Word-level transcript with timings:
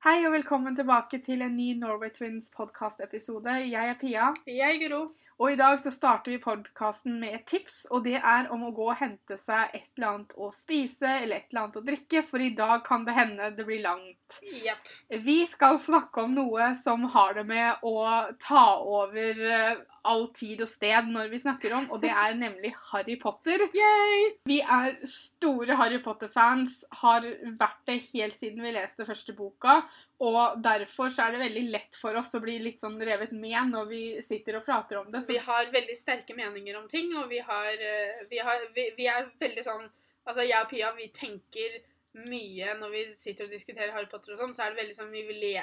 Hei 0.00 0.22
og 0.24 0.32
velkommen 0.32 0.72
tilbake 0.76 1.18
til 1.20 1.42
en 1.44 1.58
ny 1.60 1.74
Norway 1.76 2.08
Twins 2.08 2.46
podkast-episode. 2.54 3.52
Jeg 3.68 3.90
er 3.92 3.98
Pia, 4.00 4.30
Jeg 4.48 4.64
er 4.74 4.78
Guro. 4.80 5.00
Og 5.40 5.54
i 5.54 5.56
dag 5.56 5.78
så 5.80 5.88
starter 5.92 6.34
vi 6.34 6.38
podkasten 6.42 7.14
med 7.20 7.32
et 7.38 7.46
tips. 7.48 7.86
Og 7.94 8.04
det 8.04 8.18
er 8.18 8.50
om 8.52 8.66
å 8.66 8.72
gå 8.76 8.90
og 8.92 8.98
hente 9.00 9.38
seg 9.40 9.72
et 9.72 9.86
eller 9.96 10.08
annet 10.10 10.34
å 10.36 10.50
spise 10.52 11.08
eller 11.22 11.40
et 11.40 11.46
eller 11.48 11.62
annet 11.62 11.78
å 11.80 11.84
drikke, 11.86 12.22
for 12.28 12.44
i 12.44 12.50
dag 12.56 12.82
kan 12.84 13.06
det 13.06 13.16
hende 13.16 13.48
det 13.56 13.64
blir 13.64 13.80
langt. 13.84 14.40
Yep. 14.44 14.90
Vi 15.24 15.38
skal 15.48 15.80
snakke 15.82 16.26
om 16.26 16.36
noe 16.36 16.74
som 16.78 17.06
har 17.14 17.38
det 17.38 17.46
med 17.48 17.80
å 17.88 18.04
ta 18.42 18.66
over 18.84 19.40
eh, 19.48 19.80
all 20.06 20.28
tid 20.36 20.60
og 20.64 20.70
sted 20.70 21.08
når 21.10 21.32
vi 21.32 21.40
snakker 21.42 21.74
om, 21.78 21.88
og 21.88 22.04
det 22.04 22.12
er 22.12 22.36
nemlig 22.38 22.74
Harry 22.90 23.16
Potter. 23.20 23.64
Yay! 23.74 24.28
Vi 24.50 24.60
er 24.60 25.00
store 25.08 25.80
Harry 25.80 26.02
Potter-fans, 26.04 26.82
har 27.00 27.24
vært 27.56 27.82
det 27.88 28.02
helt 28.12 28.36
siden 28.36 28.60
vi 28.64 28.76
leste 28.76 29.08
første 29.08 29.34
boka. 29.36 29.80
Og 30.20 30.58
derfor 30.60 31.08
så 31.14 31.24
er 31.24 31.32
det 31.32 31.44
veldig 31.46 31.62
lett 31.72 31.96
for 31.96 32.16
oss 32.20 32.34
å 32.36 32.42
bli 32.44 32.58
litt 32.60 32.82
sånn 32.82 32.98
revet 33.00 33.30
med 33.32 33.70
når 33.72 33.86
vi 33.88 34.02
sitter 34.24 34.58
og 34.58 34.66
prater 34.66 35.00
om 35.00 35.08
det. 35.12 35.22
Så 35.24 35.32
Vi 35.32 35.44
har 35.46 35.70
veldig 35.72 35.96
sterke 35.96 36.36
meninger 36.36 36.76
om 36.76 36.88
ting, 36.92 37.08
og 37.16 37.30
vi 37.30 37.40
har, 37.40 37.72
eh, 37.72 38.20
vi, 38.28 38.42
har 38.44 38.66
vi, 38.76 38.90
vi 38.98 39.08
er 39.08 39.32
veldig 39.40 39.66
sånn 39.66 39.88
Altså, 40.28 40.44
jeg 40.44 40.60
og 40.62 40.68
Pia, 40.68 40.90
vi 40.94 41.06
tenker 41.16 41.78
mye 42.20 42.74
når 42.78 42.90
vi 42.92 43.00
sitter 43.18 43.46
og 43.46 43.54
diskuterer 43.54 43.94
Harry 43.94 44.06
Potter 44.10 44.34
og 44.34 44.42
sånn, 44.42 44.52
så 44.54 44.66
er 44.66 44.74
det 44.74 44.82
veldig 44.82 44.96
sånn 44.98 45.08
vi 45.10 45.22
vil 45.26 45.40
le... 45.40 45.54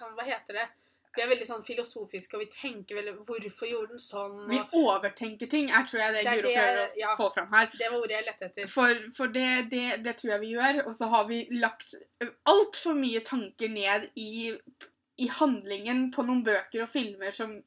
Sånn, 0.00 0.14
hva 0.16 0.24
heter 0.26 0.56
det? 0.56 0.64
Vi 1.18 1.24
er 1.24 1.30
veldig 1.32 1.46
sånn 1.48 1.64
filosofiske, 1.66 2.38
og 2.38 2.44
vi 2.44 2.48
tenker 2.54 3.00
veldig 3.00 3.14
Hvorfor 3.26 3.66
gjorde 3.66 3.96
den 3.96 4.02
sånn? 4.02 4.36
vi 4.52 4.60
overtenker 4.78 5.50
ting, 5.50 5.72
er 5.74 5.88
tror 5.88 6.04
jeg 6.04 6.14
det 6.14 6.22
Det 6.22 6.36
Guro 6.38 6.52
prøver 6.52 6.78
å 6.84 7.00
ja. 7.00 7.14
få 7.18 7.26
fram 7.34 7.48
her. 7.56 7.72
det 7.74 7.88
var 7.90 7.98
ordet 7.98 8.16
jeg 8.16 8.26
lette 8.28 8.50
etter. 8.52 8.70
For, 8.70 9.02
for 9.16 9.34
det, 9.34 9.48
det, 9.72 9.86
det 10.06 10.14
tror 10.20 10.36
jeg 10.36 10.44
vi 10.44 10.52
gjør. 10.54 10.80
Og 10.86 10.94
så 11.00 11.10
har 11.10 11.26
vi 11.30 11.40
lagt 11.58 11.96
altfor 12.46 12.94
mye 12.98 13.24
tanker 13.26 13.74
ned 13.74 14.06
i, 14.14 14.54
i 15.18 15.30
handlingen 15.40 16.08
på 16.14 16.22
noen 16.28 16.46
bøker 16.46 16.86
og 16.86 16.92
filmer 16.94 17.34
som 17.34 17.58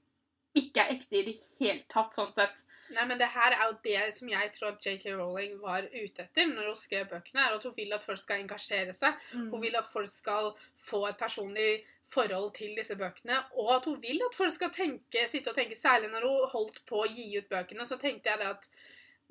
ikke 0.57 0.83
er 0.83 0.97
ekte 0.97 1.19
i 1.19 1.27
det 1.29 1.37
hele 1.59 1.83
tatt, 1.91 2.15
sånn 2.15 2.31
sett. 2.35 2.63
Nei, 2.91 3.05
men 3.07 3.19
det 3.19 3.29
her 3.31 3.53
er 3.55 3.69
jo 3.69 3.77
det 3.85 3.99
som 4.17 4.29
jeg 4.31 4.51
tror 4.55 4.73
at 4.73 4.85
JK 4.85 5.05
Rowling 5.15 5.55
var 5.63 5.85
ute 5.93 6.25
etter 6.25 6.49
når 6.49 6.71
hun 6.71 6.79
skrev 6.79 7.07
bøkene, 7.11 7.45
er 7.45 7.55
at 7.55 7.67
hun 7.67 7.75
vil 7.77 7.95
at 7.95 8.03
folk 8.03 8.19
skal 8.19 8.43
engasjere 8.43 8.95
seg. 8.95 9.15
Mm. 9.31 9.47
Hun 9.53 9.63
vil 9.63 9.77
at 9.79 9.87
folk 9.87 10.11
skal 10.11 10.51
få 10.81 11.05
et 11.07 11.19
personlig 11.19 11.69
forhold 12.13 12.51
til 12.57 12.75
disse 12.77 12.95
bøkene, 12.99 13.37
og 13.61 13.71
at 13.77 13.87
hun 13.89 14.01
vil 14.03 14.21
at 14.25 14.35
folk 14.37 14.53
skal 14.55 14.73
tenke, 14.75 15.27
sitte 15.31 15.53
og 15.53 15.57
tenke. 15.57 15.77
Særlig 15.79 16.11
når 16.11 16.27
hun 16.27 16.51
holdt 16.55 16.83
på 16.89 17.03
å 17.03 17.09
gi 17.09 17.29
ut 17.37 17.49
bøkene, 17.51 17.87
så 17.87 17.99
tenkte 18.01 18.31
jeg 18.31 18.41
det 18.41 18.51
at 18.51 18.69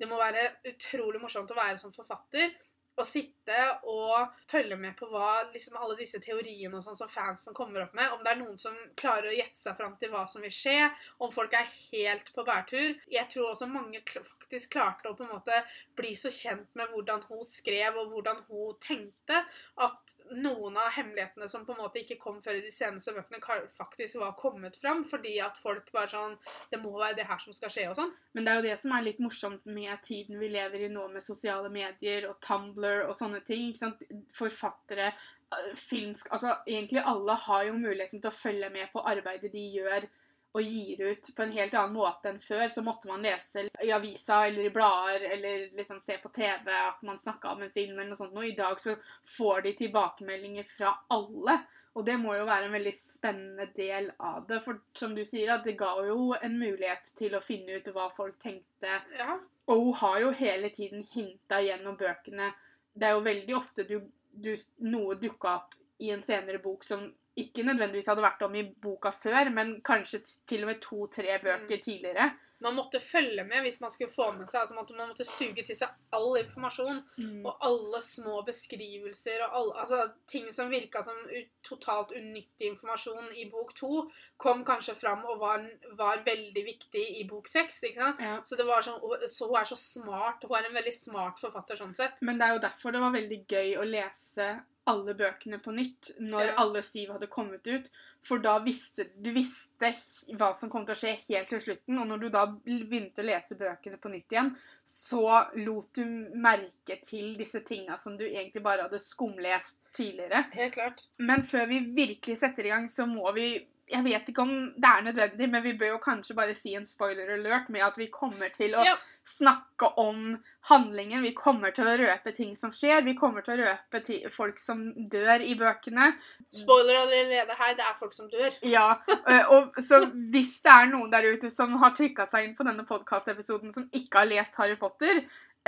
det 0.01 0.09
må 0.09 0.17
være 0.17 0.47
utrolig 0.71 1.21
morsomt 1.21 1.51
å 1.53 1.57
være 1.57 1.77
som 1.81 1.93
forfatter. 1.93 2.55
Å 2.99 3.03
sitte 3.07 3.57
og 3.87 4.33
følge 4.51 4.75
med 4.77 4.97
på 4.97 5.07
hva 5.09 5.45
liksom 5.53 5.77
alle 5.79 5.95
disse 5.99 6.19
teoriene 6.21 6.75
og 6.75 6.83
sånn 6.83 6.97
som 6.99 7.09
fansen 7.09 7.55
kommer 7.57 7.85
opp 7.85 7.93
med. 7.97 8.09
Om 8.13 8.25
det 8.25 8.33
er 8.33 8.41
noen 8.41 8.57
som 8.61 8.75
klarer 8.99 9.29
å 9.29 9.35
gjette 9.37 9.61
seg 9.61 9.77
fram 9.77 9.95
til 10.01 10.11
hva 10.11 10.25
som 10.29 10.43
vil 10.43 10.53
skje. 10.53 10.89
Om 11.23 11.31
folk 11.33 11.55
er 11.57 11.69
helt 11.93 12.33
på 12.35 12.45
bærtur. 12.47 12.97
Jeg 13.13 13.29
tror 13.31 13.53
også 13.53 13.69
mange 13.71 14.03
faktisk 14.51 14.73
klarte 14.73 15.09
å 15.09 15.15
på 15.15 15.23
en 15.23 15.31
måte 15.31 15.55
bli 15.95 16.11
så 16.15 16.29
kjent 16.31 16.67
med 16.75 16.91
hvordan 16.91 17.23
hun 17.29 17.43
skrev 17.47 17.95
og 18.01 18.11
hvordan 18.11 18.41
hun 18.49 18.75
tenkte, 18.83 19.39
at 19.79 20.15
noen 20.35 20.77
av 20.77 20.91
hemmelighetene 20.97 21.47
som 21.49 21.63
på 21.65 21.73
en 21.75 21.81
måte 21.85 22.01
ikke 22.01 22.19
kom 22.19 22.41
før 22.43 22.59
i 22.59 22.65
de 22.65 22.71
seneste 22.71 23.13
bøkene, 23.15 23.39
faktisk 23.77 24.19
var 24.19 24.35
kommet 24.39 24.75
fram, 24.79 25.05
fordi 25.07 25.37
at 25.43 25.57
folk 25.57 25.87
bare 25.91 26.11
sånn 26.11 26.37
Det 26.71 26.79
må 26.81 26.91
være 26.97 27.15
det 27.15 27.27
her 27.27 27.39
som 27.39 27.53
skal 27.53 27.71
skje, 27.71 27.87
og 27.89 27.95
sånn. 27.95 28.11
Men 28.33 28.45
det 28.45 28.51
er 28.51 28.59
jo 28.59 28.67
det 28.67 28.77
som 28.81 28.93
er 28.95 29.05
litt 29.05 29.19
morsomt 29.23 29.65
med 29.65 29.91
tiden 30.03 30.39
vi 30.39 30.49
lever 30.51 30.85
i 30.85 30.91
nå, 30.91 31.07
med 31.11 31.23
sosiale 31.23 31.69
medier 31.71 32.27
og 32.29 32.39
Tumblr 32.43 33.05
og 33.07 33.15
sånne 33.19 33.41
ting. 33.47 33.69
ikke 33.71 33.85
sant? 33.85 34.03
Forfattere, 34.35 35.13
eh, 35.51 35.71
filmsk 35.75 36.31
Altså 36.31 36.57
egentlig 36.67 37.03
alle 37.05 37.35
har 37.45 37.63
jo 37.67 37.77
muligheten 37.77 38.21
til 38.21 38.31
å 38.31 38.35
følge 38.35 38.69
med 38.69 38.91
på 38.91 39.03
arbeidet 39.03 39.51
de 39.51 39.65
gjør 39.77 40.07
og 40.51 40.61
gir 40.61 41.01
ut 41.01 41.29
på 41.35 41.43
en 41.43 41.53
helt 41.55 41.73
annen 41.73 41.95
måte 41.95 42.31
enn 42.31 42.39
før. 42.43 42.65
Så 42.69 42.83
måtte 42.83 43.07
man 43.11 43.23
lese 43.23 43.65
i 43.83 43.91
avisa 43.95 44.41
eller 44.47 44.67
i 44.67 44.73
blader 44.73 45.27
eller 45.31 45.67
liksom 45.77 46.01
se 46.03 46.17
på 46.21 46.31
TV 46.35 46.71
at 46.75 47.03
man 47.07 47.19
snakka 47.19 47.53
om 47.53 47.63
en 47.63 47.71
film 47.71 47.99
eller 47.99 48.11
noe 48.11 48.19
sånt. 48.19 48.35
Og 48.35 48.47
i 48.47 48.55
dag 48.57 48.81
så 48.81 48.97
får 49.37 49.61
de 49.67 49.75
tilbakemeldinger 49.79 50.67
fra 50.77 50.95
alle. 51.15 51.61
Og 51.93 52.05
det 52.07 52.15
må 52.19 52.35
jo 52.37 52.47
være 52.47 52.69
en 52.69 52.75
veldig 52.75 52.93
spennende 52.95 53.67
del 53.75 54.11
av 54.19 54.45
det. 54.47 54.61
For 54.63 54.79
som 54.95 55.15
du 55.15 55.23
sier, 55.27 55.51
at 55.55 55.65
det 55.67 55.75
ga 55.79 55.91
jo 56.07 56.31
en 56.37 56.55
mulighet 56.59 57.11
til 57.19 57.35
å 57.35 57.43
finne 57.43 57.79
ut 57.79 57.89
hva 57.95 58.07
folk 58.15 58.37
tenkte. 58.43 58.99
Ja. 59.19 59.37
Og 59.71 59.85
hun 59.85 59.97
har 60.03 60.19
jo 60.23 60.31
hele 60.39 60.71
tiden 60.75 61.03
hinta 61.11 61.59
gjennom 61.63 61.97
bøkene. 61.99 62.51
Det 62.93 63.07
er 63.07 63.15
jo 63.15 63.27
veldig 63.27 63.55
ofte 63.55 63.87
du, 63.87 63.97
du, 64.31 64.55
noe 64.87 65.19
dukka 65.19 65.55
opp 65.61 65.75
i 66.01 66.11
en 66.15 66.23
senere 66.25 66.59
bok 66.63 66.83
som 66.87 67.05
ikke 67.39 67.63
nødvendigvis 67.63 68.09
hadde 68.11 68.23
vært 68.25 68.41
om 68.45 68.55
i 68.55 68.63
boka 68.83 69.11
før, 69.15 69.49
men 69.55 69.77
kanskje 69.85 70.21
til 70.49 70.65
og 70.65 70.71
med 70.71 70.81
to-tre 70.83 71.37
bøker 71.43 71.83
tidligere. 71.83 72.31
Man 72.61 72.75
måtte 72.77 72.99
følge 73.01 73.43
med 73.47 73.63
hvis 73.65 73.79
man 73.81 73.89
skulle 73.91 74.11
få 74.13 74.31
med 74.37 74.47
seg 74.49 74.61
altså 74.61 74.75
Man 74.75 75.09
måtte- 75.09 75.25
suge 75.25 75.63
til 75.65 75.75
seg 75.75 75.89
all 76.13 76.37
informasjon. 76.37 76.99
Og 77.45 77.57
alle 77.61 78.01
små 78.01 78.43
beskrivelser 78.45 79.41
og 79.47 79.55
alle, 79.59 79.73
altså, 79.81 80.11
ting 80.27 80.51
som 80.53 80.69
virka 80.69 81.03
som 81.03 81.15
totalt 81.63 82.11
unyttig 82.11 82.69
informasjon 82.71 83.31
i 83.35 83.45
bok 83.49 83.73
to, 83.75 84.09
kom 84.37 84.63
kanskje 84.65 84.95
fram 84.95 85.25
og 85.25 85.39
var, 85.39 85.65
var 85.97 86.23
veldig 86.25 86.63
viktig 86.65 87.05
i 87.19 87.23
bok 87.29 87.47
seks. 87.47 87.81
Ja. 87.95 88.41
Så 88.43 88.55
det 88.57 88.65
var 88.65 88.81
sånn, 88.85 88.99
så 89.27 89.47
hun 89.47 89.55
er 89.61 89.65
så 89.65 89.77
smart. 89.77 90.43
Hun 90.47 90.57
er 90.57 90.67
en 90.69 90.75
veldig 90.75 90.93
smart 90.93 91.39
forfatter 91.39 91.77
sånn 91.79 91.95
sett. 91.95 92.21
Men 92.21 92.37
det 92.37 92.47
er 92.47 92.53
jo 92.57 92.65
derfor 92.67 92.91
det 92.91 93.01
var 93.01 93.11
veldig 93.15 93.45
gøy 93.47 93.77
å 93.81 93.87
lese 93.89 94.51
alle 94.87 95.13
bøkene 95.13 95.59
på 95.61 95.71
nytt 95.73 96.11
når 96.19 96.45
Ja. 96.47 96.53
alle 96.57 96.81
syv 96.81 97.11
hadde 97.13 97.27
kommet 97.29 97.67
ut. 97.67 97.89
For 98.25 98.41
da 98.43 98.59
visste 98.61 99.07
du 99.17 99.31
visste 99.33 99.89
hva 100.37 100.51
som 100.57 100.69
kom 100.69 100.83
til 100.85 100.93
å 100.93 100.99
skje 100.99 101.15
helt 101.29 101.49
til 101.49 101.61
slutten. 101.63 101.97
Og 101.97 102.09
når 102.09 102.21
du 102.21 102.27
da 102.33 102.43
begynte 102.51 103.23
å 103.23 103.25
lese 103.25 103.57
bøkene 103.57 103.97
på 104.01 104.11
nytt 104.13 104.35
igjen, 104.35 104.51
så 104.85 105.25
lot 105.57 105.89
du 105.97 106.05
merke 106.37 106.99
til 107.05 107.33
disse 107.39 107.63
tinga 107.65 107.97
som 108.01 108.17
du 108.19 108.25
egentlig 108.27 108.63
bare 108.65 108.85
hadde 108.85 109.01
skumlest 109.01 109.81
tidligere. 109.97 110.45
Helt 110.53 110.77
klart. 110.77 111.05
Men 111.17 111.47
før 111.49 111.65
vi 111.71 111.81
virkelig 111.97 112.37
setter 112.43 112.69
i 112.69 112.73
gang, 112.75 112.89
så 112.91 113.07
må 113.09 113.31
vi 113.37 113.53
Jeg 113.91 114.03
vet 114.05 114.29
ikke 114.31 114.41
om 114.45 114.51
det 114.77 114.87
er 114.89 115.01
nødvendig, 115.09 115.49
men 115.51 115.63
vi 115.63 115.73
bør 115.79 115.95
jo 115.97 116.01
kanskje 116.03 116.35
bare 116.37 116.55
si 116.55 116.75
en 116.77 116.85
spoiler 116.87 117.33
alert 117.35 117.69
med 117.69 117.81
at 117.85 117.97
vi 117.99 118.07
kommer 118.13 118.49
til 118.55 118.73
å 118.79 118.85
Ja. 118.85 118.95
snakke 119.27 119.89
om 120.01 120.39
handlingen. 120.69 121.21
Vi 121.21 121.31
kommer 121.37 121.71
til 121.75 121.85
å 121.85 121.93
røpe 121.99 122.31
ting 122.35 122.55
som 122.57 122.71
skjer. 122.71 123.03
Vi 123.05 123.13
kommer 123.13 123.41
til 123.45 123.59
å 123.59 123.67
røpe 123.67 124.01
folk 124.33 124.57
som 124.59 124.81
dør 125.09 125.41
i 125.45 125.53
bøkene. 125.59 126.13
Spoiler 126.51 126.95
allerede 127.03 127.55
her. 127.59 127.75
Det 127.77 127.85
er 127.85 127.99
folk 127.99 128.13
som 128.13 128.29
dør. 128.29 128.51
Ja, 128.63 128.95
Og, 129.07 129.51
og 129.51 129.75
så 129.83 130.01
hvis 130.33 130.61
det 130.65 130.71
er 130.73 130.89
noen 130.91 131.11
der 131.13 131.27
ute 131.35 131.51
som 131.53 131.77
har 131.83 131.91
trykka 131.97 132.25
seg 132.31 132.47
inn 132.49 132.55
på 132.57 132.65
denne 132.65 132.83
podkastepisoden 132.87 133.71
som 133.73 133.89
ikke 133.93 134.23
har 134.23 134.25
lest 134.31 134.55
Harry 134.57 134.75
Potter, 134.75 135.21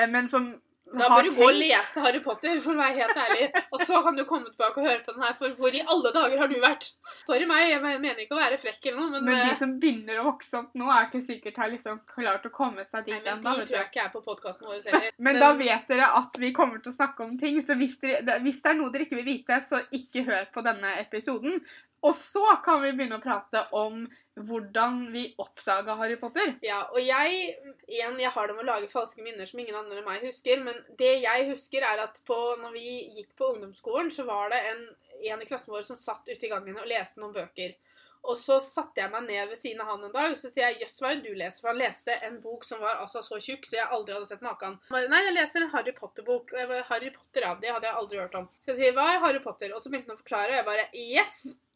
men 0.09 0.27
som 0.27 0.55
Da 0.99 1.07
bør 1.09 1.25
du 1.25 1.31
gå 1.35 1.45
og 1.47 1.57
lese 1.57 2.03
Harry 2.03 2.19
Potter, 2.23 2.59
for 2.63 2.75
å 2.75 2.81
være 2.81 2.97
helt 2.99 3.19
ærlig. 3.23 3.47
Og 3.73 3.81
så 3.81 4.01
kan 4.05 4.17
du 4.17 4.23
komme 4.29 4.49
tilbake 4.49 4.81
og 4.81 4.87
høre 4.87 5.01
på 5.05 5.15
den 5.15 5.25
her, 5.25 5.35
for 5.39 5.55
hvor 5.57 5.73
i 5.73 5.81
alle 5.81 6.11
dager 6.15 6.43
har 6.43 6.51
du 6.51 6.57
vært? 6.61 6.89
Sorry 7.27 7.47
meg, 7.49 7.65
jeg 7.71 7.81
mener 7.83 8.21
ikke 8.23 8.37
å 8.37 8.41
være 8.41 8.59
frekk 8.61 8.89
eller 8.89 8.99
noe, 8.99 9.13
men, 9.15 9.27
Men 9.29 9.41
de 9.41 9.53
eh, 9.53 9.59
som 9.59 9.73
begynner 9.81 10.21
å 10.21 10.27
vokse 10.27 10.59
opp 10.59 10.75
nå, 10.79 10.89
er 10.93 11.07
ikke 11.07 11.23
sikkert 11.25 11.61
har 11.63 11.71
liksom 11.73 12.01
klart 12.13 12.45
å 12.49 12.53
komme 12.53 12.85
seg 12.89 13.07
dit 13.09 13.15
men 13.17 13.31
ennå. 13.37 13.55
de 13.59 13.67
tror 13.69 13.79
jeg 13.79 13.89
ikke 13.89 14.03
er 14.05 14.11
på 14.13 14.23
podkasten 14.27 14.69
vår 14.69 14.81
heller. 14.89 15.09
Men 15.29 15.39
da 15.41 15.49
vet 15.57 15.89
dere 15.89 16.11
at 16.19 16.37
vi 16.41 16.51
kommer 16.55 16.83
til 16.83 16.93
å 16.93 16.97
snakke 16.97 17.25
om 17.25 17.33
ting, 17.41 17.57
så 17.65 17.77
hvis, 17.79 17.97
dere, 18.03 18.37
hvis 18.45 18.61
det 18.63 18.73
er 18.73 18.77
noe 18.79 18.93
dere 18.93 19.07
ikke 19.07 19.19
vil 19.21 19.29
vite, 19.31 19.59
så 19.65 19.81
ikke 19.95 20.27
hør 20.29 20.45
på 20.53 20.65
denne 20.65 20.93
episoden. 21.01 21.61
Og 22.03 22.15
så 22.19 22.43
kan 22.65 22.81
vi 22.83 22.91
begynne 22.91 23.19
å 23.19 23.23
prate 23.23 23.63
om 23.79 24.03
hvordan 24.33 25.11
vi 25.13 25.27
oppdaga 25.37 25.95
Harry 25.99 26.17
Potter. 26.17 26.55
Ja, 26.65 26.81
og 26.89 26.99
jeg 26.99 27.53
igjen, 27.85 28.17
jeg 28.19 28.33
har 28.33 28.49
det 28.49 28.57
med 28.57 28.65
å 28.65 28.71
lage 28.71 28.89
falske 28.91 29.23
minner 29.23 29.47
som 29.47 29.61
ingen 29.61 29.77
andre 29.77 30.01
enn 30.01 30.07
meg 30.07 30.25
husker, 30.25 30.63
men 30.65 30.79
det 30.99 31.13
jeg 31.21 31.47
husker, 31.51 31.85
er 31.85 32.01
at 32.07 32.19
på, 32.27 32.39
når 32.59 32.75
vi 32.75 32.87
gikk 33.19 33.35
på 33.39 33.53
ungdomsskolen, 33.53 34.11
så 34.11 34.25
var 34.27 34.51
det 34.53 34.59
en, 34.71 34.83
en 35.29 35.43
i 35.43 35.47
klassen 35.47 35.73
vår 35.75 35.85
som 35.87 35.99
satt 35.99 36.27
ute 36.31 36.47
i 36.47 36.51
gangen 36.51 36.79
og 36.81 36.89
leste 36.89 37.21
noen 37.21 37.35
bøker. 37.37 37.77
Og 38.23 38.37
så 38.39 38.55
satte 38.63 39.01
jeg 39.01 39.11
meg 39.11 39.25
ned 39.27 39.49
ved 39.51 39.59
siden 39.59 39.81
av 39.83 39.89
han 39.91 40.05
en 40.07 40.13
dag 40.13 40.31
og 40.31 40.37
så 40.39 40.47
sier 40.47 40.69
jeg, 40.69 40.85
jøss, 40.85 41.01
hva 41.03 41.09
er 41.11 41.17
det 41.19 41.31
du 41.31 41.39
leser? 41.39 41.59
For 41.59 41.73
han 41.73 41.81
leste 41.81 42.15
en 42.23 42.37
bok 42.43 42.63
som 42.63 42.79
var 42.79 43.01
altså 43.03 43.19
så 43.25 43.39
tjukk, 43.43 43.67
så 43.67 43.81
jeg 43.81 43.89
aldri 43.91 44.15
hadde 44.15 44.29
sett 44.29 44.45
maken. 44.45 44.77
Bare, 44.87 45.09
Nei, 45.11 45.19
jeg 45.25 45.35
leser 45.35 45.65
en 45.65 45.73
Harry 45.73 45.91
Potter-bok. 45.97 46.53
Og 46.55 46.61
jeg 46.61 46.69
bare, 46.69 46.85
Harry 46.87 47.11
Potter, 47.11 47.43
ja, 47.43 47.51
det 47.59 47.73
hadde 47.75 47.89
jeg 47.89 47.99
aldri 47.99 48.21
hørt 48.21 48.37
om. 48.39 48.47
Så 48.63 48.71
jeg 48.71 48.79
sier, 48.79 48.95
hva 48.95 49.09
er 49.11 49.19
Harry 49.25 49.43
Potter? 49.43 49.75
Og 49.75 49.83
så 49.83 49.91
begynte 49.91 50.13
han 50.13 50.15
å 50.15 50.23
forklare, 50.23 50.53
og 50.53 50.59
jeg 50.61 50.67
bare, 50.69 50.87
yes! 50.95 51.35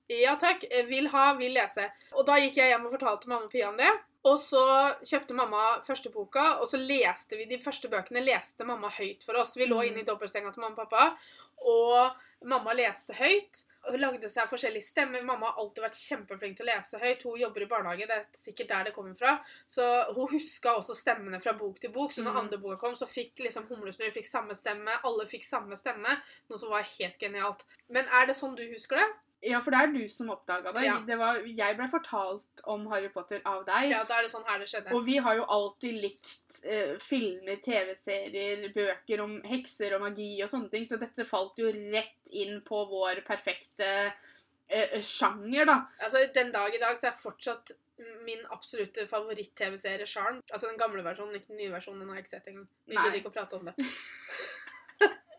Ja 0.09 0.35
takk, 0.39 0.63
vil 0.87 1.09
ha, 1.11 1.33
vil 1.35 1.51
lese. 1.57 1.89
Og 2.15 2.25
da 2.27 2.37
gikk 2.39 2.57
jeg 2.61 2.71
hjem 2.71 2.85
og 2.87 2.93
fortalte 2.95 3.27
mamma 3.27 3.45
og 3.45 3.51
Pia 3.51 3.69
om 3.69 3.77
det. 3.79 3.89
Og 4.27 4.37
så 4.39 4.61
kjøpte 5.07 5.35
mamma 5.35 5.81
første 5.87 6.09
boka, 6.11 6.57
og 6.61 6.67
så 6.67 6.79
leste 6.79 7.37
vi 7.39 7.45
de 7.47 7.59
første 7.63 7.87
bøkene 7.91 8.23
leste 8.23 8.65
mamma 8.67 8.89
høyt 8.91 9.23
for 9.23 9.39
oss. 9.39 9.53
Vi 9.55 9.67
lå 9.67 9.81
inne 9.87 10.01
i 10.03 10.07
dobbeltsenga 10.07 10.51
til 10.51 10.63
mamma 10.63 10.75
og 10.75 10.89
pappa, 10.89 11.17
og 11.63 12.47
mamma 12.47 12.73
leste 12.75 13.15
høyt. 13.15 13.61
Hun 13.87 14.01
lagde 14.01 14.27
seg 14.27 14.49
forskjellige 14.51 14.83
stemmer. 14.83 15.23
Mamma 15.23 15.47
har 15.47 15.61
alltid 15.61 15.83
vært 15.85 15.99
kjempeflink 15.99 16.57
til 16.57 16.65
å 16.65 16.69
lese 16.73 16.99
høyt. 16.99 17.21
Hun 17.23 17.37
jobber 17.39 17.63
i 17.63 17.69
barnehage, 17.71 18.07
det 18.09 18.17
er 18.17 18.25
sikkert 18.35 18.71
der 18.73 18.89
det 18.89 18.95
kommer 18.97 19.15
fra. 19.15 19.37
Så 19.67 19.85
hun 20.17 20.27
huska 20.33 20.73
også 20.75 20.95
stemmene 20.97 21.39
fra 21.43 21.53
bok 21.55 21.79
til 21.79 21.93
bok. 21.95 22.11
Så 22.11 22.23
når 22.23 22.35
Mm. 22.35 22.41
andre 22.41 22.57
boka 22.57 22.75
kom, 22.81 22.95
så 22.95 23.07
fikk 23.07 23.39
liksom 23.39 23.67
Humlesnurr 23.69 24.11
fikk 24.11 24.27
samme 24.27 24.55
stemme. 24.55 24.91
Alle 25.03 25.25
fikk 25.25 25.45
samme 25.45 25.77
stemme, 25.77 26.17
noe 26.49 26.59
som 26.59 26.69
var 26.69 26.83
helt 26.83 27.17
genialt. 27.19 27.63
Men 27.89 28.05
er 28.11 28.25
det 28.27 28.35
sånn 28.35 28.55
du 28.57 28.63
husker 28.73 28.97
det? 28.97 29.07
Ja, 29.45 29.59
for 29.61 29.73
det 29.73 29.79
er 29.79 29.91
du 29.93 30.09
som 30.09 30.31
oppdaga 30.33 30.71
det. 30.73 30.83
Ja. 30.87 30.95
det 31.05 31.17
var, 31.19 31.37
jeg 31.45 31.77
ble 31.77 31.87
fortalt 31.91 32.63
om 32.73 32.87
Harry 32.89 33.09
Potter 33.13 33.43
av 33.45 33.61
deg. 33.67 33.91
Ja, 33.93 34.01
da 34.09 34.17
er 34.17 34.25
det 34.25 34.31
sånn 34.33 34.47
her 34.47 34.59
det 34.63 34.69
skjedde. 34.71 34.93
Og 34.97 35.05
vi 35.05 35.19
har 35.21 35.37
jo 35.37 35.45
alltid 35.53 35.99
likt 36.01 36.61
eh, 36.65 36.95
filmer, 37.03 37.59
TV-serier, 37.63 38.65
bøker 38.73 39.21
om 39.23 39.37
hekser 39.45 39.93
og 39.97 40.07
magi 40.07 40.31
og 40.41 40.49
sånne 40.53 40.73
ting, 40.73 40.87
så 40.89 40.97
dette 41.01 41.27
falt 41.27 41.61
jo 41.61 41.69
rett 41.69 42.33
inn 42.33 42.63
på 42.65 42.81
vår 42.89 43.21
perfekte 43.27 43.91
eh, 44.07 44.97
sjanger, 45.05 45.69
da. 45.69 45.81
Altså, 46.01 46.25
Den 46.33 46.51
dag 46.55 46.73
i 46.73 46.81
dag 46.81 46.97
så 46.97 47.11
er 47.11 47.21
fortsatt 47.21 47.77
min 48.25 48.41
absolutte 48.53 49.07
favoritt-TV-serie 49.09 50.05
Charm. 50.05 50.41
Altså 50.51 50.67
den 50.69 50.77
gamle 50.77 51.01
versjonen, 51.05 51.37
ikke 51.37 51.53
den 51.53 51.63
nye 51.63 51.73
versjonen. 51.73 52.01
Den 52.01 52.09
har 52.11 52.19
jeg 52.19 52.27
ikke 52.27 52.35
sett 52.35 52.49
engang. 52.51 52.69
Vi 52.85 52.97
gidder 52.97 53.19
ikke 53.21 53.31
å 53.31 53.37
prate 53.37 53.57
om 53.57 53.69
det. 53.69 53.77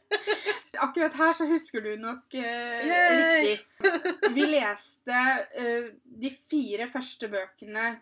Akkurat 0.84 1.16
her 1.18 1.32
så 1.34 1.46
husker 1.50 1.82
du 1.82 1.96
nok 2.00 2.34
eh, 2.38 2.90
riktig. 3.42 3.56
Vi 4.34 4.44
leste 4.46 5.22
eh, 5.58 5.88
de 6.22 6.30
fire 6.50 6.86
første 6.92 7.30
bøkene 7.32 7.96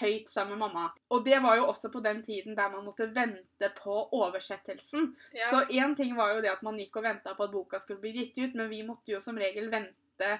høyt 0.00 0.30
sammen 0.30 0.58
med 0.58 0.64
mamma. 0.66 0.88
Og 1.14 1.24
det 1.24 1.38
var 1.42 1.56
jo 1.60 1.68
også 1.70 1.90
på 1.92 2.00
den 2.04 2.22
tiden 2.26 2.56
der 2.58 2.70
man 2.72 2.84
måtte 2.84 3.06
vente 3.14 3.70
på 3.78 3.98
oversettelsen. 4.18 5.12
Ja. 5.32 5.50
Så 5.50 5.62
én 5.70 5.94
ting 5.96 6.16
var 6.16 6.34
jo 6.34 6.42
det 6.42 6.50
at 6.56 6.64
man 6.66 6.78
gikk 6.80 6.98
og 6.98 7.06
venta 7.06 7.36
på 7.38 7.46
at 7.46 7.54
boka 7.54 7.80
skulle 7.80 8.02
bli 8.02 8.14
gitt 8.16 8.38
ut, 8.38 8.58
men 8.58 8.70
vi 8.72 8.82
måtte 8.86 9.14
jo 9.14 9.22
som 9.22 9.38
regel 9.38 9.70
vente 9.70 10.32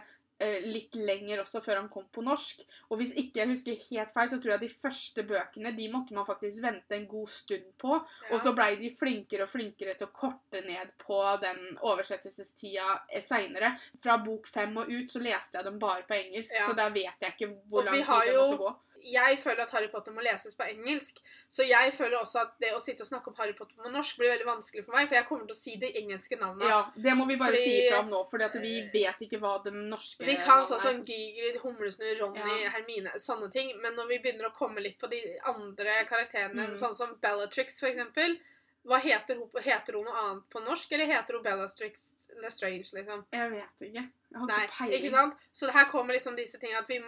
litt 0.69 0.95
lenger 1.01 1.41
også 1.41 1.63
før 1.65 1.79
han 1.81 1.89
kom 1.89 2.05
på 2.13 2.21
norsk. 2.25 2.61
Og 2.91 2.99
hvis 3.01 3.15
ikke 3.17 3.41
jeg 3.41 3.49
husker 3.49 3.79
helt 3.91 4.13
feil, 4.13 4.29
så 4.29 4.39
tror 4.41 4.53
jeg 4.53 4.61
de 4.67 4.69
første 4.83 5.25
bøkene 5.27 5.73
de 5.77 5.89
måtte 5.93 6.15
man 6.17 6.27
faktisk 6.29 6.63
vente 6.63 6.93
en 6.97 7.07
god 7.09 7.29
stund 7.33 7.71
på. 7.81 7.95
Ja. 7.97 8.35
Og 8.35 8.43
så 8.45 8.53
blei 8.57 8.75
de 8.81 8.91
flinkere 8.99 9.47
og 9.47 9.53
flinkere 9.55 9.95
til 9.97 10.09
å 10.09 10.13
korte 10.13 10.61
ned 10.67 10.93
på 11.01 11.21
den 11.41 11.79
oversettelsestida 11.81 12.99
seinere. 13.25 13.75
Fra 14.03 14.19
bok 14.23 14.49
fem 14.53 14.77
og 14.77 14.91
ut 14.93 15.11
så 15.13 15.23
leste 15.25 15.57
jeg 15.59 15.65
dem 15.65 15.79
bare 15.83 16.05
på 16.09 16.19
engelsk, 16.19 16.53
Ja. 16.55 16.67
så 16.69 16.77
der 16.77 16.91
vet 16.91 17.17
jeg 17.21 17.33
ikke 17.37 17.55
hvor 17.71 17.85
lang 17.85 18.03
tid 18.03 18.33
det 18.33 18.37
måtte 18.37 18.59
gå. 18.65 18.75
Jeg 19.07 19.39
føler 19.39 19.63
at 19.63 19.71
Harry 19.71 19.89
Potter 19.89 20.13
må 20.13 20.21
leses 20.25 20.55
på 20.59 20.65
engelsk. 20.67 21.21
Så 21.49 21.63
jeg 21.69 21.93
føler 21.95 22.19
også 22.19 22.41
at 22.43 22.55
det 22.61 22.73
å 22.75 22.81
sitte 22.83 23.03
og 23.03 23.09
snakke 23.11 23.29
om 23.29 23.37
Harry 23.39 23.53
Potter 23.55 23.77
på 23.79 23.93
norsk 23.93 24.19
blir 24.19 24.33
veldig 24.35 24.47
vanskelig 24.49 24.85
for 24.85 24.93
meg, 24.97 25.07
for 25.09 25.15
jeg 25.15 25.27
kommer 25.29 25.47
til 25.47 25.55
å 25.55 25.59
si 25.61 25.77
de 25.77 25.93
engelske 26.01 26.39
navnene. 26.41 26.69
Ja, 26.69 26.81
det 26.97 27.15
må 27.17 27.27
vi 27.29 27.37
bare 27.37 27.53
Fordi- 27.55 27.65
si 27.65 27.87
ifra 27.87 28.01
om 28.01 28.11
nå, 28.11 28.25
for 28.29 28.39
vi 28.39 28.75
vet 28.93 29.19
ikke 29.23 29.39
hva 29.41 29.63
det 29.65 29.73
norske 29.75 30.25
Vi 30.25 30.35
kan 30.37 30.65
sånn 30.67 30.81
som 30.81 31.05
Gygrid, 31.05 31.61
Humlesnurr, 31.63 32.19
Ronny, 32.21 32.63
Ja. 32.65 32.71
Hermine, 32.71 33.13
sånne 33.17 33.51
ting. 33.53 33.81
Men 33.81 33.95
når 33.95 34.09
vi 34.09 34.19
begynner 34.19 34.51
å 34.51 34.55
komme 34.55 34.81
litt 34.83 34.99
på 34.99 35.09
de 35.09 35.39
andre 35.47 36.05
karakterene, 36.07 36.71
Mm. 36.71 36.75
sånn 36.77 36.95
som 36.97 37.15
Bellatrix 37.23 37.79
for 37.81 37.87
eksempel, 37.89 38.39
hva 38.87 38.99
heter 39.03 39.37
hun, 39.41 39.49
heter 39.63 39.97
hun 39.99 40.05
noe 40.07 40.21
annet 40.23 40.45
på 40.53 40.61
norsk, 40.65 40.93
eller 40.95 41.07
heter 41.11 41.35
hun 41.39 41.43
Bellatrix 41.45 42.29
Lestrange, 42.43 42.85
liksom? 42.95 43.25
Jeg 43.33 43.51
vet 43.51 43.87
ikke. 43.89 44.05
Jeg 44.31 44.39
har 44.41 44.47
Nei, 44.51 44.61
ikke 44.67 44.77
peiling. 44.79 45.05
ikke 45.05 45.11
sant? 45.15 45.35
Så 45.53 45.71
her 45.73 45.89
kommer 45.91 46.15
liksom 46.17 46.37
disse 46.37 46.59
tingene 46.61 46.83
at 46.83 46.89
vi, 46.91 46.99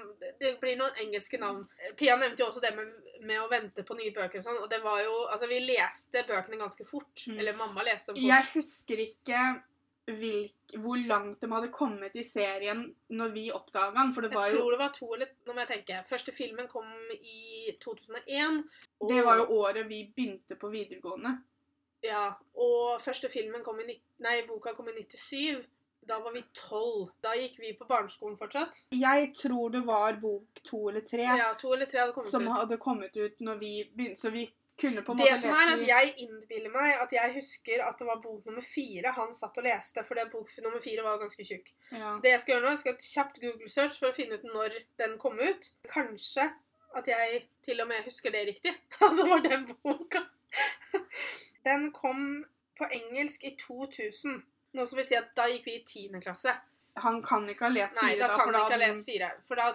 det 0.40 0.54
blir 0.62 0.78
noen 0.80 0.98
engelske 1.04 1.38
navn. 1.40 1.64
Pia 1.98 2.16
nevnte 2.16 2.42
jo 2.42 2.48
også 2.48 2.62
det 2.64 2.74
med, 2.76 2.92
med 3.28 3.40
å 3.42 3.48
vente 3.50 3.84
på 3.84 3.96
nye 3.98 4.14
bøker 4.16 4.40
og 4.40 4.46
sånn, 4.46 4.60
og 4.62 4.70
det 4.70 4.82
var 4.82 5.02
jo 5.04 5.16
Altså, 5.28 5.48
vi 5.50 5.58
leste 5.66 6.22
bøkene 6.28 6.60
ganske 6.60 6.86
fort. 6.88 7.26
Mm. 7.28 7.38
Eller 7.38 7.58
mamma 7.58 7.84
leste 7.86 8.12
dem 8.14 8.22
fort. 8.22 8.30
Jeg 8.30 8.52
husker 8.54 9.02
ikke 9.04 9.42
hvilk, 10.08 10.72
hvor 10.80 10.96
langt 11.06 11.42
de 11.42 11.50
hadde 11.52 11.68
kommet 11.74 12.14
i 12.16 12.22
serien 12.24 12.86
når 13.12 13.32
vi 13.34 13.42
oppdaga 13.52 13.92
den, 13.98 14.14
for 14.16 14.24
det 14.24 14.30
var 14.32 14.46
jo 14.48 14.54
Jeg 14.54 14.62
tror 14.62 14.72
det 14.72 14.78
var 14.80 14.94
to 14.96 15.08
eller 15.14 15.34
Nå 15.46 15.52
må 15.54 15.64
jeg 15.66 15.70
tenke. 15.74 15.98
Første 16.08 16.32
filmen 16.32 16.68
kom 16.70 16.88
i 17.18 17.76
2001. 17.80 18.64
og- 19.00 19.08
Det 19.12 19.24
var 19.24 19.36
jo 19.42 19.46
året 19.60 19.86
vi 19.88 20.00
begynte 20.16 20.56
på 20.56 20.70
videregående. 20.72 21.36
Ja, 22.06 22.28
og 22.54 23.00
første 23.02 23.28
filmen 23.32 23.64
kom 23.66 23.80
i 23.82 23.96
Nei, 24.22 24.36
boka 24.46 24.72
kom 24.76 24.88
i 24.90 24.94
97. 25.00 25.64
Da 26.08 26.20
var 26.24 26.32
vi 26.32 26.40
tolv. 26.56 27.10
Da 27.22 27.34
gikk 27.36 27.58
vi 27.60 27.72
på 27.76 27.84
barneskolen 27.88 28.38
fortsatt. 28.38 28.78
Jeg 28.94 29.32
tror 29.36 29.72
det 29.74 29.82
var 29.86 30.16
bok 30.22 30.62
to 30.64 30.88
eller 30.88 31.04
tre 31.04 31.26
Ja, 31.26 31.50
to 31.58 31.72
eller 31.74 31.86
tre 31.90 32.00
hadde 32.00 32.14
kommet 32.16 32.30
som 32.32 32.46
ut. 32.46 32.54
hadde 32.54 32.78
kommet 32.80 33.16
ut 33.18 33.42
når 33.44 33.58
vi 33.60 33.72
begynte, 33.94 34.22
så 34.22 34.32
vi 34.32 34.46
kunne 34.78 35.02
på 35.02 35.12
en 35.12 35.18
måte 35.18 35.26
lese 35.26 35.34
Det 35.34 35.50
som 35.50 35.58
er 35.58 35.72
at 35.74 35.82
Jeg 35.88 36.14
innbiller 36.22 36.70
meg 36.70 37.02
at 37.02 37.12
jeg 37.12 37.34
husker 37.34 37.82
at 37.84 37.98
det 37.98 38.06
var 38.06 38.22
bok 38.22 38.46
nummer 38.46 38.62
fire 38.62 39.12
han 39.18 39.34
satt 39.34 39.58
og 39.58 39.66
leste, 39.66 40.04
for 40.06 40.14
den 40.14 40.30
bok 40.32 40.54
nummer 40.62 40.80
fire 40.80 41.02
var 41.04 41.18
ganske 41.20 41.44
tjukk. 41.44 41.72
ja. 41.92 42.10
Så 42.14 42.22
det 42.22 42.30
jeg 42.30 42.40
skal 42.44 42.54
gjøre 42.54 42.64
nå, 42.64 42.72
jeg 42.76 42.82
skal 42.84 42.94
et 42.94 43.08
kjapt 43.10 43.40
Google-search 43.42 43.98
for 43.98 44.08
å 44.08 44.16
finne 44.16 44.38
ut 44.38 44.46
når 44.48 44.78
den 45.02 45.18
kom 45.18 45.36
ut. 45.42 45.70
Kanskje 45.90 46.46
at 46.96 47.10
jeg 47.10 47.42
til 47.66 47.82
og 47.84 47.88
med 47.90 48.06
husker 48.06 48.32
det 48.32 48.46
riktig. 48.48 48.72
At 49.04 49.18
det 49.18 49.28
var 49.28 49.42
den 49.44 49.66
boka. 49.82 50.22
Den 51.68 51.90
kom 51.92 52.22
på 52.78 52.88
engelsk 52.96 53.44
i 53.44 53.54
2000. 53.60 54.40
Noe 54.78 54.88
som 54.88 55.00
vil 55.00 55.06
si 55.08 55.16
at 55.18 55.30
da 55.36 55.48
gikk 55.50 55.68
vi 55.68 55.78
i 55.78 55.84
10. 55.84 56.20
klasse. 56.24 56.54
Han 56.98 57.20
kan 57.22 57.46
ikke 57.48 57.68
ha 57.68 57.70
lest 57.70 58.00
Nei, 58.02 58.14
da, 58.18 58.26
da 58.26 58.38
kan 58.40 58.48
han 58.50 58.64
ikke 58.64 58.74
ha 58.74 58.80
lest 58.82 59.06
fire. 59.06 59.30
For 59.46 59.60
da, 59.60 59.68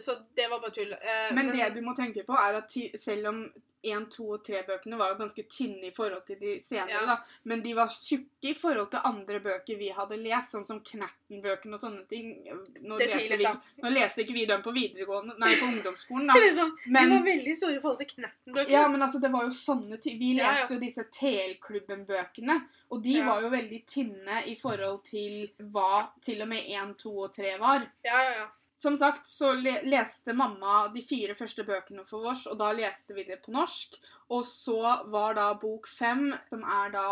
så 0.00 0.18
det 0.36 0.46
var 0.50 0.60
bare 0.60 0.70
tull. 0.70 0.92
Eh, 0.92 1.32
Men 1.34 1.50
det 1.56 1.74
du 1.74 1.80
må 1.82 1.96
tenke 1.96 2.22
på, 2.26 2.32
er 2.38 2.54
at 2.62 2.72
selv 3.00 3.26
om 3.28 3.52
1, 3.82 4.10
2 4.12 4.24
og 4.34 4.42
3-bøkene 4.44 4.98
var 5.00 5.14
ganske 5.16 5.42
tynne 5.48 5.86
i 5.88 5.90
forhold 5.96 6.26
til 6.26 6.36
de 6.38 6.60
senere, 6.60 6.90
Ja. 7.00 7.06
da, 7.06 7.14
men 7.44 7.62
de 7.62 7.72
var 7.72 7.88
tjukke 7.88 8.50
i 8.50 8.52
forhold 8.52 8.90
til 8.90 9.00
andre 9.08 9.40
bøker 9.40 9.78
vi 9.78 9.88
hadde 9.88 10.18
lest, 10.20 10.52
sånn 10.52 10.66
som 10.66 10.82
Knerten-bøkene 10.84 11.74
og 11.74 11.80
sånne 11.80 12.06
ting. 12.06 12.44
Nå, 12.82 12.98
Det 12.98 13.08
leste 13.08 13.38
litt, 13.38 13.48
vi, 13.48 13.80
nå 13.82 13.90
leste 13.94 14.20
ikke 14.20 14.34
vi 14.36 14.44
dem 14.44 14.60
på 14.62 14.74
videregående, 14.76 15.38
nei, 15.38 15.54
på 15.56 15.64
ungdomsskolen, 15.72 16.26
da. 16.28 16.34
liksom, 16.34 16.76
Men- 16.88 17.08
de 17.08 17.16
var 17.16 17.24
veldig 17.24 17.56
store 17.56 17.76
i 17.76 17.80
forhold 17.80 17.98
til 18.04 18.10
Knerten-bøkene. 18.12 18.68
Ja, 18.70 18.86
men 18.88 19.00
altså, 19.02 19.18
det 19.24 19.32
var 19.32 19.42
jo 19.48 19.50
sånne 19.56 19.96
ty 20.02 20.10
Vi 20.18 20.34
Ja, 20.36 20.44
ja. 20.44 20.52
leste 20.52 20.74
jo 20.74 20.80
disse 20.80 21.04
TL-klubben-bøkene, 21.70 22.60
og 22.90 23.02
de 23.02 23.12
Ja. 23.16 23.24
var 23.26 23.40
jo 23.42 23.48
veldig 23.48 23.86
tynne 23.86 24.44
i 24.46 24.54
forhold 24.56 25.04
til 25.04 25.50
hva 25.72 26.10
til 26.22 26.42
og 26.42 26.48
med 26.48 26.64
1, 26.68 26.94
2 26.98 27.18
og 27.24 27.32
3 27.34 27.58
var. 27.58 27.90
ja, 28.04 28.22
ja. 28.22 28.32
ja. 28.40 28.46
Som 28.80 28.96
sagt 28.98 29.28
så 29.28 29.52
le 29.52 29.74
leste 29.84 30.32
mamma 30.32 30.86
de 30.94 31.02
fire 31.04 31.34
første 31.36 31.66
bøkene 31.68 32.06
for 32.08 32.30
oss, 32.30 32.46
og 32.48 32.56
da 32.62 32.70
leste 32.72 33.12
vi 33.12 33.26
det 33.28 33.42
på 33.44 33.52
norsk. 33.52 33.98
Og 34.32 34.46
så 34.48 34.94
var 35.12 35.36
da 35.36 35.50
bok 35.60 35.88
fem, 35.90 36.30
som 36.48 36.64
er 36.64 36.94
da 36.94 37.06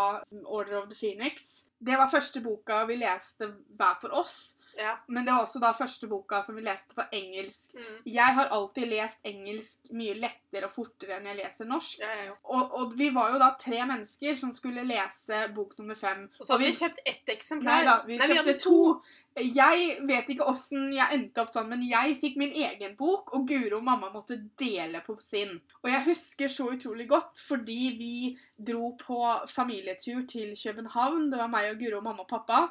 Order 0.44 0.78
of 0.80 0.88
the 0.88 0.96
Phoenix. 0.96 1.66
Det 1.78 1.98
var 2.00 2.08
første 2.08 2.40
boka 2.40 2.84
vi 2.88 2.96
leste 3.02 3.50
hver 3.76 4.00
for 4.00 4.16
oss, 4.16 4.56
ja. 4.78 4.94
men 5.06 5.26
det 5.26 5.34
var 5.34 5.44
også 5.44 5.60
da 5.62 5.72
første 5.76 6.08
boka 6.10 6.40
som 6.46 6.56
vi 6.58 6.64
leste 6.66 6.96
på 6.96 7.04
engelsk. 7.12 7.70
Mm. 7.74 8.00
Jeg 8.14 8.36
har 8.38 8.52
alltid 8.56 8.90
lest 8.92 9.28
engelsk 9.28 9.92
mye 9.98 10.16
lettere 10.18 10.70
og 10.70 10.74
fortere 10.74 11.18
enn 11.18 11.28
jeg 11.30 11.40
leser 11.42 11.68
norsk. 11.68 12.02
ja, 12.04 12.16
ja. 12.30 12.34
Og, 12.48 12.74
og 12.80 12.98
vi 12.98 13.10
var 13.14 13.32
jo 13.34 13.40
da 13.42 13.52
tre 13.60 13.84
mennesker 13.84 14.38
som 14.40 14.54
skulle 14.56 14.86
lese 14.88 15.44
bok 15.56 15.76
nummer 15.78 15.98
fem. 15.98 16.26
Og 16.38 16.44
så 16.44 16.54
hadde 16.54 16.68
vi 16.68 16.82
kjøpt 16.82 17.02
ett 17.04 17.34
eksemplar. 17.36 17.80
Nei 17.80 17.88
da, 17.88 17.96
vi 18.06 18.18
Nei, 18.18 18.28
kjøpte 18.28 18.44
hadde 18.44 18.60
to. 18.64 18.82
Jeg 19.38 19.98
vet 20.08 20.30
ikke 20.32 20.46
åssen 20.50 20.88
jeg 20.96 21.14
endte 21.14 21.42
opp 21.44 21.52
sånn, 21.54 21.68
men 21.70 21.84
jeg 21.86 22.16
fikk 22.18 22.38
min 22.40 22.54
egen 22.58 22.96
bok, 22.98 23.30
og 23.36 23.46
Guro 23.46 23.78
og 23.78 23.86
mamma 23.86 24.10
måtte 24.10 24.40
dele 24.58 25.02
på 25.04 25.14
sin. 25.22 25.60
Og 25.84 25.90
jeg 25.92 26.06
husker 26.08 26.50
så 26.50 26.66
utrolig 26.74 27.06
godt, 27.10 27.38
fordi 27.46 27.80
vi 27.98 28.14
dro 28.58 28.94
på 28.98 29.20
familietur 29.52 30.24
til 30.30 30.56
København. 30.58 31.30
Det 31.30 31.38
var 31.38 31.52
meg 31.52 31.70
og 31.72 31.82
Guro 31.82 32.00
og 32.00 32.08
mamma 32.08 32.26
og 32.26 32.32
pappa. 32.32 32.64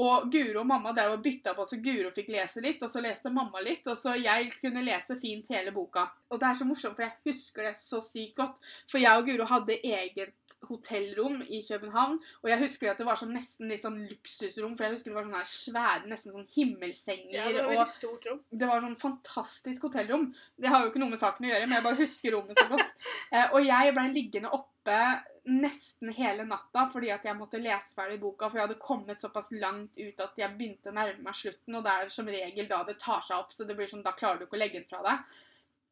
Og 0.00 0.30
Guro 0.32 0.62
og 0.62 0.66
mamma 0.66 0.94
der 0.96 1.10
var 1.12 1.20
bytta 1.20 1.52
på, 1.54 1.66
så 1.68 1.76
Guro 1.84 2.08
fikk 2.14 2.30
lese 2.32 2.62
litt, 2.64 2.80
og 2.82 2.88
så 2.90 3.02
leste 3.04 3.28
mamma 3.30 3.60
litt, 3.60 3.84
og 3.92 3.98
så 4.00 4.14
jeg 4.16 4.48
kunne 4.56 4.80
lese 4.86 5.18
fint 5.20 5.50
hele 5.52 5.72
boka. 5.74 6.06
Og 6.32 6.40
det 6.40 6.48
er 6.48 6.56
så 6.56 6.64
morsomt, 6.64 6.96
for 6.96 7.04
jeg 7.04 7.12
husker 7.28 7.66
det 7.68 7.74
så 7.84 8.00
sykt 8.06 8.38
godt. 8.40 8.54
For 8.88 9.02
jeg 9.02 9.20
og 9.20 9.26
Guro 9.28 9.44
hadde 9.50 9.76
eget 9.84 10.56
hotellrom 10.70 11.42
i 11.44 11.60
København, 11.68 12.16
og 12.40 12.48
jeg 12.48 12.62
husker 12.64 12.90
at 12.94 13.02
det 13.02 13.06
var 13.10 13.20
sånn 13.20 13.34
nesten 13.36 13.68
litt 13.68 13.84
sånn 13.84 14.00
luksusrom, 14.08 14.78
for 14.78 14.86
jeg 14.88 14.96
husker 14.96 15.12
det 15.12 15.18
var 15.18 15.28
sånne 15.28 15.42
her 15.42 15.52
svære, 15.58 16.08
nesten 16.14 16.36
sånn 16.38 16.48
himmelsenger, 16.56 17.36
Ja, 17.36 17.46
det 17.52 17.62
var 17.66 17.72
veldig 17.74 17.88
stort 17.92 18.26
rom. 18.30 18.40
det 18.50 18.72
var 18.72 18.84
sånn 18.86 18.98
fantastisk 19.04 19.88
hotellrom. 19.90 20.30
Det 20.56 20.72
har 20.72 20.86
jo 20.86 20.92
ikke 20.92 21.04
noe 21.04 21.12
med 21.12 21.20
saken 21.20 21.46
å 21.46 21.52
gjøre, 21.52 21.68
men 21.68 21.78
jeg 21.78 21.88
bare 21.90 22.00
husker 22.00 22.36
rommet 22.38 22.64
så 22.64 22.68
godt. 22.72 22.96
Eh, 23.32 23.48
og 23.56 23.64
jeg 23.64 23.92
ble 23.96 24.02
liggende 24.12 24.50
oppe 24.52 24.71
nesten 25.44 26.12
hele 26.14 26.44
natta 26.46 26.86
fordi 26.92 27.10
at 27.10 27.24
jeg 27.26 27.36
måtte 27.38 27.60
lese 27.62 27.94
ferdig 27.96 28.20
boka, 28.22 28.48
for 28.48 28.60
jeg 28.60 28.68
hadde 28.68 28.82
kommet 28.82 29.22
såpass 29.22 29.50
langt 29.54 29.98
ut 29.98 30.20
at 30.22 30.36
jeg 30.38 30.56
begynte 30.58 30.92
å 30.92 30.96
nærme 30.96 31.26
meg 31.26 31.38
slutten, 31.38 31.78
og 31.78 31.86
det 31.86 31.94
er 31.94 32.12
som 32.14 32.28
regel 32.30 32.68
da 32.70 32.82
det 32.86 32.98
tar 33.02 33.24
seg 33.26 33.38
opp, 33.38 33.54
så 33.54 33.66
det 33.66 33.76
blir 33.78 33.90
sånn, 33.90 34.04
da 34.06 34.14
klarer 34.16 34.42
du 34.42 34.46
ikke 34.46 34.58
å 34.58 34.62
legge 34.62 34.80
den 34.80 34.90
fra 34.90 35.02
deg. 35.06 35.32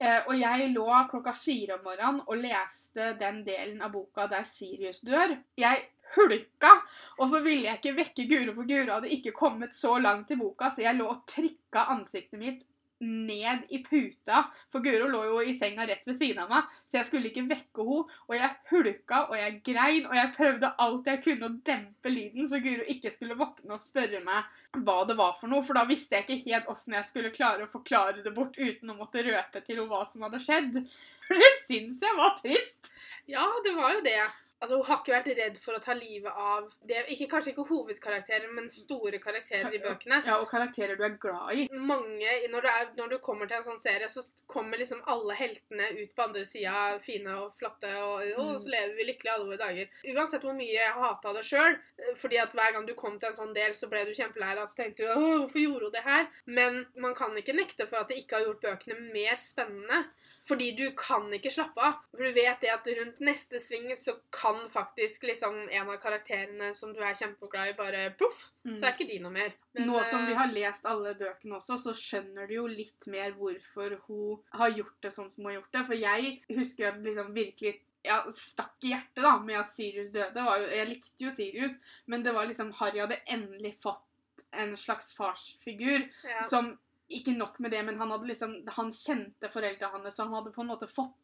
Eh, 0.01 0.21
og 0.27 0.37
jeg 0.39 0.71
lå 0.73 0.87
klokka 1.11 1.35
fire 1.37 1.77
om 1.77 1.83
morgenen 1.85 2.23
og 2.25 2.41
leste 2.41 3.13
den 3.21 3.43
delen 3.45 3.83
av 3.85 3.93
boka 3.93 4.25
der 4.33 4.47
Sirius 4.49 5.03
dør. 5.05 5.35
Jeg 5.61 5.83
hulka, 6.15 6.73
og 7.21 7.29
så 7.31 7.43
ville 7.45 7.69
jeg 7.69 7.81
ikke 7.81 7.99
vekke 7.99 8.27
Guro, 8.31 8.55
for 8.57 8.71
Guro 8.71 8.97
hadde 8.97 9.13
ikke 9.15 9.35
kommet 9.37 9.77
så 9.77 9.99
langt 10.01 10.33
i 10.33 10.39
boka, 10.41 10.73
så 10.73 10.87
jeg 10.87 10.99
lå 10.99 11.07
og 11.11 11.27
trykka 11.31 11.85
ansiktet 11.95 12.41
mitt 12.41 12.65
ned 13.01 13.65
i 13.73 13.81
puta, 13.85 14.43
for 14.73 14.85
Guro 14.85 15.09
lå 15.09 15.23
jo 15.25 15.41
i 15.43 15.55
senga 15.57 15.87
rett 15.89 16.07
ved 16.07 16.19
siden 16.19 16.43
av 16.45 16.51
meg, 16.53 16.73
så 16.91 17.01
jeg 17.01 17.09
skulle 17.09 17.31
ikke 17.31 17.47
vekke 17.49 17.87
henne, 17.87 18.19
og 18.29 18.35
jeg 18.37 18.51
hulka, 18.71 19.21
og 19.31 19.37
jeg 19.39 19.61
grein, 19.67 20.09
og 20.09 20.17
jeg 20.19 20.33
prøvde 20.37 20.73
alt 20.85 21.09
jeg 21.09 21.23
kunne 21.25 21.49
å 21.49 21.55
dempe 21.71 22.13
lyden, 22.13 22.49
så 22.51 22.61
Guro 22.65 22.85
ikke 22.93 23.13
skulle 23.15 23.39
våkne 23.41 23.77
og 23.77 23.83
spørre 23.83 24.21
meg 24.27 24.85
hva 24.85 24.99
det 25.09 25.17
var 25.19 25.39
for 25.41 25.51
noe, 25.51 25.65
for 25.67 25.79
da 25.79 25.87
visste 25.89 26.19
jeg 26.19 26.27
ikke 26.27 26.53
helt 26.53 26.69
hvordan 26.69 26.99
jeg 26.99 27.09
skulle 27.11 27.33
klare 27.35 27.67
å 27.67 27.73
forklare 27.73 28.27
det 28.27 28.35
bort 28.37 28.61
uten 28.61 28.93
å 28.93 28.99
måtte 29.01 29.25
røpe 29.27 29.65
til 29.65 29.81
henne 29.81 29.91
hva 29.91 30.05
som 30.11 30.27
hadde 30.27 30.43
skjedd. 30.45 30.79
For 31.27 31.41
det 31.41 31.51
syns 31.65 32.05
jeg 32.05 32.17
var 32.19 32.37
trist. 32.41 32.93
Ja, 33.31 33.47
det 33.65 33.75
var 33.77 33.97
jo 33.97 34.05
det. 34.07 34.21
Altså, 34.61 34.77
Hun 34.77 34.85
har 34.91 34.99
ikke 35.01 35.15
vært 35.15 35.29
redd 35.39 35.59
for 35.65 35.77
å 35.77 35.81
ta 35.81 35.95
livet 35.97 36.37
av 36.37 36.67
det, 36.85 37.01
ikke, 37.15 37.29
Kanskje 37.33 37.55
ikke 37.55 37.65
hovedkarakterer, 37.71 38.51
men 38.53 38.69
store 38.73 39.21
karakterer 39.23 39.73
i 39.73 39.81
bøkene. 39.81 40.21
Ja, 40.27 40.37
og 40.43 40.51
karakterer 40.51 40.99
du 40.99 41.05
er 41.07 41.17
glad 41.23 41.55
i. 41.57 41.67
Mange, 41.73 42.35
når 42.53 42.67
du, 42.67 42.69
er, 42.69 42.91
når 42.99 43.15
du 43.15 43.17
kommer 43.25 43.49
til 43.49 43.61
en 43.61 43.67
sånn 43.71 43.81
serie, 43.81 44.11
så 44.13 44.25
kommer 44.51 44.81
liksom 44.81 45.01
alle 45.09 45.37
heltene 45.39 45.89
ut 45.97 46.13
på 46.17 46.27
andre 46.27 46.45
sida, 46.49 46.99
fine 47.05 47.39
og 47.41 47.57
flotte, 47.61 47.93
og, 48.05 48.27
og 48.37 48.53
så 48.61 48.75
lever 48.75 48.97
vi 48.99 49.09
lykkelig 49.09 49.33
alle 49.33 49.49
våre 49.49 49.63
dager. 49.63 49.97
Uansett 50.13 50.45
hvor 50.45 50.57
mye 50.59 50.75
jeg 50.75 50.97
hata 50.99 51.35
det 51.39 51.47
sjøl, 51.49 51.79
fordi 52.21 52.41
at 52.43 52.57
hver 52.57 52.77
gang 52.77 52.89
du 52.89 52.95
kom 52.99 53.17
til 53.17 53.31
en 53.31 53.41
sånn 53.41 53.57
del, 53.57 53.77
så 53.81 53.89
ble 53.89 54.05
du 54.09 54.13
kjempelei 54.17 54.53
deg, 54.59 54.69
så 54.69 54.83
tenkte 54.83 55.07
du 55.07 55.15
Åh, 55.15 55.37
hvorfor 55.41 55.63
gjorde 55.65 55.89
hun 55.89 55.97
det 55.97 56.05
her? 56.05 56.29
Men 56.61 56.83
man 57.01 57.17
kan 57.17 57.33
ikke 57.39 57.57
nekte 57.57 57.89
for 57.89 58.03
at 58.03 58.13
det 58.13 58.21
ikke 58.21 58.39
har 58.41 58.51
gjort 58.51 58.67
bøkene 58.67 59.01
mer 59.15 59.41
spennende. 59.41 60.05
Fordi 60.51 60.69
du 60.77 60.85
kan 60.99 61.29
ikke 61.37 61.53
slappe 61.55 61.81
av. 61.87 61.99
For 62.11 62.27
du 62.27 62.35
vet 62.37 62.61
det 62.65 62.73
at 62.75 62.87
rundt 62.99 63.21
neste 63.25 63.61
sving 63.63 63.89
så 63.99 64.17
kan 64.35 64.65
faktisk 64.73 65.23
liksom 65.31 65.57
en 65.71 65.91
av 65.91 65.99
karakterene 66.03 66.73
som 66.77 66.93
du 66.95 67.01
er 67.01 67.15
kjempeglad 67.19 67.73
i, 67.73 67.77
bare 67.79 68.09
poff, 68.19 68.49
Mm. 68.61 68.75
så 68.77 68.87
er 68.87 68.93
ikke 68.93 69.07
de 69.09 69.19
noe 69.25 69.33
mer. 69.33 69.55
Men, 69.73 69.87
Nå 69.89 70.01
som 70.11 70.27
vi 70.27 70.33
eh, 70.35 70.39
har 70.39 70.51
lest 70.53 70.85
alle 70.85 71.15
bøkene 71.17 71.57
også, 71.57 71.79
så 71.81 71.95
skjønner 71.97 72.47
du 72.51 72.55
jo 72.59 72.67
litt 72.69 73.07
mer 73.09 73.33
hvorfor 73.39 73.95
hun 74.07 74.43
har 74.53 74.75
gjort 74.77 74.99
det 75.01 75.13
sånn 75.15 75.31
som 75.33 75.45
hun 75.47 75.53
har 75.55 75.61
gjort 75.63 75.73
det. 75.73 75.85
For 75.87 75.95
jeg 75.97 76.35
husker 76.59 76.91
at 76.91 77.01
liksom 77.01 77.33
virkelig 77.35 77.81
ja, 78.05 78.19
stakk 78.37 78.77
i 78.85 78.93
hjertet 78.93 79.23
da, 79.25 79.39
med 79.41 79.57
at 79.61 79.73
Sirius 79.77 80.11
døde. 80.13 80.45
Var 80.45 80.61
jo, 80.61 80.69
jeg 80.77 80.89
likte 80.89 81.25
jo 81.25 81.33
Sirius, 81.37 81.79
men 82.07 82.23
det 82.23 82.35
var 82.37 82.47
liksom 82.51 82.73
Harry 82.81 83.01
hadde 83.01 83.19
endelig 83.29 83.75
fått 83.83 84.45
en 84.53 84.77
slags 84.77 85.15
farsfigur. 85.17 86.05
ja. 86.25 86.45
Som 86.49 86.79
ikke 87.11 87.35
nok 87.37 87.59
med 87.59 87.75
det, 87.75 87.83
men 87.87 87.99
han 88.01 88.13
liksom 88.27 88.55
Han 88.77 88.93
kjente 88.95 89.51
foreldra 89.53 89.91
hans, 89.93 90.15
så 90.15 90.27
han 90.27 90.35
hadde 90.39 90.55
på 90.55 90.63
en 90.63 90.71
måte 90.73 90.89
fått 90.91 91.17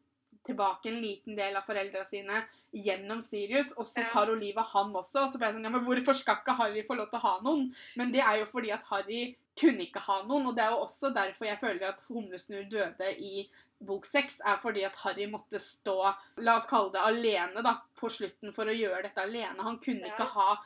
tilbake 0.47 0.88
en 0.88 1.00
liten 1.02 1.37
del 1.37 1.57
av 1.59 1.66
foreldra 1.66 2.05
sine 2.07 2.43
gjennom 2.71 3.23
Sirius, 3.26 3.73
og 3.76 3.87
så 3.88 4.05
tar 4.12 4.31
hun 4.31 4.40
livet 4.40 4.62
av 4.62 4.71
han 4.75 4.95
også. 4.95 5.25
Og 5.25 5.33
så 5.33 5.40
ble 5.40 5.49
jeg 5.49 5.57
sånn 5.57 5.66
Ja, 5.66 5.73
men 5.75 5.85
hvorfor 5.87 6.19
skal 6.19 6.40
ikke 6.40 6.57
Harry 6.61 6.85
få 6.87 6.99
lov 6.99 7.11
til 7.11 7.19
å 7.21 7.25
ha 7.25 7.35
noen? 7.45 7.69
Men 7.99 8.12
det 8.14 8.23
er 8.23 8.40
jo 8.43 8.49
fordi 8.52 8.73
at 8.75 8.87
Harry 8.90 9.23
kunne 9.59 9.87
ikke 9.87 10.05
ha 10.07 10.21
noen, 10.26 10.50
og 10.50 10.57
det 10.57 10.66
er 10.66 10.75
jo 10.75 10.85
også 10.85 11.11
derfor 11.16 11.49
jeg 11.49 11.62
føler 11.62 11.88
at 11.90 12.02
Humlesnurr 12.11 12.69
døde 12.71 13.11
i 13.16 13.47
bok 13.87 14.07
seks, 14.09 14.38
er 14.45 14.61
fordi 14.62 14.85
at 14.88 14.97
Harry 15.02 15.26
måtte 15.28 15.61
stå, 15.61 15.97
la 16.45 16.59
oss 16.61 16.69
kalle 16.69 16.93
det 16.95 17.02
alene, 17.05 17.64
da, 17.64 17.78
på 17.99 18.11
slutten 18.12 18.55
for 18.57 18.69
å 18.69 18.76
gjøre 18.76 19.09
dette 19.09 19.25
alene. 19.25 19.64
Han 19.64 19.81
kunne 19.83 20.12
ikke 20.12 20.28
ha 20.37 20.57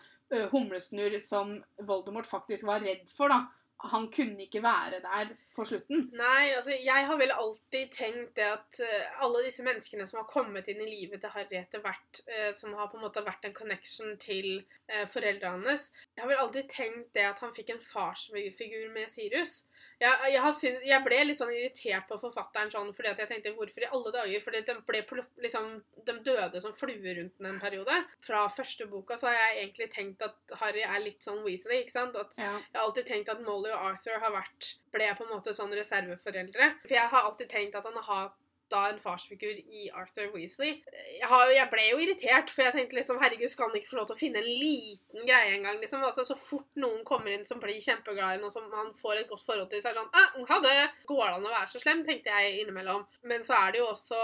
Humlesnurr 0.53 1.17
som 1.23 1.57
Voldemort 1.87 2.29
faktisk 2.31 2.69
var 2.69 2.85
redd 2.85 3.09
for, 3.17 3.33
da. 3.33 3.49
Han 3.89 4.11
kunne 4.13 4.45
ikke 4.45 4.63
være 4.63 5.01
der 5.01 5.31
på 5.57 5.65
slutten. 5.65 6.11
Nei, 6.17 6.51
altså 6.57 6.75
jeg 6.77 7.07
har 7.09 7.17
vel 7.21 7.33
alltid 7.33 7.93
tenkt 7.95 8.35
det 8.37 8.45
at 8.45 8.81
uh, 8.85 9.23
alle 9.25 9.43
disse 9.47 9.65
menneskene 9.67 10.07
som 10.09 10.21
har 10.21 10.29
kommet 10.31 10.69
inn 10.69 10.83
i 10.85 10.89
livet 10.91 11.23
til 11.23 11.33
Harry 11.35 11.57
etter 11.61 11.83
hvert, 11.85 12.21
uh, 12.29 12.51
som 12.59 12.77
har 12.77 12.91
på 12.93 12.99
en 12.99 13.07
måte 13.07 13.25
vært 13.25 13.49
en 13.49 13.57
connection 13.57 14.17
til 14.21 14.63
uh, 14.93 15.07
foreldrene 15.13 15.71
hans 15.71 15.89
Jeg 16.15 16.25
har 16.25 16.31
vel 16.31 16.43
alltid 16.45 16.71
tenkt 16.73 17.11
det 17.17 17.27
at 17.31 17.41
han 17.41 17.57
fikk 17.57 17.73
en 17.75 17.85
farsfigur 17.85 18.93
med 18.95 19.09
Sirius. 19.13 19.63
Jeg, 20.01 20.33
jeg, 20.33 20.41
har 20.41 20.53
syn- 20.57 20.85
jeg 20.89 21.05
ble 21.05 21.19
litt 21.29 21.39
sånn 21.39 21.51
irritert 21.53 22.07
på 22.09 22.17
forfatteren 22.23 22.71
sånn, 22.73 22.93
fordi 22.97 23.11
at 23.11 23.19
jeg 23.21 23.29
tenkte 23.29 23.53
hvorfor 23.59 23.85
i 23.85 23.89
alle 23.93 24.13
dager? 24.15 24.41
Fordi 24.47 24.63
de, 24.65 24.75
ble, 24.89 25.03
liksom, 25.45 25.67
de 26.07 26.15
døde 26.25 26.63
som 26.65 26.73
fluer 26.73 27.19
rundt 27.21 27.37
den 27.37 27.51
en 27.51 27.61
periode. 27.61 27.99
Fra 28.25 28.47
første 28.49 28.87
boka 28.89 29.19
så 29.21 29.29
har 29.29 29.37
jeg 29.37 29.67
egentlig 29.67 29.91
tenkt 29.93 30.25
at 30.25 30.57
Harry 30.63 30.83
er 30.87 31.05
litt 31.05 31.21
sånn 31.27 31.43
Weasley. 31.45 31.83
ikke 31.85 31.93
sant? 31.99 32.17
At 32.17 32.33
Ja. 32.39 32.55
jeg 32.57 32.79
har 32.81 32.87
alltid 32.87 33.07
tenkt 33.13 33.29
at 33.29 33.45
Molly 33.45 33.71
og 33.77 33.85
Arthur 33.93 34.19
har 34.25 34.33
vært, 34.33 34.75
ble 34.91 35.13
på 35.19 35.27
en 35.29 35.35
måte 35.37 35.53
sånn 35.55 35.77
reserveforeldre. 35.77 36.71
For 36.87 36.95
jeg 36.97 37.09
har 37.13 37.23
alltid 37.29 37.49
tenkt 37.53 37.75
at 37.77 37.85
han 37.85 37.95
har 38.01 38.23
hatt 38.29 38.40
da 38.71 38.87
en 38.91 39.01
farsfigur 39.03 39.59
i 39.59 39.89
Arthur 39.95 40.31
Weasley. 40.35 40.81
Jeg, 41.21 41.67
ble 41.73 41.87
jo 41.89 42.01
irritert, 42.03 42.51
for 42.53 42.65
jeg 42.65 42.77
tenkte 42.77 42.99
liksom 42.99 43.21
herregud, 43.23 43.51
skal 43.53 43.71
han 43.71 43.81
ikke 43.81 43.93
få 43.93 44.01
lov 44.01 44.09
til 44.11 44.17
å 44.17 44.21
finne 44.21 44.43
en 44.43 44.49
liten 44.49 45.27
greie 45.27 45.55
engang? 45.57 45.81
Liksom. 45.83 46.05
Altså, 46.07 46.25
så 46.29 46.37
fort 46.39 46.69
noen 46.81 47.03
kommer 47.09 47.35
inn 47.35 47.47
som 47.49 47.61
blir 47.63 47.81
kjempeglad 47.83 48.39
i 48.39 48.43
noen 48.43 48.55
som 48.55 48.69
han 48.75 48.93
får 48.99 49.23
et 49.23 49.31
godt 49.31 49.45
forhold 49.47 49.71
til, 49.73 49.83
så 49.83 49.91
er 49.91 49.99
det 49.99 50.05
sånn 50.05 50.21
ah, 50.23 50.39
ha 50.53 50.61
det! 50.65 50.77
Går 51.11 51.25
det 51.25 51.33
an 51.35 51.49
å 51.49 51.55
være 51.55 51.73
så 51.73 51.83
slem? 51.83 52.05
tenkte 52.07 52.33
jeg 52.33 52.63
innimellom. 52.63 53.05
Men 53.29 53.45
så 53.47 53.57
er 53.59 53.75
det 53.75 53.83
jo 53.83 53.91
også 53.91 54.21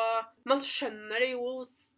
Man 0.49 0.63
skjønner 0.65 1.23
det 1.23 1.33
jo 1.33 1.51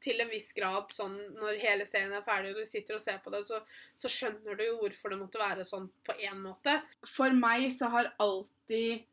til 0.03 0.23
en 0.23 0.31
viss 0.31 0.51
grad 0.57 0.93
sånn 0.95 1.17
når 1.39 1.61
hele 1.63 1.87
serien 1.89 2.15
er 2.17 2.25
ferdig 2.27 2.55
og 2.55 2.63
du 2.63 2.69
sitter 2.69 2.97
og 2.97 3.03
ser 3.05 3.21
på 3.25 3.33
det, 3.35 3.43
så, 3.47 3.61
så 3.99 4.11
skjønner 4.13 4.57
du 4.59 4.65
jo 4.65 4.79
hvorfor 4.81 5.13
det 5.13 5.21
måtte 5.21 5.43
være 5.43 5.67
sånn 5.69 5.89
på 6.07 6.17
én 6.17 6.41
måte. 6.43 6.79
For 7.07 7.35
meg 7.35 7.69
så 7.77 7.91
har 7.93 8.13
alltid 8.23 9.08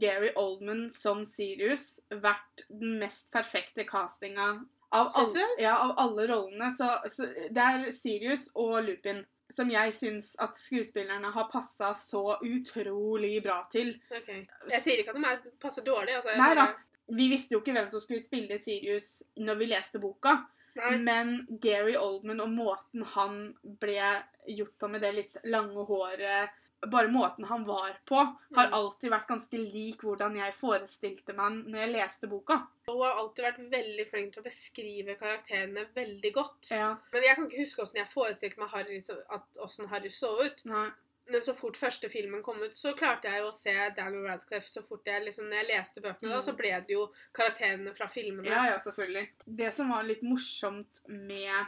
Gary 0.00 0.30
Oldman 0.38 0.88
som 0.94 1.24
Sirius 1.28 1.98
vært 2.10 2.64
den 2.68 2.98
mest 3.00 3.28
perfekte 3.34 3.86
castinga 3.88 4.52
av, 4.90 5.10
all, 5.14 5.36
ja, 5.58 5.76
av 5.78 5.94
alle 6.02 6.26
rollene. 6.30 6.70
Så, 6.76 6.88
så 7.10 7.28
det 7.50 7.66
er 7.66 7.90
Sirius 7.94 8.48
og 8.58 8.80
Lupin 8.88 9.22
som 9.50 9.70
jeg 9.70 9.94
syns 9.98 10.34
at 10.42 10.58
skuespillerne 10.58 11.32
har 11.34 11.48
passa 11.50 11.90
så 11.98 12.36
utrolig 12.46 13.40
bra 13.42 13.64
til. 13.72 13.96
Okay. 14.06 14.44
Jeg 14.70 14.82
sier 14.84 15.02
ikke 15.02 15.14
at 15.14 15.18
de 15.18 15.32
er, 15.32 15.58
passer 15.62 15.86
dårlig. 15.86 16.14
Altså, 16.20 16.36
Nei 16.38 16.52
da. 16.58 16.70
Vi 17.10 17.26
visste 17.32 17.56
jo 17.56 17.58
ikke 17.58 17.74
hvem 17.74 17.88
som 17.90 18.02
skulle 18.04 18.22
spille 18.22 18.60
Sirius 18.62 19.16
når 19.42 19.58
vi 19.58 19.70
leste 19.72 19.98
boka. 20.02 20.36
Nei. 20.78 20.92
Men 21.02 21.32
Gary 21.62 21.96
Oldman 21.98 22.42
og 22.44 22.52
måten 22.54 23.02
han 23.16 23.40
ble 23.82 23.98
gjort 24.46 24.76
på 24.78 24.90
med 24.92 25.02
det 25.02 25.10
litt 25.16 25.40
lange 25.50 25.82
håret 25.88 26.54
Bare 26.88 27.08
måten 27.12 27.44
han 27.44 27.64
var 27.66 27.96
på, 28.08 28.16
har 28.56 28.66
Mm. 28.68 28.72
alltid 28.72 29.10
vært 29.10 29.26
ganske 29.28 29.58
lik 29.58 30.00
hvordan 30.00 30.34
jeg 30.36 30.54
forestilte 30.54 31.34
meg 31.36 31.66
når 31.68 31.78
jeg 31.84 31.92
leste 31.92 32.26
boka. 32.30 32.56
Hun 32.88 33.02
har 33.02 33.18
alltid 33.20 33.44
vært 33.44 33.70
veldig 33.70 34.06
flink 34.10 34.32
til 34.32 34.42
å 34.42 34.44
beskrive 34.46 35.16
karakterene 35.18 35.84
veldig 35.94 36.32
godt. 36.32 36.70
Ja, 36.70 36.96
Men 37.12 37.22
jeg 37.22 37.36
kan 37.36 37.50
ikke 37.50 37.60
huske 37.60 37.82
hvordan 37.82 37.96
jeg 38.00 38.08
forestilte 38.08 38.58
meg 38.58 38.68
Harry, 38.70 39.02
at, 39.30 39.42
åssen 39.58 39.88
Harry 39.88 40.08
så 40.08 40.40
ut. 40.40 40.64
nei. 40.64 40.90
Men 41.30 41.40
så 41.42 41.54
fort 41.54 41.76
første 41.76 42.08
filmen 42.10 42.42
kom 42.42 42.56
ut, 42.62 42.72
så 42.74 42.92
klarte 42.96 43.24
jeg 43.30 43.42
å 43.44 43.52
se 43.54 43.70
Daniel 43.94 44.26
Radcliffe. 44.26 44.66
Så 44.68 44.82
fort 44.82 45.04
jeg 45.04 45.22
liksom, 45.24 45.44
når 45.48 45.62
jeg 45.62 45.66
leste 45.76 46.00
bøkene, 46.00 46.30
da, 46.30 46.40
Mm. 46.40 46.42
så 46.42 46.56
ble 46.56 46.70
det 46.80 46.88
jo 46.88 47.06
karakterene 47.32 47.94
fra 47.96 48.06
filmene. 48.08 48.46
Ja, 48.46 48.64
ja, 48.66 48.78
selvfølgelig. 48.80 49.28
Det 49.46 49.72
som 49.74 49.90
var 49.90 50.02
litt 50.02 50.22
morsomt 50.22 51.06
med 51.06 51.66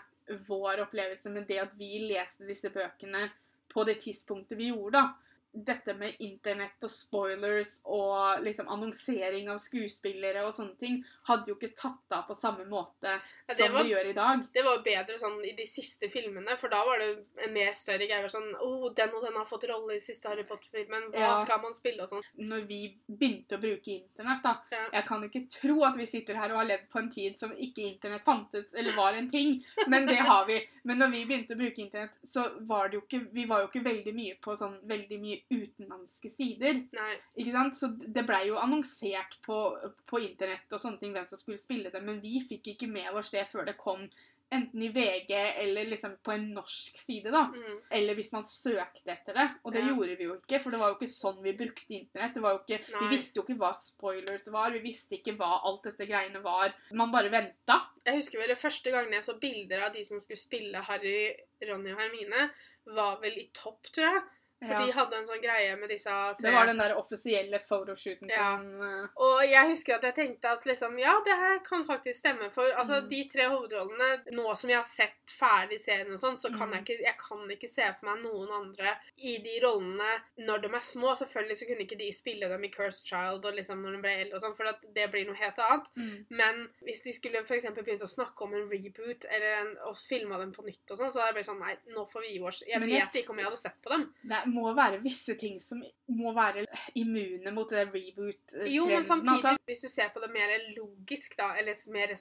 vår 0.49 0.78
opplevelse 0.88 1.31
med 1.31 1.47
det 1.47 1.59
at 1.61 1.71
vi 1.76 1.99
leste 2.12 2.47
disse 2.47 2.71
bøkene 2.73 3.31
på 3.75 3.85
det 3.88 4.00
tidspunktet 4.05 4.59
vi 4.59 4.71
gjorde, 4.71 4.99
da. 4.99 5.09
Dette 5.54 5.92
med 5.94 6.14
internett 6.18 6.82
og 6.82 6.90
spoilers 6.90 7.80
og 7.85 8.40
liksom 8.42 8.68
annonsering 8.73 9.50
av 9.52 9.59
skuespillere 9.61 10.47
og 10.47 10.54
sånne 10.56 10.78
ting 10.80 11.02
hadde 11.28 11.50
jo 11.52 11.56
ikke 11.59 11.75
tatt 11.76 12.16
av 12.16 12.25
på 12.30 12.35
samme 12.38 12.64
måte 12.71 13.18
Ja, 13.49 13.54
som 13.54 13.73
var- 13.75 13.82
det 13.85 13.90
gjør 13.92 14.06
i 14.11 14.12
dag. 14.16 14.47
Det 14.54 14.62
var 14.64 14.82
bedre 14.82 15.18
sånn 15.18 15.44
i 15.44 15.52
de 15.52 15.64
siste 15.66 16.09
filmene, 16.09 16.56
for 16.59 16.68
da 16.68 16.85
var 16.87 16.99
det 16.99 17.26
en 17.44 17.52
mer 17.52 17.73
større 17.73 18.06
greie. 18.09 18.25
Sånn, 18.30 18.54
oh, 18.62 18.88
den 18.94 19.11
og 19.11 19.23
den 19.25 19.35
har 19.35 19.44
fått 19.44 19.64
rolle 19.68 19.94
i 19.94 19.99
siste 20.00 20.28
Harry 20.28 20.44
Potter-filmen. 20.44 21.11
Hva 21.12 21.18
Ja. 21.21 21.35
skal 21.44 21.61
man 21.61 21.73
spille 21.75 22.00
og 22.02 22.09
sånn? 22.09 22.23
Når 22.38 22.66
vi 22.66 22.97
begynte 23.11 23.59
å 23.59 23.61
bruke 23.61 23.88
internett, 23.88 24.42
da 24.42 24.62
Ja. 24.71 24.88
Jeg 24.92 25.04
kan 25.06 25.23
ikke 25.28 25.50
tro 25.50 25.85
at 25.85 25.97
vi 25.97 26.06
sitter 26.06 26.35
her 26.35 26.50
og 26.52 26.59
har 26.59 26.64
levd 26.66 26.88
på 26.88 26.99
en 26.99 27.11
tid 27.11 27.38
som 27.38 27.50
ikke 27.52 27.82
internett 27.99 28.25
fantes 28.25 28.73
eller 28.75 28.97
var 28.97 29.12
en 29.14 29.28
ting, 29.30 29.62
men 29.88 30.06
det 30.06 30.16
har 30.18 30.47
vi. 30.47 30.66
Men 30.85 30.99
når 30.99 31.11
vi 31.11 31.25
begynte 31.26 31.54
å 31.54 31.59
bruke 31.59 31.78
internett, 31.78 32.11
så 32.25 32.66
var 32.66 32.88
det 32.88 32.94
jo 32.94 33.00
ikke 33.02 33.32
Vi 33.32 33.44
var 33.47 33.61
jo 33.61 33.68
ikke 33.68 33.85
veldig 33.85 34.14
mye 34.14 34.35
på 34.40 34.56
sånn 34.56 34.78
veldig 34.87 35.21
mye 35.21 35.41
utenlandske 35.50 36.30
sider. 36.30 36.82
Nei. 36.92 37.14
Ikke 37.37 37.52
sant? 37.56 37.76
Så 37.78 37.90
det 37.99 38.26
blei 38.28 38.46
jo 38.49 38.58
annonsert 38.61 39.38
på, 39.46 39.58
på 40.06 40.20
internett 40.22 40.72
og 40.72 40.80
sånne 40.82 41.00
ting 41.02 41.12
hvem 41.16 41.26
som 41.30 41.38
skulle 41.40 41.58
spille 41.61 41.90
det, 41.92 42.02
men 42.04 42.20
vi 42.22 42.40
fikk 42.49 42.75
ikke 42.75 42.90
med 42.92 43.11
oss 43.18 43.30
det 43.34 43.49
før 43.52 43.64
det 43.68 43.78
kom 43.80 44.06
enten 44.52 44.82
i 44.84 44.90
VG 44.92 45.30
eller 45.32 45.87
liksom 45.88 46.18
på 46.20 46.34
en 46.34 46.42
norsk 46.52 46.99
side, 47.00 47.30
da. 47.32 47.46
Mm. 47.49 47.78
Eller 47.96 48.18
hvis 48.18 48.34
man 48.34 48.44
søkte 48.44 49.08
etter 49.14 49.32
det. 49.38 49.46
Og 49.64 49.72
det 49.72 49.80
Ja. 49.80 49.87
gjorde 49.94 50.16
vi 50.18 50.25
jo 50.26 50.34
ikke, 50.37 50.58
for 50.62 50.70
det 50.70 50.80
var 50.82 50.90
jo 50.92 50.96
ikke 50.99 51.08
sånn 51.08 51.38
vi 51.42 51.54
brukte 51.56 51.88
internett. 51.96 52.34
Det 52.34 52.42
var 52.44 52.52
jo 52.52 52.61
ikke, 52.61 52.82
Nei. 52.92 53.00
vi 53.08 53.16
visste 53.16 53.40
jo 53.40 53.46
ikke 53.46 53.56
hva 53.62 53.70
spoilers 53.80 54.50
var, 54.52 54.70
vi 54.76 54.82
visste 54.84 55.16
ikke 55.16 55.38
hva 55.38 55.62
alt 55.64 55.82
dette 55.88 56.04
greiene 56.06 56.42
var. 56.44 56.75
Man 56.92 57.11
bare 57.11 57.30
venta. 57.32 57.78
Jeg 58.04 58.18
husker 58.20 58.38
vel 58.42 58.52
det 58.52 58.58
første 58.61 58.92
gangen 58.92 59.12
jeg 59.16 59.25
så 59.25 59.38
bilder 59.40 59.87
av 59.87 59.94
de 59.96 60.04
som 60.04 60.20
skulle 60.20 60.37
spille 60.44 60.84
Harry, 60.84 61.32
Ronny 61.64 61.92
og 61.96 61.99
Hermine, 62.04 62.50
var 62.92 63.20
vel 63.22 63.38
i 63.38 63.49
topp, 63.54 63.88
tror 63.88 64.04
jeg. 64.04 64.22
For 64.62 64.73
Ja. 64.73 64.87
de 64.87 64.92
hadde 64.92 65.14
en 65.16 65.26
sånn 65.26 65.42
greie 65.42 65.76
med 65.78 65.88
disse 65.90 66.09
tre 66.11 66.37
Det 66.50 66.52
var 66.54 66.66
den 66.66 66.78
der 66.78 66.95
offisielle 66.97 67.59
photoshooten 67.69 68.28
Ja. 68.31 68.57
som 68.57 68.81
eh, 68.83 69.09
Og 69.16 69.42
jeg 69.49 69.69
husker 69.69 69.95
at 69.97 70.02
jeg 70.02 70.14
tenkte 70.14 70.45
at 70.52 70.64
liksom, 70.64 70.99
ja, 70.99 71.14
det 71.25 71.35
her 71.37 71.59
kan 71.66 71.85
faktisk 71.85 72.19
stemme. 72.21 72.50
For 72.52 72.71
altså, 72.73 73.02
Mm. 73.02 73.09
de 73.11 73.28
tre 73.28 73.49
hovedrollene, 73.49 74.23
nå 74.33 74.57
som 74.57 74.71
jeg 74.71 74.76
har 74.78 74.85
sett 74.85 75.26
ferdig 75.38 75.81
serien 75.81 76.12
og 76.12 76.21
sånn, 76.21 76.37
så 76.38 76.49
kan 76.57 76.69
Mm. 76.71 76.73
jeg 76.73 76.85
ikke 76.85 77.02
jeg 77.02 77.16
kan 77.19 77.49
ikke 77.50 77.71
se 77.73 77.83
for 77.99 78.07
meg 78.07 78.23
noen 78.25 78.49
andre 78.50 78.97
i 79.19 79.38
de 79.38 79.61
rollene 79.62 80.23
når 80.38 80.62
de 80.62 80.69
er 80.69 80.81
små. 80.81 81.14
Selvfølgelig 81.16 81.59
så 81.59 81.66
kunne 81.66 81.87
ikke 81.87 81.99
de 81.99 82.12
spille 82.12 82.49
dem 82.49 82.64
i 82.64 82.69
Cursed 82.69 83.07
Child 83.07 83.45
og 83.45 83.54
liksom 83.54 83.83
når 83.83 83.92
de 83.97 84.02
ble 84.02 84.11
eldre 84.25 84.35
og 84.37 84.42
sånn, 84.42 84.57
for 84.57 84.64
det 84.95 85.11
blir 85.11 85.26
noe 85.26 85.35
helt 85.37 85.57
annet. 85.59 85.88
mm. 85.97 86.26
Men 86.31 86.69
hvis 86.85 87.02
de 87.02 87.12
skulle 87.12 87.42
eksempel 87.42 87.85
begynt 87.85 88.02
å 88.02 88.09
snakke 88.09 88.42
om 88.42 88.54
en 88.54 88.69
reboot 88.71 89.25
eller 89.31 89.61
en, 89.61 89.76
og 89.87 89.97
filma 89.97 90.38
dem 90.38 90.52
på 90.52 90.64
nytt 90.64 90.90
og 90.90 90.99
sånn, 90.99 91.11
så 91.12 91.21
hadde 91.21 91.35
jeg 91.35 91.45
blitt 91.45 91.47
sånn 91.47 91.61
Nei, 91.62 91.76
nå 91.95 92.11
får 92.11 92.21
vi 92.23 92.33
gi 92.38 92.40
oss. 92.42 92.62
Jeg 92.66 92.81
vet 92.81 93.14
ikke 93.14 93.31
om 93.31 93.37
jeg 93.38 93.47
hadde 93.47 93.59
sett 93.59 93.76
på 93.83 93.90
dem. 93.90 94.14
Det 94.25 94.33
er 94.33 94.47
må 94.52 94.73
være 94.76 95.00
visse 95.02 95.35
ting 95.40 95.59
som 95.62 95.80
må 96.12 96.32
være 96.37 96.66
immune 97.00 97.52
mot 97.56 97.71
det 97.73 97.87
reboot-trenden. 97.88 98.68
Jo, 98.73 98.87
men 98.90 99.04
samtidig, 99.04 99.44
altså. 99.49 99.64
hvis 99.71 99.85
du 99.87 99.88
ser 99.88 100.11
på 100.14 100.21
det 100.23 100.30
mer 100.35 100.52
logisk, 100.76 101.37
da, 101.38 101.52
eller 101.61 101.76
mer 101.94 102.12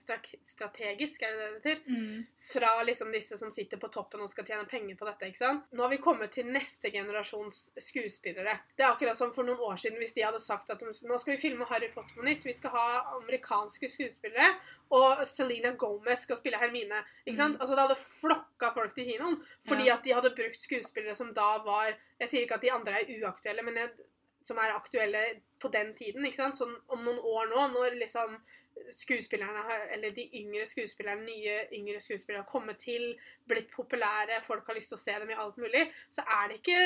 strategisk, 0.48 1.22
er 1.28 1.36
det 1.36 1.40
det 1.42 1.50
det 1.64 1.74
heter? 1.76 1.82
Mm. 1.92 2.26
Fra 2.52 2.72
liksom 2.88 3.12
disse 3.14 3.38
som 3.38 3.52
sitter 3.54 3.78
på 3.78 3.90
toppen 3.94 4.24
og 4.24 4.30
skal 4.32 4.46
tjene 4.48 4.66
penger 4.70 4.98
på 5.00 5.06
dette. 5.10 5.28
ikke 5.30 5.42
sant? 5.44 5.68
Nå 5.72 5.84
har 5.86 5.92
vi 5.94 6.00
kommet 6.02 6.32
til 6.36 6.48
neste 6.52 6.92
generasjons 6.94 7.60
skuespillere. 7.78 8.58
Det 8.78 8.86
er 8.86 8.92
akkurat 8.94 9.18
som 9.20 9.34
for 9.36 9.48
noen 9.48 9.62
år 9.72 9.78
siden 9.82 10.00
hvis 10.02 10.16
de 10.18 10.26
hadde 10.26 10.42
sagt 10.42 10.70
at 10.74 10.80
de, 10.82 10.92
nå 11.08 11.20
skal 11.22 11.36
vi 11.36 11.42
filme 11.42 11.68
Harry 11.70 11.92
Potter 11.94 12.18
på 12.18 12.26
nytt, 12.26 12.46
vi 12.48 12.56
skal 12.58 12.74
ha 12.76 12.86
amerikanske 13.20 13.90
skuespillere, 13.92 14.54
og 14.92 15.22
Selena 15.30 15.72
Gomez 15.80 16.26
skal 16.26 16.40
spille 16.40 16.60
Hermine. 16.60 16.98
ikke 17.26 17.38
sant? 17.38 17.56
Mm. 17.56 17.62
Altså 17.62 17.76
Det 17.76 17.86
hadde 17.86 18.00
flokka 18.02 18.72
folk 18.76 18.96
til 18.96 19.06
kinoen 19.08 19.38
fordi 19.68 19.86
Ja. 19.88 19.96
at 19.96 20.04
de 20.04 20.14
hadde 20.14 20.36
brukt 20.36 20.62
skuespillere 20.64 21.16
som 21.16 21.34
da 21.34 21.58
var 21.64 21.94
Jeg 22.22 22.30
sier 22.30 22.46
ikke 22.46 22.60
at 22.60 22.66
de 22.66 22.74
andre 22.74 23.00
er 23.00 23.14
uaktuelle, 23.18 23.66
men 23.66 23.80
jeg, 23.82 23.92
som 24.46 24.60
er 24.62 24.76
aktuelle 24.76 25.22
på 25.62 25.70
den 25.74 25.94
tiden. 25.98 26.26
ikke 26.26 26.38
sant? 26.38 26.60
Sånn 26.60 26.74
om 26.94 27.06
noen 27.06 27.20
år 27.20 27.50
nå, 27.50 27.68
når 27.76 27.98
liksom 28.02 28.38
skuespillerne, 28.90 29.62
eller 29.94 30.14
de 30.16 30.26
yngre 30.40 30.66
skuespillerne, 30.66 31.26
nye 31.26 31.58
yngre 31.78 32.02
skuespillere 32.02 32.44
har 32.44 32.52
kommet 32.52 32.80
til, 32.82 33.12
blitt 33.50 33.72
populære, 33.74 34.42
folk 34.46 34.68
har 34.68 34.78
lyst 34.78 34.94
til 34.94 35.00
å 35.00 35.04
se 35.04 35.18
dem 35.24 35.34
i 35.34 35.40
alt 35.44 35.58
mulig, 35.62 35.84
så 36.14 36.26
er 36.26 36.50
det 36.50 36.62
ikke 36.62 36.80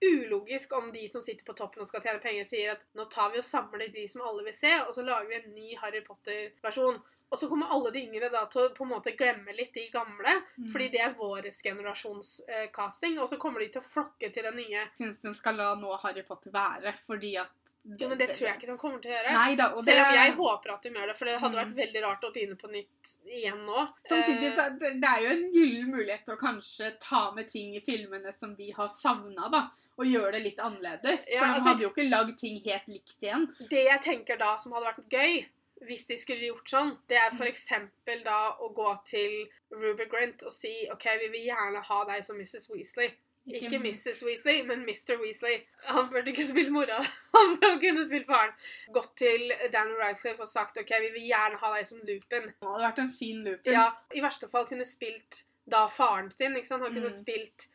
ulogisk 0.00 0.72
om 0.72 0.92
de 0.92 1.08
som 1.08 1.20
sitter 1.22 1.44
på 1.44 1.52
toppen 1.58 1.82
og 1.82 1.88
skal 1.88 2.00
tjene 2.04 2.20
penger, 2.22 2.44
sier 2.48 2.72
at 2.72 2.80
nå 2.96 3.04
tar 3.12 3.30
vi 3.34 3.38
og 3.38 3.44
samler 3.44 3.92
de 3.92 4.06
som 4.08 4.22
alle 4.22 4.44
vil 4.46 4.54
se, 4.56 4.72
og 4.86 4.94
så 4.96 5.04
lager 5.04 5.28
vi 5.28 5.34
en 5.40 5.54
ny 5.54 5.74
Harry 5.82 6.00
Potter-versjon. 6.06 7.00
Og 7.30 7.38
så 7.38 7.46
kommer 7.46 7.70
alle 7.70 7.92
de 7.94 8.00
yngre 8.08 8.30
da 8.32 8.40
til 8.50 8.64
å 8.64 8.72
på 8.74 8.82
en 8.82 8.90
måte 8.90 9.12
glemme 9.16 9.52
litt 9.54 9.72
de 9.76 9.88
gamle, 9.92 10.32
Mm. 10.58 10.72
fordi 10.72 10.88
det 10.90 11.00
er 11.00 11.14
vår 11.14 11.46
generasjons 11.62 12.40
eh, 12.48 12.66
casting, 12.74 13.18
og 13.20 13.28
så 13.28 13.38
kommer 13.38 13.60
de 13.60 13.68
til 13.68 13.80
å 13.82 13.86
flokke 13.86 14.32
til 14.34 14.42
den 14.42 14.56
nye. 14.56 14.88
syns 14.98 15.22
de 15.22 15.34
skal 15.34 15.54
la 15.56 15.74
nå 15.76 15.96
Harry 16.02 16.22
Potter 16.22 16.50
være, 16.50 16.94
fordi 17.06 17.36
at 17.38 17.48
Jo, 17.98 18.08
men 18.10 18.18
det 18.18 18.28
tror 18.36 18.44
jeg 18.48 18.56
ikke 18.58 18.66
de 18.66 18.76
kommer 18.76 18.98
til 19.00 19.10
å 19.10 19.14
gjøre. 19.14 19.32
Nei 19.32 19.54
da, 19.56 19.68
og 19.72 19.82
Selv 19.82 20.02
om 20.04 20.12
jeg 20.14 20.32
håper 20.36 20.70
at 20.74 20.82
de 20.82 20.90
gjør 20.90 21.06
det, 21.06 21.16
for 21.16 21.24
det 21.24 21.38
hadde 21.40 21.54
Mm. 21.56 21.60
vært 21.64 21.76
veldig 21.86 22.02
rart 22.02 22.24
å 22.24 22.32
begynne 22.34 22.58
på 22.60 22.68
nytt 22.70 23.12
igjen 23.24 23.64
nå. 23.64 23.88
Samtidig, 24.06 24.50
Eh, 24.58 24.70
det 25.00 25.08
er 25.08 25.20
jo 25.22 25.30
en 25.30 25.52
gyllen 25.54 25.88
mulighet 25.94 26.24
til 26.26 26.34
å 26.36 26.38
kanskje 26.38 26.98
ta 27.00 27.30
med 27.32 27.48
ting 27.48 27.74
i 27.76 27.80
filmene 27.80 28.34
som 28.38 28.54
vi 28.54 28.70
har 28.72 28.88
savna, 28.88 29.48
da. 29.50 29.70
Og 29.98 30.06
gjøre 30.06 30.32
det 30.32 30.42
litt 30.42 30.58
annerledes. 30.58 31.26
Ja, 31.28 31.40
For 31.40 31.46
de 31.46 31.52
altså- 31.54 31.68
hadde 31.68 31.82
jo 31.82 31.90
ikke 31.90 32.08
lagd 32.10 32.38
ting 32.38 32.60
helt 32.64 32.86
likt 32.88 33.16
igjen. 33.22 33.48
Det 33.70 33.84
jeg 33.84 34.00
tenker 34.02 34.36
da 34.38 34.56
som 34.56 34.72
hadde 34.72 34.86
vært 34.86 35.08
gøy, 35.10 35.46
hvis 35.86 36.06
de 36.06 36.16
skulle 36.16 36.46
gjort 36.46 36.68
sånn, 36.68 36.98
det 37.08 37.16
er 37.16 37.30
f.eks. 37.32 37.68
da 38.24 38.56
å 38.60 38.74
gå 38.74 39.04
til 39.04 39.48
Ruber 39.72 40.04
Grint 40.06 40.42
og 40.42 40.52
si 40.52 40.88
OK, 40.92 41.04
vi 41.20 41.28
vil 41.28 41.46
gjerne 41.48 41.82
ha 41.82 42.04
deg 42.04 42.24
som 42.24 42.36
Mrs. 42.36 42.68
Weasley. 42.70 43.10
Ikke 43.48 43.78
Mrs. 43.80 44.22
Weasley, 44.22 44.62
men 44.62 44.84
Mr. 44.84 45.16
Weasley. 45.18 45.62
Han 45.88 46.10
burde 46.10 46.28
ikke 46.32 46.44
spille 46.44 46.70
mora. 46.70 46.98
Han 47.34 47.56
burde 47.58 47.80
kunne 47.80 48.04
spille 48.06 48.24
faren. 48.26 48.52
Gått 48.92 49.16
til 49.16 49.52
Dan 49.72 49.94
Radcliffe 49.98 50.40
og 50.40 50.48
sagt 50.48 50.76
OK, 50.78 50.90
vi 51.00 51.08
vil 51.14 51.28
gjerne 51.30 51.56
ha 51.58 51.74
deg 51.74 51.86
som 51.86 51.98
Lupin. 51.98 52.46
Det 52.52 52.68
hadde 52.68 52.84
vært 52.84 52.98
en 52.98 53.12
fin 53.12 53.42
Lupin. 53.44 53.72
Ja, 53.72 53.90
I 54.14 54.20
verste 54.20 54.48
fall 54.50 54.66
kunne 54.66 54.84
spilt 54.84 55.44
da 55.68 55.86
faren 55.88 56.30
sin. 56.30 56.54
ikke 56.56 56.66
sant? 56.66 56.82
Han 56.82 56.92
kunne 56.94 57.08
Mm. 57.10 57.16
spilt 57.24 57.68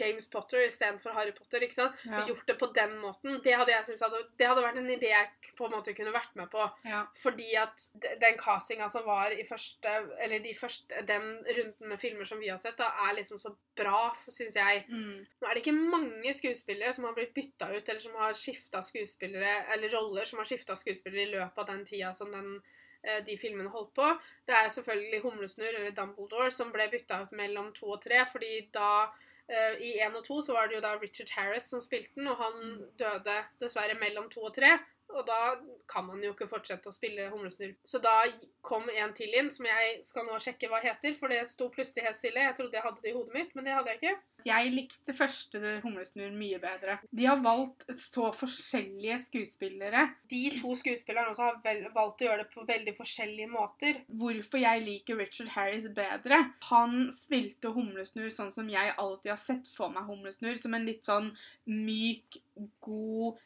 James 0.00 0.28
Potter 0.30 0.66
istedenfor 0.66 1.14
Harry 1.16 1.32
Potter. 1.36 1.62
ikke 1.62 1.74
sant? 1.74 1.94
Ja. 2.06 2.20
Og 2.20 2.30
gjort 2.30 2.46
det 2.48 2.58
på 2.60 2.68
den 2.76 2.96
måten. 3.02 3.40
Det 3.44 3.54
hadde 3.56 3.72
jeg 3.72 3.88
syntes 3.88 4.04
hadde, 4.06 4.22
det 4.38 4.46
hadde 4.48 4.64
vært 4.64 4.80
en 4.80 4.90
idé 4.90 5.10
jeg 5.10 5.52
på 5.58 5.66
en 5.66 5.74
måte 5.76 5.94
kunne 5.96 6.14
vært 6.14 6.34
med 6.38 6.50
på. 6.52 6.62
Ja. 6.86 7.02
Fordi 7.18 7.48
at 7.58 7.86
den 8.22 8.38
castinga 8.40 8.88
som 8.92 9.06
var 9.06 9.34
i 9.34 9.44
første 9.48 9.92
Eller 10.22 10.42
de 10.44 10.54
første, 10.54 11.02
den 11.08 11.26
runden 11.46 11.88
med 11.88 12.00
filmer 12.00 12.28
som 12.28 12.40
vi 12.40 12.50
har 12.52 12.60
sett, 12.62 12.78
da, 12.78 12.90
er 13.08 13.16
liksom 13.18 13.38
så 13.40 13.52
bra, 13.76 14.14
syns 14.28 14.56
jeg. 14.56 14.84
Mm. 14.88 15.26
Nå 15.26 15.48
er 15.48 15.54
det 15.54 15.62
ikke 15.64 15.76
mange 15.76 16.34
skuespillere 16.36 16.94
som 16.96 17.06
har 17.08 17.14
blitt 17.16 17.34
bytta 17.36 17.70
ut, 17.74 17.88
eller 17.88 18.02
som 18.02 18.16
har 18.20 18.34
skifta 18.38 18.82
skuespillere, 18.84 19.58
eller 19.74 19.92
roller 19.94 20.28
som 20.28 20.40
har 20.42 20.48
skifta 20.48 20.76
skuespillere 20.78 21.26
i 21.26 21.34
løpet 21.34 21.62
av 21.62 21.70
den 21.70 21.84
tida 21.88 22.12
som 22.16 22.32
den, 22.32 22.62
eh, 23.02 23.22
de 23.26 23.36
filmene 23.38 23.72
holdt 23.72 23.94
på. 23.94 24.10
Det 24.46 24.56
er 24.56 24.72
selvfølgelig 24.72 25.22
Humlesnurr 25.22 25.80
eller 25.80 25.96
Dumbledore 25.96 26.50
som 26.50 26.72
ble 26.74 26.88
bytta 26.92 27.22
ut 27.24 27.32
mellom 27.36 27.72
to 27.76 27.92
og 27.96 28.02
tre, 28.02 28.24
fordi 28.32 28.68
da 28.74 28.90
eh, 29.04 29.25
I 29.48 29.92
én 30.02 30.16
og 30.18 30.24
to 30.26 30.40
så 30.42 30.56
var 30.56 30.66
det 30.66 30.78
jo 30.78 30.82
da 30.82 30.96
Richard 30.98 31.30
Harris 31.30 31.68
som 31.70 31.82
spilte 31.84 32.16
den, 32.18 32.26
og 32.26 32.40
han 32.40 32.56
døde 32.98 33.36
dessverre 33.62 33.94
mellom 34.00 34.30
to 34.32 34.42
og 34.48 34.54
tre. 34.56 34.72
Og 35.14 35.26
da 35.26 35.56
kan 35.88 36.06
man 36.06 36.22
jo 36.24 36.32
ikke 36.34 36.48
fortsette 36.50 36.90
å 36.90 36.94
spille 36.94 37.28
Humlesnurr. 37.30 37.76
Så 37.86 38.00
da 38.02 38.24
kom 38.66 38.88
en 38.90 39.14
til 39.16 39.34
inn, 39.38 39.52
som 39.54 39.68
jeg 39.68 40.00
skal 40.06 40.26
nå 40.26 40.38
sjekke 40.42 40.70
hva 40.70 40.82
heter, 40.82 41.14
for 41.20 41.32
det 41.32 41.44
sto 41.50 41.70
plutselig 41.72 42.08
helt 42.08 42.18
stille. 42.18 42.42
Jeg 42.48 42.56
trodde 42.58 42.76
jeg 42.76 42.86
hadde 42.86 43.04
det 43.04 43.12
i 43.12 43.16
hodet 43.16 43.36
mitt, 43.36 43.54
men 43.54 43.68
det 43.68 43.76
hadde 43.76 43.94
jeg 43.94 44.02
ikke. 44.02 44.16
Jeg 44.46 44.70
likte 44.70 45.14
første 45.16 45.60
Humlesnurr 45.82 46.34
mye 46.38 46.58
bedre. 46.62 46.98
De 47.10 47.24
har 47.26 47.40
valgt 47.42 47.86
så 47.98 48.28
forskjellige 48.36 49.18
skuespillere. 49.24 50.04
de 50.30 50.42
to 50.60 50.74
skuespillerne 50.78 51.32
også 51.32 51.48
har 51.48 51.88
valgt 51.94 52.22
å 52.22 52.28
gjøre 52.28 52.44
det 52.44 52.52
på 52.52 52.66
veldig 52.68 52.94
forskjellige 52.98 53.50
måter. 53.50 53.98
Hvorfor 54.06 54.62
jeg 54.62 54.84
liker 54.84 55.18
Richard 55.18 55.50
Harris 55.56 55.88
bedre. 55.96 56.38
Han 56.70 57.10
spilte 57.14 57.74
Humlesnurr 57.74 58.30
sånn 58.34 58.54
som 58.54 58.70
jeg 58.70 58.94
alltid 58.94 59.34
har 59.34 59.42
sett 59.42 59.70
for 59.74 59.90
meg 59.90 60.06
Humlesnurr. 60.06 60.60
Som 60.62 60.78
en 60.78 60.86
litt 60.86 61.06
sånn 61.08 61.32
myk, 61.66 62.38
god 62.86 63.42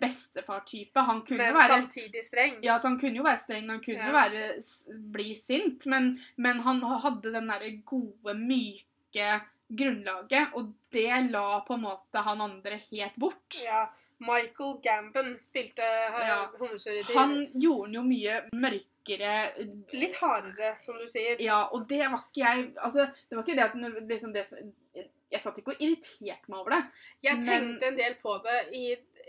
bestefar-type. 0.00 1.00
Han 1.08 1.22
kunne 1.26 1.38
Men 1.46 1.54
være 1.56 1.76
samtidig 1.80 2.24
streng. 2.26 2.58
Ja, 2.64 2.78
Han 2.82 2.98
kunne 3.00 3.16
jo 3.16 3.22
være 3.26 3.38
streng, 3.44 3.68
han 3.70 3.80
kunne 3.84 4.06
Ja. 4.06 4.12
være, 4.12 4.62
bli 5.12 5.34
sint, 5.40 5.86
men, 5.86 6.20
men 6.36 6.60
han 6.60 6.82
hadde 6.82 7.32
den 7.32 7.48
derre 7.48 7.70
gode, 7.84 8.34
myke 8.34 9.40
grunnlaget, 9.70 10.52
og 10.58 10.72
det 10.92 11.30
la 11.30 11.60
på 11.66 11.74
en 11.78 11.84
måte 11.86 12.22
han 12.26 12.40
andre 12.40 12.80
helt 12.90 13.16
bort. 13.16 13.56
Ja, 13.64 13.86
Michael 14.20 14.74
Gambon 14.84 15.36
spilte 15.40 15.80
uh, 16.12 16.18
Ja. 16.26 16.40
homosørider. 16.58 17.14
Han 17.16 17.46
gjorde 17.54 17.86
den 17.86 17.94
jo 17.94 18.02
mye 18.04 18.34
mørkere 18.52 19.36
Litt 19.96 20.18
hardere, 20.20 20.74
som 20.80 20.98
du 21.00 21.06
sier. 21.08 21.40
Ja, 21.40 21.62
og 21.72 21.86
det 21.88 22.02
var 22.04 22.26
ikke 22.28 22.42
jeg 22.44 22.66
Altså, 22.76 23.06
det 23.30 23.38
var 23.38 23.46
ikke 23.46 23.56
det 23.56 23.64
at 23.64 24.10
liksom 24.10 24.34
det, 24.34 24.44
Jeg 25.32 25.40
satt 25.42 25.56
ikke 25.62 25.72
og 25.72 25.80
irriterte 25.80 26.50
meg 26.50 26.58
over 26.58 26.70
det. 26.70 26.82
Jeg 27.22 27.36
Men- 27.38 27.46
tenkte 27.48 27.86
en 27.88 27.96
del 27.96 28.14
på 28.22 28.36
det 28.44 28.58
i 28.74 28.84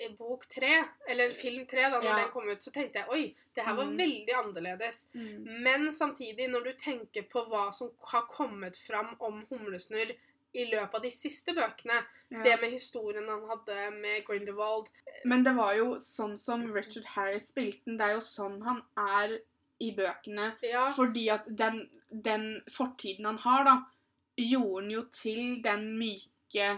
bok 0.09 0.45
tre, 0.49 0.83
eller 1.07 1.33
film 1.33 1.65
tre, 1.67 1.81
da 1.89 1.99
når 2.01 2.03
Ja. 2.03 2.15
den 2.23 2.31
kom 2.31 2.49
ut. 2.49 2.59
Så 2.63 2.71
tenkte 2.71 2.99
jeg 2.99 3.09
oi, 3.09 3.35
det 3.55 3.63
her 3.65 3.75
var 3.75 3.85
Mm. 3.85 3.97
veldig 3.97 4.33
annerledes. 4.35 5.05
Men 5.45 5.91
samtidig, 5.91 6.49
når 6.49 6.63
du 6.63 6.73
tenker 6.73 7.23
på 7.29 7.45
hva 7.49 7.71
som 7.73 7.91
har 8.07 8.23
kommet 8.31 8.77
fram 8.77 9.15
om 9.19 9.45
Humlesnurr 9.49 10.11
i 10.53 10.65
løpet 10.65 10.95
av 10.95 11.01
de 11.01 11.09
siste 11.09 11.53
bøkene, 11.55 12.03
Ja. 12.31 12.43
det 12.43 12.61
med 12.61 12.71
historien 12.71 13.27
han 13.27 13.47
hadde 13.47 13.91
med 14.01 14.25
Grindelwald 14.25 14.89
Men 15.25 15.43
det 15.43 15.55
var 15.55 15.73
jo 15.75 15.95
sånn 15.99 16.37
som 16.39 16.73
Richard 16.73 17.05
Harris 17.05 17.47
spilte 17.49 17.85
den. 17.85 17.97
Det 17.97 18.05
er 18.09 18.13
jo 18.15 18.21
sånn 18.21 18.61
han 18.63 18.81
er 18.97 19.39
i 19.79 19.91
bøkene. 19.95 20.55
Ja, 20.63 20.89
Fordi 20.91 21.29
at 21.29 21.45
den, 21.55 21.89
den 22.11 22.61
fortiden 22.69 23.25
han 23.25 23.37
har, 23.37 23.63
da, 23.63 23.77
gjorde 24.37 24.81
han 24.81 24.89
jo 24.91 25.03
til 25.11 25.61
den 25.61 25.97
myke 25.99 26.27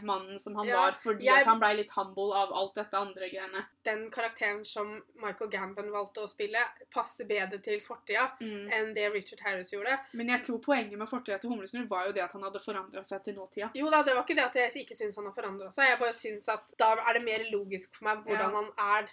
mannen 0.03 0.39
som 0.39 0.55
han 0.55 0.67
Ja, 0.67 0.75
var. 0.77 0.91
Fordi 1.03 1.23
jeg- 1.25 1.45
han 1.45 1.59
blei 1.59 1.73
litt 1.75 1.91
humble 1.91 2.33
av 2.33 2.51
alt 2.53 2.75
dette 2.75 2.93
andre 2.97 3.29
greiene. 3.29 3.65
den 3.83 4.09
karakteren 4.11 4.65
som 4.65 5.03
Michael 5.15 5.49
Gambon 5.49 5.91
valgte 5.91 6.21
å 6.23 6.27
spille, 6.29 6.57
passer 6.91 7.25
bedre 7.25 7.61
til 7.61 7.81
fortida 7.81 8.31
Mm. 8.39 8.69
enn 8.71 8.93
det 8.93 9.11
Richard 9.11 9.39
Harris 9.41 9.71
gjorde. 9.73 9.99
Men 10.13 10.27
jeg 10.29 10.43
tror 10.45 10.59
poenget 10.61 10.97
med 10.97 11.09
fortida 11.09 11.37
til 11.41 11.49
Humlesnurr 11.49 11.87
var 11.89 12.05
jo 12.07 12.13
det 12.13 12.23
at 12.23 12.31
han 12.31 12.41
hadde 12.43 12.59
forandra 12.63 13.03
seg 13.05 13.23
til 13.25 13.33
nåtida. 13.35 13.71
Jo 13.75 13.89
da, 13.89 14.01
det 14.03 14.15
var 14.15 14.23
ikke 14.23 14.35
det 14.35 14.45
at 14.45 14.53
jeg 14.53 14.85
ikke 14.85 14.95
syns 14.95 15.15
han 15.17 15.25
har 15.25 15.33
forandra 15.33 15.67
seg. 15.73 15.89
Jeg 15.89 15.99
bare 15.99 16.13
syns 16.13 16.47
at 16.49 16.61
da 16.77 16.93
er 16.93 17.13
det 17.13 17.23
mer 17.23 17.39
logisk 17.51 17.93
for 17.95 18.05
meg 18.05 18.23
hvordan 18.25 18.51
Ja. 18.51 18.61
han 18.61 19.03
er 19.03 19.09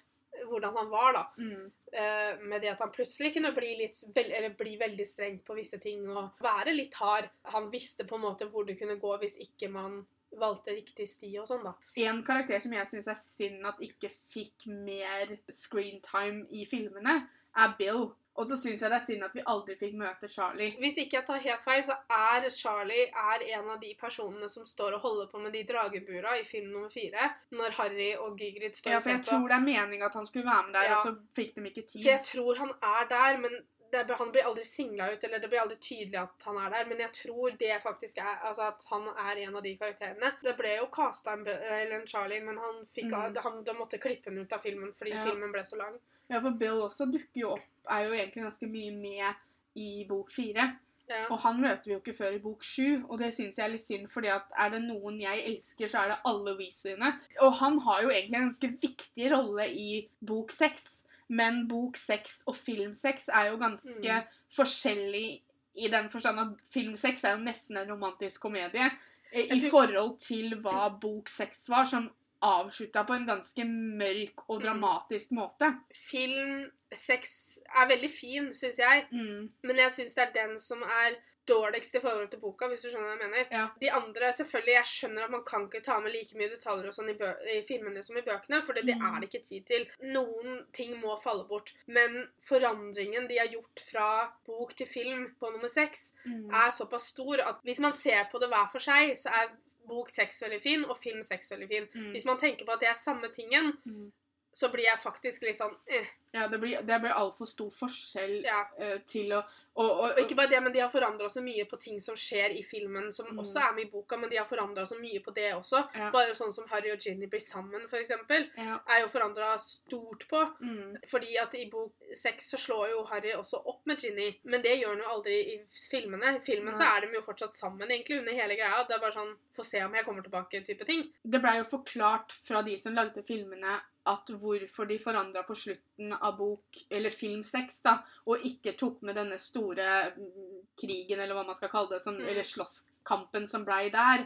hvordan 0.46 0.72
han 0.76 0.88
var, 0.88 1.12
da. 1.12 1.26
Mm. 1.38 1.72
Uh, 1.92 2.38
med 2.46 2.62
det 2.62 2.68
at 2.70 2.78
han 2.78 2.90
plutselig 2.92 3.34
kunne 3.34 3.52
bli, 3.52 3.76
litt, 3.76 3.96
eller 4.16 4.50
bli 4.50 4.76
veldig 4.78 5.04
streng 5.06 5.40
på 5.44 5.54
visse 5.56 5.78
ting 5.80 6.08
og 6.08 6.30
være 6.40 6.72
litt 6.74 6.94
hard. 6.94 7.28
Han 7.46 7.68
visste 7.70 8.06
på 8.06 8.14
en 8.14 8.20
måte 8.22 8.48
hvor 8.48 8.64
det 8.64 8.78
kunne 8.78 8.98
gå 9.00 9.18
hvis 9.20 9.36
ikke 9.38 9.68
man 9.70 10.06
valgte 10.38 10.74
riktig 10.76 11.08
sti 11.08 11.32
og 11.40 11.46
sånn, 11.48 11.64
da. 11.64 11.72
En 11.96 12.22
karakter 12.26 12.60
som 12.62 12.72
jeg 12.72 12.86
syns 12.88 13.08
er 13.08 13.18
synd 13.18 13.66
at 13.66 13.80
ikke 13.80 14.10
fikk 14.34 14.66
mer 14.66 15.36
screentime 15.52 16.46
i 16.50 16.64
filmene, 16.70 17.22
er 17.56 17.76
Bill. 17.78 18.10
Og 18.38 18.46
så 18.46 18.56
syns 18.56 18.80
jeg 18.80 18.88
det 18.92 18.96
er 19.00 19.04
synd 19.04 19.24
at 19.26 19.32
vi 19.34 19.42
aldri 19.52 19.74
fikk 19.76 19.96
møte 20.00 20.28
Charlie. 20.30 20.70
Hvis 20.80 20.96
ikke 21.02 21.16
jeg 21.18 21.26
tar 21.26 21.40
helt 21.42 21.64
feil, 21.64 21.82
så 21.84 21.96
er 22.14 22.46
Charlie 22.54 23.08
er 23.10 23.42
en 23.58 23.72
av 23.74 23.80
de 23.82 23.90
personene 24.00 24.48
som 24.48 24.64
står 24.64 24.94
og 24.96 25.02
holder 25.02 25.26
på 25.32 25.42
med 25.42 25.52
de 25.52 25.64
dragebura 25.68 26.36
i 26.38 26.44
film 26.46 26.70
nummer 26.70 26.88
fire, 26.94 27.26
når 27.50 27.74
Harry 27.80 28.12
og 28.16 28.38
Gygrid 28.38 28.78
står 28.78 28.94
Ja, 28.94 28.96
og 28.96 29.02
for 29.02 29.10
ser 29.10 29.18
jeg 29.18 29.26
tror 29.26 29.48
det 29.50 29.58
er 29.58 29.66
meninga 29.66 30.06
at 30.06 30.16
han 30.20 30.30
skulle 30.30 30.46
være 30.46 30.66
med 30.70 30.78
der, 30.78 30.88
Ja. 30.88 31.00
og 31.00 31.06
så 31.10 31.16
fikk 31.36 31.54
de 31.58 31.66
ikke 31.66 31.82
tid. 31.90 31.98
Så 32.00 32.08
jeg 32.14 32.22
tror 32.30 32.54
han 32.62 32.70
er 32.94 33.10
der, 33.10 33.38
men 33.42 33.58
det, 33.92 34.04
han 34.18 34.30
blir 34.32 34.46
aldri 34.48 34.64
singla 34.64 35.10
ut, 35.12 35.24
eller 35.24 35.38
det 35.42 35.48
blir 35.52 35.60
aldri 35.62 35.76
tydelig 35.82 36.18
at 36.20 36.46
han 36.46 36.56
er 36.62 36.70
der. 36.74 36.88
Men 36.90 36.98
jeg 37.04 37.12
tror 37.12 37.56
det 37.58 37.76
faktisk 37.82 38.18
er 38.22 38.38
altså 38.48 38.68
at 38.70 38.84
han 38.90 39.08
er 39.16 39.42
en 39.46 39.56
av 39.56 39.62
de 39.66 39.76
karakterene. 39.80 40.32
Det 40.42 40.56
ble 40.58 40.76
jo 40.78 40.86
casta 40.94 41.32
en, 41.36 41.46
en 41.46 42.06
Charlie, 42.06 42.40
men 42.44 42.58
han 42.58 42.84
fikk, 42.94 43.10
Mm. 43.10 43.36
han, 43.44 43.64
de 43.64 43.74
måtte 43.74 43.98
klippe 43.98 44.30
den 44.30 44.38
ut 44.44 44.52
av 44.52 44.62
filmen 44.62 44.92
fordi 44.94 45.10
Ja. 45.16 45.24
filmen 45.24 45.52
ble 45.52 45.64
så 45.64 45.76
lang. 45.76 45.98
Ja, 46.30 46.40
for 46.40 46.50
Bill 46.50 46.80
også 46.84 47.06
dukker 47.10 47.40
jo 47.42 47.50
opp, 47.56 47.66
er 47.90 48.04
jo 48.06 48.12
egentlig 48.14 48.44
ganske 48.44 48.68
mye 48.70 48.92
med 48.94 49.34
i 49.76 50.04
bok 50.08 50.30
fire. 50.32 50.76
Ja. 51.10 51.24
Og 51.30 51.40
han 51.42 51.58
møter 51.60 51.82
vi 51.88 51.90
jo 51.96 51.98
ikke 51.98 52.14
før 52.14 52.34
i 52.36 52.38
bok 52.38 52.62
sju, 52.62 53.02
og 53.10 53.18
det 53.18 53.32
syns 53.34 53.56
jeg 53.58 53.64
er 53.64 53.72
litt 53.72 53.82
synd, 53.82 54.06
fordi 54.12 54.28
at 54.30 54.44
er 54.56 54.70
det 54.70 54.82
noen 54.84 55.18
jeg 55.20 55.42
elsker, 55.44 55.88
så 55.90 56.04
er 56.04 56.08
det 56.12 56.18
alle 56.24 56.54
Weasleyene. 56.54 57.08
Og 57.42 57.52
han 57.58 57.80
har 57.80 58.02
jo 58.04 58.10
egentlig 58.10 58.38
en 58.38 58.52
ganske 58.52 58.70
viktig 58.84 59.32
rolle 59.32 59.66
i 59.74 60.08
bok 60.22 60.52
seks, 60.54 60.99
men 61.30 61.62
boksex 61.70 62.40
og 62.50 62.56
filmsex 62.58 63.28
er 63.32 63.50
jo 63.52 63.56
ganske 63.60 63.88
Mm. 64.20 64.26
forskjellig 64.56 65.40
i 65.80 65.88
den 65.88 66.08
forstand 66.10 66.40
at 66.42 66.56
filmsex 66.74 67.22
er 67.24 67.36
jo 67.36 67.44
nesten 67.44 67.76
en 67.78 67.90
romantisk 67.92 68.40
komedie 68.42 68.90
eh, 69.32 69.46
i 69.54 69.60
forhold 69.70 70.18
til 70.18 70.56
hva 70.60 70.88
boksex 71.00 71.68
var, 71.70 71.84
som 71.86 72.10
avslutta 72.42 73.04
på 73.06 73.14
en 73.14 73.26
ganske 73.28 73.64
mørk 73.64 74.42
og 74.48 74.58
Mm. 74.60 74.64
dramatisk 74.66 75.30
måte. 75.36 75.68
Filmsex 76.10 77.58
er 77.76 77.88
veldig 77.90 78.10
fin, 78.10 78.48
syns 78.54 78.78
jeg. 78.78 79.06
Mm. 79.12 79.50
Men 79.62 79.76
jeg 79.76 79.92
syns 79.92 80.14
det 80.16 80.24
er 80.28 80.32
den 80.46 80.58
som 80.58 80.82
er 80.82 81.16
dårligst 81.50 81.94
i 81.98 82.00
forhold 82.04 82.30
til 82.32 82.40
boka, 82.40 82.68
hvis 82.70 82.82
du 82.84 82.88
skjønner 82.88 83.10
hva 83.10 83.16
jeg 83.18 83.22
mener. 83.26 83.46
Ja. 83.52 83.64
De 83.82 83.90
andre, 83.98 84.30
selvfølgelig, 84.38 84.74
jeg 84.78 84.90
skjønner 84.92 85.24
at 85.26 85.34
man 85.34 85.44
kan 85.48 85.66
ikke 85.68 85.82
ta 85.84 85.98
med 86.00 86.14
like 86.14 86.38
mye 86.38 86.48
detaljer 86.54 86.88
og 86.90 86.96
sånn 86.96 87.10
i, 87.12 87.16
i 87.56 87.60
filmene 87.68 88.02
som 88.06 88.16
i 88.16 88.24
bøkene, 88.26 88.62
for 88.66 88.72
det, 88.78 88.86
det 88.88 88.96
Mm. 89.00 89.06
er 89.10 89.20
det 89.20 89.28
ikke 89.30 89.46
tid 89.48 89.66
til. 89.66 89.88
Noen 90.14 90.60
ting 90.72 90.96
må 91.02 91.16
falle 91.22 91.44
bort. 91.48 91.74
Men 91.86 92.28
forandringen 92.48 93.28
de 93.28 93.38
har 93.38 93.50
gjort 93.52 93.82
fra 93.90 94.08
bok 94.46 94.74
til 94.78 94.86
film 94.86 95.26
på 95.40 95.50
nummer 95.52 95.68
seks, 95.68 96.12
Mm. 96.26 96.50
er 96.54 96.70
såpass 96.70 97.08
stor 97.14 97.40
at 97.40 97.60
hvis 97.64 97.80
man 97.80 97.92
ser 97.92 98.24
på 98.32 98.38
det 98.40 98.48
hver 98.48 98.68
for 98.72 98.78
seg, 98.80 99.12
så 99.16 99.28
er 99.32 99.50
bok 99.88 100.10
seks 100.10 100.42
veldig 100.42 100.60
fin, 100.62 100.84
og 100.84 100.98
film 101.02 101.22
seks 101.26 101.50
veldig 101.50 101.68
fin. 101.68 101.86
Mm. 101.94 102.10
Hvis 102.12 102.24
man 102.28 102.38
tenker 102.38 102.64
på 102.66 102.72
at 102.72 102.80
det 102.80 102.88
er 102.90 102.94
samme 102.94 103.28
tingen, 103.34 103.72
Mm. 103.86 104.12
Så 104.52 104.68
blir 104.72 104.84
jeg 104.84 104.98
faktisk 104.98 105.42
litt 105.46 105.58
sånn 105.62 105.76
eh. 105.86 106.06
Ja, 106.32 106.44
det 106.46 106.58
blir, 106.62 106.80
det 106.86 107.00
blir 107.02 107.10
altfor 107.10 107.46
stor 107.50 107.70
forskjell 107.74 108.42
Ja. 108.46 108.60
eh, 108.78 108.98
til 109.10 109.32
å 109.34 109.42
og, 109.80 109.86
og, 109.86 110.10
Og 110.10 110.18
ikke 110.18 110.34
bare 110.36 110.50
det, 110.50 110.58
men 110.62 110.72
de 110.74 110.80
har 110.82 110.90
forandra 110.90 111.28
så 111.30 111.40
mye 111.40 111.64
på 111.70 111.78
ting 111.80 112.00
som 112.02 112.16
skjer 112.18 112.50
i 112.58 112.62
filmen, 112.66 113.12
som 113.14 113.26
Mm. 113.30 113.38
også 113.38 113.60
er 113.62 113.72
med 113.74 113.84
i 113.86 113.90
boka, 113.90 114.16
men 114.18 114.28
de 114.28 114.36
har 114.36 114.44
forandra 114.44 114.82
så 114.84 114.98
mye 115.00 115.20
på 115.24 115.32
det 115.32 115.54
også. 115.54 115.78
Ja. 115.94 116.10
Bare 116.10 116.34
sånn 116.34 116.52
som 116.52 116.66
Harry 116.68 116.90
og 116.90 116.98
Ginny 116.98 117.26
blir 117.30 117.40
sammen, 117.40 117.86
eksempel, 117.88 118.48
ja. 118.58 118.80
er 118.88 119.00
jo 119.04 119.08
forandra 119.08 119.56
stort 119.58 120.26
på. 120.28 120.42
Mm. 120.60 120.98
Fordi 121.06 121.36
at 121.38 121.54
i 121.54 121.70
bok 121.70 121.92
seks 122.12 122.50
så 122.50 122.58
slår 122.58 122.90
jo 122.90 123.04
Harry 123.04 123.32
også 123.32 123.62
opp 123.64 123.86
med 123.86 123.98
Ginny, 124.02 124.28
men 124.44 124.60
det 124.60 124.74
gjør 124.82 124.88
han 124.96 124.98
jo 125.04 125.08
aldri 125.14 125.38
i 125.54 125.56
filmene. 125.90 126.34
I 126.36 126.40
filmen 126.44 126.74
så 126.76 126.84
er 126.90 127.06
de 127.06 127.14
jo 127.14 127.22
fortsatt 127.24 127.54
sammen 127.54 127.88
egentlig 127.88 128.18
under 128.18 128.32
hele 128.32 128.56
greia. 128.58 128.82
Det 128.88 128.96
er 128.98 129.00
bare 129.06 129.16
sånn 129.16 129.36
få 129.56 129.64
se 129.64 129.82
om 129.84 129.94
jeg 129.94 130.04
kommer 130.04 130.22
tilbake-type 130.26 130.84
ting. 130.84 131.06
Det 131.24 131.40
blei 131.40 131.56
jo 131.58 131.64
forklart 131.64 132.32
fra 132.44 132.60
de 132.62 132.76
som 132.76 132.92
lagde 132.94 133.22
filmene, 133.24 133.80
at 134.08 134.30
hvorfor 134.40 134.88
de 134.88 134.98
forandra 134.98 135.42
på 135.44 135.54
slutten 135.54 136.12
av 136.12 136.36
bok, 136.38 136.78
eller 136.90 137.12
film 137.12 137.42
seks, 137.44 137.82
da, 137.84 137.98
og 138.26 138.46
ikke 138.48 138.72
tok 138.80 139.02
med 139.04 139.18
denne 139.20 139.36
store 139.38 139.88
mm, 140.16 140.62
krigen, 140.80 141.20
eller 141.20 141.36
hva 141.36 141.44
man 141.46 141.58
skal 141.58 141.72
kalle 141.72 141.96
det, 141.96 142.02
som, 142.04 142.16
Mm. 142.16 142.28
eller 142.28 142.42
slåsskampen 142.42 143.48
som 143.48 143.64
blei 143.64 143.90
der, 143.90 144.24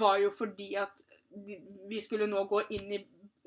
var 0.00 0.18
jo 0.18 0.30
fordi 0.30 0.74
at 0.76 1.02
vi 1.88 2.00
skulle 2.00 2.26
nå 2.26 2.44
gå 2.48 2.62
inn 2.70 2.92
i 2.92 3.04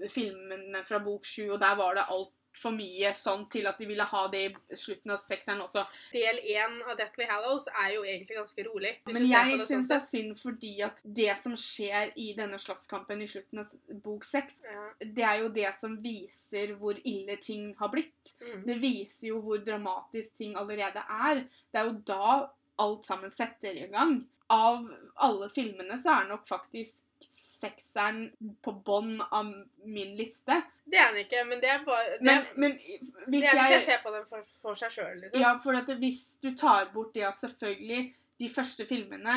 filmene 0.09 0.83
fra 0.86 0.99
bok 0.99 1.25
sju, 1.25 1.49
og 1.51 1.59
der 1.59 1.75
var 1.75 1.95
det 1.95 2.05
altfor 2.53 2.73
mye 2.75 3.11
sånn 3.17 3.45
til 3.51 3.65
at 3.67 3.77
de 3.81 3.87
ville 3.89 4.05
ha 4.05 4.21
det 4.31 4.43
i 4.45 4.77
slutten 4.77 5.11
av 5.11 5.21
sekseren 5.25 5.61
også. 5.63 5.83
Del 6.13 6.39
én 6.53 6.81
av 6.87 6.97
Deathly 6.97 7.25
Hallows 7.27 7.67
er 7.67 7.93
jo 7.95 8.03
egentlig 8.03 8.37
ganske 8.37 8.65
rolig. 8.67 8.93
Men 9.05 9.25
jeg 9.25 9.51
det 9.51 9.59
sånn 9.59 9.67
syns 9.67 9.89
det 9.89 9.95
er 9.97 10.05
synd 10.07 10.39
fordi 10.39 10.73
at 10.85 11.01
det 11.03 11.35
som 11.41 11.55
skjer 11.57 12.13
i 12.15 12.33
denne 12.37 12.59
slåsskampen 12.61 13.21
i 13.21 13.27
slutten 13.27 13.63
av 13.63 13.73
bok 14.03 14.23
seks, 14.23 14.53
Ja. 14.63 14.89
det 14.99 15.23
er 15.23 15.39
jo 15.41 15.49
det 15.49 15.75
som 15.75 15.97
viser 16.01 16.75
hvor 16.77 16.99
ille 17.03 17.37
ting 17.37 17.75
har 17.79 17.89
blitt. 17.89 18.35
Mm. 18.41 18.65
Det 18.65 18.79
viser 18.81 19.27
jo 19.27 19.41
hvor 19.41 19.57
dramatisk 19.57 20.37
ting 20.37 20.55
allerede 20.55 21.03
er. 21.09 21.47
Det 21.71 21.81
er 21.81 21.85
jo 21.85 22.01
da 22.05 22.49
alt 22.79 23.05
sammen 23.05 23.31
setter 23.31 23.75
i 23.75 23.87
gang. 23.87 24.27
Av 24.49 24.85
alle 25.17 25.49
filmene 25.49 25.97
så 26.01 26.21
er 26.21 26.29
nok 26.29 26.47
faktisk 26.47 27.03
sekseren 27.33 28.31
på 28.61 28.71
bånn 28.85 29.21
av 29.31 29.49
min 29.85 30.15
liste. 30.15 30.61
Det 30.85 30.99
er 30.99 31.11
den 31.13 31.21
ikke, 31.23 31.43
men 31.47 31.61
det 31.63 31.69
er 31.71 31.83
bare 31.85 32.17
Det, 32.19 32.21
Men, 32.27 32.45
men 32.55 32.71
det 32.71 32.81
hvis 33.27 33.45
er 33.45 33.55
hvis 33.55 33.69
jeg 33.69 33.71
jeg 33.71 33.81
ser 33.85 34.01
på 34.03 34.11
den 34.15 34.25
for, 34.29 34.43
for 34.61 34.75
seg 34.75 34.91
sjøl, 34.91 35.17
liksom. 35.21 35.39
Ja, 35.41 35.53
for 35.63 35.77
at 35.79 35.89
hvis 36.01 36.25
du 36.43 36.51
tar 36.59 36.89
bort 36.93 37.13
det 37.15 37.23
at 37.23 37.39
selvfølgelig 37.39 38.13
de 38.39 38.49
første 38.49 38.85
filmene 38.89 39.35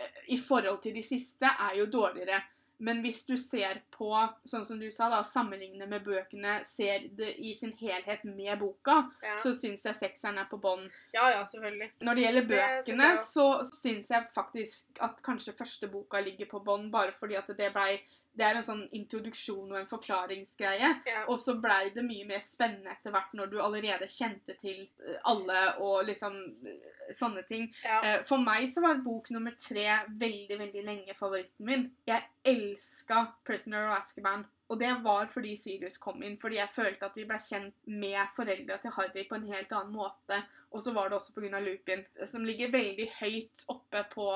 eh, 0.00 0.20
i 0.28 0.38
forhold 0.40 0.82
til 0.82 0.94
de 0.94 1.02
siste 1.02 1.44
er 1.46 1.76
jo 1.78 1.86
dårligere. 1.86 2.40
Men 2.78 2.98
hvis 3.00 3.22
du 3.24 3.36
ser 3.40 3.78
på, 3.90 4.10
sånn 4.44 4.66
som 4.68 4.76
du 4.80 4.90
sa, 4.92 5.06
da, 5.08 5.22
sammenligner 5.24 5.88
med 5.88 6.02
bøkene, 6.04 6.58
ser 6.68 7.06
det 7.16 7.30
i 7.40 7.54
sin 7.56 7.72
helhet 7.80 8.24
med 8.28 8.58
boka, 8.60 8.98
Ja. 9.24 9.38
så 9.40 9.54
syns 9.56 9.84
jeg 9.88 9.96
sekseren 9.96 10.38
er 10.38 10.44
på 10.50 10.58
bånn. 10.60 10.84
ja, 11.14 11.30
ja, 11.30 11.44
selvfølgelig. 11.44 11.90
Når 12.04 12.14
det 12.14 12.22
gjelder 12.26 12.40
Det 12.42 12.48
bøkene, 12.50 13.02
jeg 13.08 13.18
også. 13.18 13.32
så 13.32 13.78
syns 13.80 14.10
jeg 14.10 14.26
faktisk 14.34 15.00
at 15.00 15.22
kanskje 15.24 15.56
første 15.56 15.88
boka 15.88 16.20
ligger 16.20 16.46
på 16.52 16.60
bånn, 16.64 16.90
bare 16.90 17.12
fordi 17.18 17.34
at 17.36 17.46
det 17.56 17.72
blei 17.72 18.00
Det 18.36 18.44
er 18.44 18.58
en 18.58 18.66
sånn 18.66 18.82
introduksjon 18.96 19.70
og 19.72 19.78
en 19.80 19.88
forklaringsgreie. 19.90 20.90
Ja. 21.08 21.22
Og 21.32 21.40
så 21.40 21.56
blei 21.60 21.90
det 21.94 22.04
mye 22.04 22.26
mer 22.28 22.42
spennende 22.44 22.92
etter 22.92 23.14
hvert 23.14 23.32
når 23.38 23.52
du 23.52 23.56
allerede 23.62 24.08
kjente 24.12 24.58
til 24.60 24.82
eh, 24.84 25.20
alle 25.30 25.62
og 25.84 26.04
liksom 26.10 26.36
eh, 26.66 27.14
sånne 27.16 27.46
ting. 27.48 27.70
Ja. 27.84 28.02
Eh, 28.02 28.18
For 28.28 28.42
meg 28.42 28.68
så 28.74 28.84
var 28.84 29.00
bok 29.04 29.30
nummer 29.34 29.56
tre 29.60 29.86
veldig, 30.08 30.60
veldig 30.66 30.84
lenge 30.84 31.16
favoritten 31.18 31.70
min. 31.70 31.88
Jeg 32.08 32.28
elska 32.44 33.26
'Prisoner 33.44 33.88
of 33.88 33.98
Azkaban'. 34.00 34.46
Og 34.68 34.80
det 34.80 34.90
var 35.02 35.28
fordi 35.30 35.56
Sirius 35.56 35.96
kom 36.02 36.22
inn. 36.26 36.38
Fordi 36.42 36.58
jeg 36.58 36.74
følte 36.74 37.06
at 37.06 37.16
vi 37.16 37.24
ble 37.28 37.38
kjent 37.38 37.74
med 37.86 38.32
foreldra 38.36 38.80
til 38.82 38.94
Harry 38.96 39.26
på 39.28 39.38
en 39.38 39.46
helt 39.52 39.72
annen 39.72 39.94
måte. 39.94 40.40
Og 40.74 40.82
så 40.82 40.92
var 40.92 41.08
det 41.08 41.20
også 41.20 41.34
pga. 41.36 41.60
Lupin, 41.62 42.02
som 42.26 42.44
ligger 42.44 42.72
veldig 42.74 43.06
høyt 43.20 43.66
oppe 43.72 44.02
på 44.12 44.26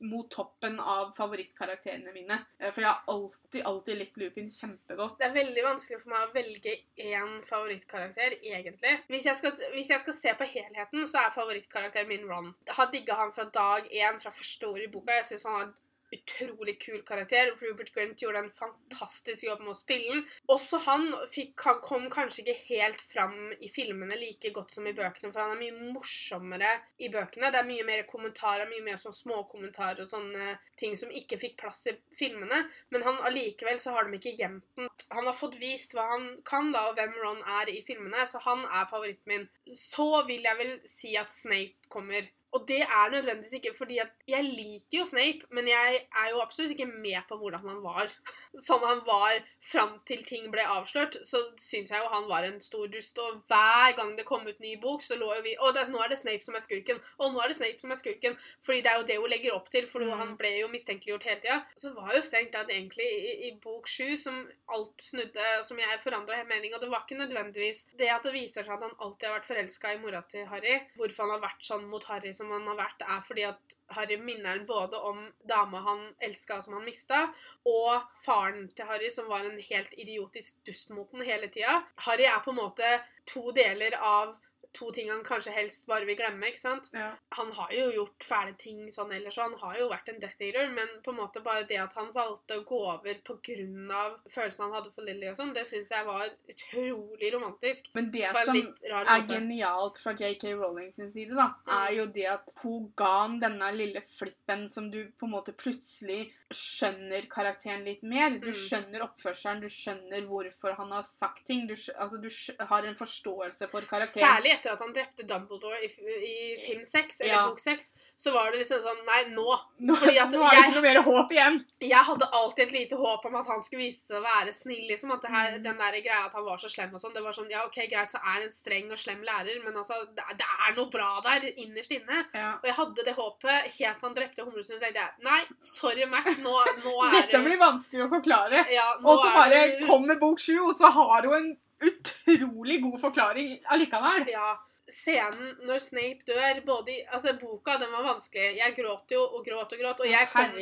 mot 0.00 0.28
toppen 0.30 0.80
av 0.80 1.12
favorittkarakterene 1.16 2.12
mine. 2.12 2.38
Eh, 2.58 2.72
For 2.72 2.82
jeg 2.84 2.90
har 2.90 3.02
alltid, 3.08 3.62
alltid 3.64 3.98
likt 3.98 4.16
Lupin 4.20 4.50
kjempegodt. 4.52 5.16
Det 5.18 5.28
er 5.28 5.34
veldig 5.36 5.64
vanskelig 5.64 6.00
for 6.02 6.12
meg 6.12 6.26
å 6.26 6.34
velge 6.34 6.74
én 7.00 7.38
favorittkarakter, 7.48 8.36
egentlig. 8.42 8.94
Hvis 9.08 9.26
jeg, 9.30 9.36
skal, 9.40 9.56
hvis 9.72 9.90
jeg 9.94 10.04
skal 10.04 10.18
se 10.18 10.34
på 10.36 10.50
helheten, 10.52 11.06
så 11.08 11.24
er 11.24 11.34
favorittkarakteren 11.36 12.08
min 12.08 12.28
Ron. 12.28 12.52
Jeg 12.66 12.76
har 12.76 12.92
digga 12.92 13.16
han 13.22 13.32
fra 13.32 13.48
dag 13.54 13.88
én, 13.90 14.20
fra 14.20 14.30
første 14.34 14.68
ord 14.68 14.84
i 14.84 14.90
boka. 14.92 15.16
Jeg 15.20 15.30
syns 15.32 15.48
han 15.48 15.60
har 15.60 15.74
utrolig 16.14 16.76
kul 16.82 17.02
karakter. 17.06 17.50
Rupert 17.60 17.92
Grint 17.94 18.22
gjorde 18.22 18.44
en 18.44 18.52
fantastisk 18.58 19.46
jobb 19.46 19.62
med 19.64 19.72
å 19.72 19.78
spille 19.78 20.12
den. 20.12 20.24
Også 20.52 20.80
han, 20.86 21.08
fikk, 21.32 21.54
kom 21.84 22.08
kanskje 22.12 22.44
ikke 22.44 22.56
helt 22.68 23.02
fram 23.02 23.36
i 23.60 23.70
filmene 23.72 24.18
like 24.20 24.52
godt 24.54 24.76
som 24.76 24.86
i 24.86 24.94
bøkene, 24.96 25.32
for 25.32 25.42
han 25.42 25.56
er 25.56 25.62
mye 25.64 25.92
morsommere 25.96 26.72
i 27.02 27.10
bøkene. 27.12 27.50
Det 27.52 27.60
er 27.60 27.68
mye 27.68 27.86
mer 27.88 28.04
kommentarer, 28.10 28.68
mye 28.70 28.84
mer 28.86 29.00
sånn 29.02 29.16
småkommentarer 29.16 30.04
og 30.04 30.12
sånne 30.12 30.54
ting 30.80 30.96
som 30.98 31.12
ikke 31.14 31.40
fikk 31.42 31.58
plass 31.62 31.86
i 31.90 31.96
filmene. 32.18 32.64
Men 32.94 33.06
han 33.06 33.20
allikevel 33.28 33.80
så 33.82 33.96
har 33.96 34.06
de 34.06 34.20
ikke 34.20 34.36
gjemt 34.38 34.66
den. 34.78 34.90
Han 35.14 35.28
har 35.28 35.36
fått 35.36 35.58
vist 35.60 35.96
hva 35.96 36.06
han 36.14 36.28
kan, 36.46 36.72
da, 36.74 36.88
og 36.90 36.98
hvem 36.98 37.14
Ron 37.22 37.42
er 37.60 37.72
i 37.72 37.82
filmene, 37.86 38.26
så 38.28 38.40
han 38.46 38.64
er 38.66 38.88
favoritten 38.90 39.32
min. 39.32 39.46
Så 39.76 40.08
vil 40.28 40.46
jeg 40.46 40.60
vel 40.60 40.74
si 40.88 41.16
at 41.18 41.32
Snape 41.32 41.90
kommer. 41.92 42.26
Og 42.56 42.64
det 42.68 42.80
er 42.86 43.12
nødvendigvis 43.12 43.58
ikke 43.58 43.74
fordi 43.76 44.00
at 44.02 44.12
Jeg 44.28 44.44
liker 44.44 45.00
jo 45.00 45.04
Snape, 45.06 45.46
men 45.52 45.68
jeg 45.68 46.00
er 46.08 46.30
jo 46.32 46.40
absolutt 46.40 46.72
ikke 46.74 46.88
med 46.88 47.20
på 47.28 47.36
hvordan 47.36 47.62
han 47.68 47.82
var. 47.84 48.10
Sånn 48.66 48.84
han 48.86 49.02
var 49.04 49.42
fram 49.66 49.96
til 50.08 50.22
ting 50.24 50.46
ble 50.52 50.62
avslørt, 50.62 51.18
så 51.26 51.42
syns 51.60 51.90
jeg 51.90 52.00
jo 52.00 52.08
han 52.12 52.28
var 52.30 52.46
en 52.46 52.60
stor 52.64 52.86
dust. 52.88 53.18
Og 53.20 53.42
hver 53.50 53.96
gang 53.98 54.14
det 54.16 54.26
kom 54.28 54.46
ut 54.46 54.62
ny 54.62 54.76
bok, 54.80 55.04
så 55.04 55.18
lå 55.18 55.28
jo 55.36 55.44
vi 55.44 55.56
Og 55.60 55.76
nå 55.76 56.00
er 56.02 56.12
det 56.12 56.18
Snape 56.20 56.44
som 56.44 56.56
er 56.56 56.64
skurken. 56.64 57.00
Og 57.18 57.34
nå 57.34 57.42
er 57.42 57.52
det 57.52 57.58
Snape 57.58 57.82
som 57.82 57.92
er 57.92 58.00
skurken. 58.00 58.38
Fordi 58.64 58.80
det 58.80 58.92
er 58.92 59.00
jo 59.00 59.08
det 59.10 59.18
hun 59.20 59.30
legger 59.30 59.58
opp 59.58 59.70
til, 59.70 59.86
for 59.90 60.06
Mm. 60.06 60.18
han 60.18 60.36
ble 60.38 60.52
jo 60.60 60.68
mistenkeliggjort 60.72 61.26
hele 61.26 61.40
tida. 61.40 61.58
Så 61.76 61.92
var 61.94 62.14
jo 62.14 62.22
strengt 62.22 62.52
tatt 62.54 62.70
egentlig 62.70 63.06
i, 63.06 63.32
i 63.48 63.50
bok 63.62 63.88
sju 63.90 64.16
som 64.16 64.38
alt 64.72 65.02
snudde, 65.02 65.46
som 65.66 65.78
jeg 65.78 66.00
forandra 66.04 66.44
mening. 66.44 66.74
Og 66.74 66.80
det 66.80 66.90
var 66.90 67.04
ikke 67.04 67.20
nødvendigvis 67.20 67.86
det 67.98 68.10
at 68.12 68.22
det 68.26 68.34
viser 68.36 68.64
seg 68.64 68.76
at 68.76 68.86
han 68.86 68.96
alltid 68.98 69.28
har 69.28 69.38
vært 69.38 69.50
forelska 69.50 69.94
i 69.94 70.00
mora 70.02 70.22
til 70.30 70.46
Harry. 70.46 70.78
Hvorfor 70.96 71.26
han 71.26 71.36
har 71.36 71.44
vært 71.44 71.66
sånn 71.66 71.88
mot 71.90 72.04
Harry 72.10 72.32
som 72.36 72.45
han 72.52 72.66
har 72.70 72.78
vært, 72.78 73.02
er 73.02 73.22
fordi 73.26 73.44
at 73.48 73.76
Harry 73.96 74.16
minner 74.20 74.54
han 74.56 74.66
både 74.68 75.00
om 75.10 75.20
dama 75.48 75.82
han 75.84 76.02
elska 76.24 76.60
som 76.64 76.78
han 76.78 76.86
mista, 76.86 77.26
og 77.66 78.06
faren 78.24 78.66
til 78.76 78.88
Harry 78.88 79.10
som 79.14 79.28
var 79.30 79.46
en 79.46 79.60
helt 79.68 79.94
idiotisk 79.96 80.62
dust 80.66 80.90
mot 80.94 81.10
den 81.12 81.26
hele 81.26 81.50
tida. 81.52 81.80
Harry 82.06 82.28
er 82.28 82.42
på 82.44 82.54
en 82.54 82.60
måte 82.62 82.96
to 83.26 83.50
deler 83.56 83.98
av 83.98 84.36
to 84.76 84.90
ting 84.92 85.08
han 85.10 85.22
kanskje 85.24 85.52
helst 85.56 85.86
bare 85.88 86.04
vil 86.06 86.16
glemme. 86.18 86.46
ikke 86.52 86.60
sant? 86.60 86.90
Ja. 86.92 87.10
Han 87.38 87.50
har 87.56 87.72
jo 87.72 87.86
gjort 87.94 88.24
fæle 88.28 88.54
ting 88.60 88.86
sånn 88.94 89.12
ellers, 89.16 89.38
og 89.38 89.50
han 89.50 89.58
har 89.62 89.78
jo 89.80 89.88
vært 89.90 90.08
en 90.12 90.20
Death 90.20 90.40
Eater, 90.44 90.68
men 90.76 90.88
på 91.04 91.10
en 91.14 91.20
måte 91.22 91.42
bare 91.42 91.64
det 91.66 91.78
at 91.82 91.94
han 91.96 92.12
valgte 92.14 92.60
å 92.60 92.64
gå 92.68 92.80
over 92.92 93.14
pga. 93.24 94.02
følelsen 94.30 94.64
han 94.66 94.72
hadde 94.76 94.92
for 94.94 95.02
Lily 95.06 95.28
og 95.32 95.36
sånn, 95.40 95.54
det 95.54 95.64
syns 95.66 95.90
jeg 95.90 96.04
var 96.06 96.28
utrolig 96.52 97.32
romantisk. 97.34 97.88
Men 97.94 98.10
det 98.10 98.26
som 98.44 98.56
er 98.56 99.26
genialt 99.28 99.98
fra 100.02 100.12
JK 100.14 100.52
Rowling 100.54 100.92
sin 100.94 101.12
side, 101.12 101.34
da, 101.34 101.48
er 101.66 101.90
Mm. 101.92 101.96
jo 101.96 102.06
det 102.06 102.26
at 102.26 102.52
hun 102.62 102.92
ga 102.96 103.12
han 103.22 103.38
denne 103.40 103.72
lille 103.76 104.02
flippen 104.18 104.68
som 104.68 104.90
du 104.90 105.06
på 105.18 105.26
en 105.26 105.30
måte 105.32 105.52
plutselig 105.56 106.32
skjønner 106.52 107.26
karakteren 107.28 107.84
litt 107.84 108.02
mer. 108.02 108.30
Du 108.38 108.48
Mm. 108.48 108.54
skjønner 108.54 109.00
oppførselen, 109.02 109.60
du 109.60 109.66
skjønner 109.68 110.26
hvorfor 110.26 110.76
han 110.76 110.90
har 110.92 111.02
sagt 111.02 111.44
ting. 111.46 111.66
Du, 111.66 111.74
altså, 111.74 112.20
du 112.20 112.64
har 112.66 112.82
en 112.84 112.94
forståelse 112.94 113.68
for 113.70 113.80
karakteren. 113.82 114.22
Særlig 114.42 114.52
etter 114.52 114.65
etter 114.66 114.74
at 114.74 114.82
han 114.82 114.92
drepte 114.94 115.26
Dumbledore 115.26 115.78
i, 115.84 115.88
i 116.26 116.56
film 116.66 116.84
6, 116.84 117.20
eller 117.20 117.32
Ja. 117.32 117.46
bok 117.48 117.60
6, 117.60 117.92
så 118.18 118.32
var 118.34 118.50
det 118.50 118.58
liksom 118.64 118.80
sånn 118.82 119.04
Nei, 119.06 119.22
nå. 119.30 119.46
Nå, 119.80 119.94
Fordi 119.96 120.18
at 120.18 120.30
nå 120.32 120.40
er 120.42 120.50
det 120.50 120.56
jeg- 120.56 120.64
ikke 120.70 120.74
noe 120.74 120.82
mer 120.82 121.02
håp 121.02 121.30
igjen. 121.32 121.64
Jeg 121.80 122.04
hadde 122.04 122.26
alltid 122.32 122.66
et 122.66 122.72
lite 122.72 122.96
håp 122.96 123.24
om 123.26 123.36
at 123.36 123.46
han 123.46 123.62
skulle 123.62 123.84
vise 123.84 124.06
seg 124.08 124.16
å 124.18 124.24
være 124.24 124.52
snill. 124.52 124.88
liksom, 124.90 125.12
at 125.12 125.22
det 125.22 125.30
her, 125.30 125.50
Mm. 125.56 125.62
Den 125.62 125.76
der 125.78 125.92
greia 126.02 126.26
at 126.26 126.32
han 126.32 126.44
var 126.44 126.56
så 126.58 126.68
slem 126.68 126.92
og 126.94 127.00
sånn, 127.00 127.14
det 127.14 127.22
var 127.22 127.32
sånn 127.32 127.50
Ja, 127.50 127.64
OK, 127.66 127.76
greit, 127.88 128.10
så 128.10 128.16
er 128.18 128.32
han 128.32 128.42
en 128.42 128.50
streng 128.50 128.90
og 128.90 128.98
slem 128.98 129.22
lærer, 129.22 129.62
men 129.64 129.74
altså, 129.74 129.94
det, 130.14 130.24
er- 130.28 130.34
det 130.36 130.46
er 130.68 130.74
noe 130.74 130.90
bra 130.90 131.20
der 131.22 131.40
innerst 131.56 131.90
inne. 131.92 132.26
Ja. 132.34 132.54
Og 132.54 132.64
jeg 132.64 132.74
hadde 132.74 133.04
det 133.04 133.14
håpet 133.16 133.62
helt 133.78 134.00
han 134.02 134.14
drepte 134.14 134.42
Humlesund, 134.44 134.78
Så 134.78 134.80
tenkte 134.80 134.94
jeg 134.96 135.10
nei, 135.22 135.44
sorry, 135.60 136.04
Mac, 136.06 136.24
nå, 136.26 136.54
nå 136.84 136.92
er 137.06 137.22
Dette 137.22 137.44
blir 137.44 137.58
vanskelig 137.58 138.06
å 138.06 138.10
forklare. 138.10 138.66
ja, 138.72 138.94
Og 139.04 139.18
så 139.24 139.32
bare 139.34 139.78
du- 139.80 139.86
kommer 139.86 140.18
bok 140.18 140.38
sju, 140.38 140.58
og 140.68 140.74
så 140.74 140.90
har 140.92 141.22
hun 141.22 141.34
en 141.34 141.56
utrolig 141.80 142.80
god 142.82 143.00
forklaring 143.00 143.58
allikevel. 143.64 144.28
Ja. 144.32 144.54
Scenen 144.86 145.56
når 145.66 145.80
Snape 145.82 146.22
dør, 146.28 146.60
både 146.66 146.92
i 146.92 147.00
Altså, 147.10 147.32
boka, 147.40 147.74
den 147.82 147.90
var 147.90 148.04
vanskelig. 148.06 148.52
Jeg 148.54 148.74
gråt 148.76 149.10
jo 149.10 149.18
og 149.24 149.40
gråt 149.44 149.72
og 149.74 149.80
gråt, 149.80 150.02
og 150.04 150.06
jeg 150.06 150.28
kom 150.30 150.52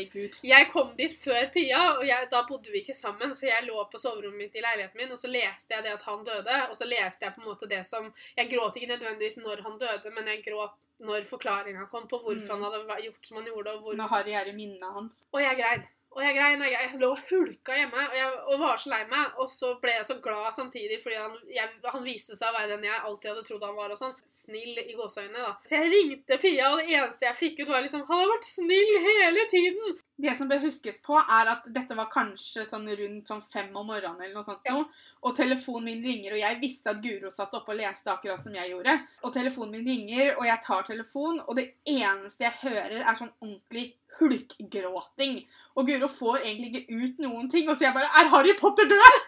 Jeg 0.49 0.69
kom 0.73 0.95
dit 0.97 1.13
før 1.25 1.51
Pia, 1.53 1.83
og 1.99 2.07
jeg, 2.09 2.29
da 2.33 2.41
bodde 2.49 2.73
vi 2.73 2.81
ikke 2.81 2.97
sammen, 2.97 3.35
så 3.37 3.51
jeg 3.51 3.67
lå 3.67 3.85
på 3.93 4.01
soverommet 4.01 4.47
mitt 4.47 4.57
i 4.57 4.65
leiligheten 4.65 4.97
min, 5.03 5.13
og 5.13 5.21
så 5.21 5.29
leste 5.29 5.77
jeg 5.77 5.85
det 5.85 5.93
at 5.93 6.07
han 6.09 6.25
døde, 6.25 6.57
og 6.71 6.77
så 6.77 6.89
leste 6.89 7.27
jeg 7.27 7.35
på 7.37 7.45
en 7.45 7.51
måte 7.51 7.69
det 7.69 7.83
som 7.87 8.09
Jeg 8.37 8.49
gråt 8.55 8.77
ikke 8.81 8.95
nødvendigvis 8.95 9.37
når 9.45 9.61
han 9.69 9.79
døde, 9.79 10.15
men 10.17 10.33
jeg 10.33 10.45
gråt 10.49 10.73
når 11.05 11.29
forklaringa 11.29 11.85
kom 11.91 12.09
på 12.09 12.23
hvorfor 12.25 12.55
Mm. 12.57 12.63
han 12.63 12.73
hadde 12.73 13.03
gjort 13.03 13.27
som 13.27 13.37
han 13.37 13.47
gjorde, 13.47 13.77
og 13.77 13.81
hvor 13.83 13.95
Når 13.95 14.09
Harry 14.09 14.33
er 14.33 14.49
i 14.49 14.57
minnet 14.57 14.93
hans. 14.95 15.21
Og 15.33 15.43
jeg 15.43 15.57
grein. 15.61 15.85
Og 16.15 16.23
jeg 16.23 16.37
grein, 16.37 16.63
og 16.63 16.71
jeg, 16.71 16.91
lå 17.03 17.09
og 17.11 17.23
hulka 17.29 17.75
hjemme 17.75 17.99
og, 17.99 18.15
jeg, 18.15 18.31
og 18.53 18.61
var 18.63 18.79
så 18.79 18.93
lei 18.93 19.01
meg. 19.11 19.35
Og 19.43 19.51
så 19.51 19.73
ble 19.83 19.97
jeg 19.97 20.07
så 20.07 20.17
glad 20.23 20.55
samtidig, 20.55 21.01
fordi 21.03 21.19
han, 21.19 21.35
jeg, 21.51 21.73
han 21.91 22.07
viste 22.07 22.39
seg 22.39 22.53
å 22.53 22.57
være 22.57 22.71
den 22.77 22.87
jeg 22.87 23.01
alltid 23.01 23.33
hadde 23.33 23.47
trodd 23.49 23.67
han 23.67 23.77
var. 23.79 23.95
og 23.95 24.01
sånn. 24.01 24.15
Snill 24.31 24.79
i 24.85 24.95
gåseøynene, 24.95 25.43
da. 25.43 25.57
Så 25.67 25.79
jeg 25.81 25.93
ringte 25.93 26.39
Pia, 26.43 26.71
og 26.71 26.83
det 26.83 26.95
eneste 26.95 27.27
jeg 27.27 27.41
fikk 27.41 27.63
ut, 27.65 27.71
var 27.73 27.83
liksom 27.85 28.07
Han 28.09 28.23
har 28.23 28.35
vært 28.37 28.51
snill 28.53 28.93
hele 29.09 29.47
tiden! 29.51 29.99
Det 30.15 30.31
som 30.39 30.47
bør 30.47 30.63
huskes 30.63 31.01
på, 31.03 31.17
er 31.19 31.49
at 31.51 31.65
dette 31.75 31.97
var 31.99 32.07
kanskje 32.13 32.63
sånn 32.71 32.87
rundt 32.87 33.31
sånn 33.33 33.43
fem 33.51 33.73
om 33.75 33.89
morgenen 33.91 34.23
eller 34.23 34.37
noe 34.37 34.47
sånt. 34.47 34.63
Ja. 34.69 34.77
Og 35.25 35.35
telefonen 35.35 35.89
min 35.89 36.05
ringer, 36.05 36.37
og 36.37 36.39
jeg 36.43 36.61
visste 36.61 36.93
at 36.93 37.01
Guro 37.03 37.33
satt 37.35 37.57
oppe 37.57 37.73
og 37.73 37.81
leste 37.81 38.13
akkurat 38.13 38.45
som 38.45 38.55
jeg 38.55 38.71
gjorde. 38.71 38.95
Og 39.25 39.35
telefonen 39.35 39.75
min 39.75 39.89
ringer, 39.89 40.37
og 40.37 40.47
jeg 40.47 40.63
tar 40.67 40.87
telefonen, 40.87 41.43
og 41.49 41.59
det 41.59 41.67
eneste 41.91 42.47
jeg 42.47 42.61
hører, 42.61 43.01
er 43.01 43.19
sånn 43.19 43.35
ordentlig 43.41 43.89
hulkgråting. 44.21 45.41
Og 45.75 45.89
Guro 45.89 46.09
får 46.09 46.37
egentlig 46.45 46.71
ikke 46.85 46.99
ut 47.03 47.23
noen 47.25 47.49
ting, 47.51 47.69
og 47.69 47.77
så 47.77 47.89
jeg 47.89 47.97
bare 47.97 48.11
Er 48.21 48.31
Harry 48.35 48.55
Potter 48.61 48.87
død?! 48.91 49.23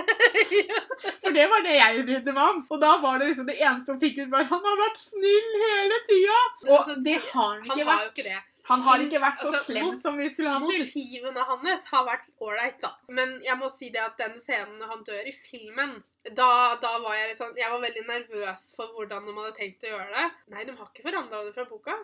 For 1.20 1.34
det 1.34 1.46
var 1.50 1.64
det 1.66 1.74
jeg 1.76 2.04
brydde 2.06 2.32
meg 2.36 2.44
om. 2.54 2.60
Og 2.72 2.78
da 2.82 2.92
var 3.02 3.18
det 3.20 3.30
liksom 3.32 3.48
det 3.50 3.58
eneste 3.60 3.92
hun 3.92 4.00
fikk 4.02 4.20
ut, 4.22 4.30
var 4.32 4.46
Han 4.52 4.62
har 4.68 4.78
vært 4.80 5.00
snill 5.00 5.50
hele 5.64 5.98
tida! 6.08 6.38
Og 6.68 6.76
Altså, 6.78 6.94
det 7.04 7.18
har 7.32 7.50
han 7.50 7.66
Han 7.66 7.66
ikke 7.66 7.74
har 7.74 7.82
jo 7.82 7.90
vært. 7.90 8.14
ikke 8.14 8.28
det. 8.30 8.38
Han 8.70 8.84
har 8.86 9.02
ikke 9.02 9.18
vært 9.24 9.40
så 9.42 9.48
Altså, 9.50 9.60
slem 9.66 9.88
som 9.98 10.18
vi 10.20 10.28
skulle 10.30 10.52
ha 10.54 10.60
til. 10.62 10.84
Motivene 10.84 11.46
hans 11.48 11.86
har 11.90 12.04
vært 12.06 12.28
ålreit, 12.46 12.76
da. 12.84 12.92
Men 13.18 13.32
jeg 13.42 13.58
må 13.58 13.70
si 13.74 13.88
det 13.90 14.02
at 14.04 14.20
den 14.20 14.36
scenen 14.40 14.78
når 14.78 14.92
han 14.94 15.02
dør 15.08 15.26
i 15.26 15.34
filmen 15.34 15.96
da, 16.36 16.76
da 16.78 16.92
var 17.02 17.16
jeg 17.16 17.30
litt 17.30 17.40
sånn 17.40 17.56
Jeg 17.58 17.72
var 17.72 17.80
veldig 17.82 18.02
nervøs 18.06 18.66
for 18.76 18.92
hvordan 18.94 19.26
de 19.26 19.34
hadde 19.40 19.56
tenkt 19.58 19.84
å 19.88 19.92
gjøre 19.94 20.10
det. 20.14 20.26
Nei, 20.54 20.64
de 20.68 20.76
har 20.78 20.86
ikke 20.92 21.06
forandra 21.08 21.42
det 21.48 21.54
fra 21.56 21.66
boka. 21.66 21.98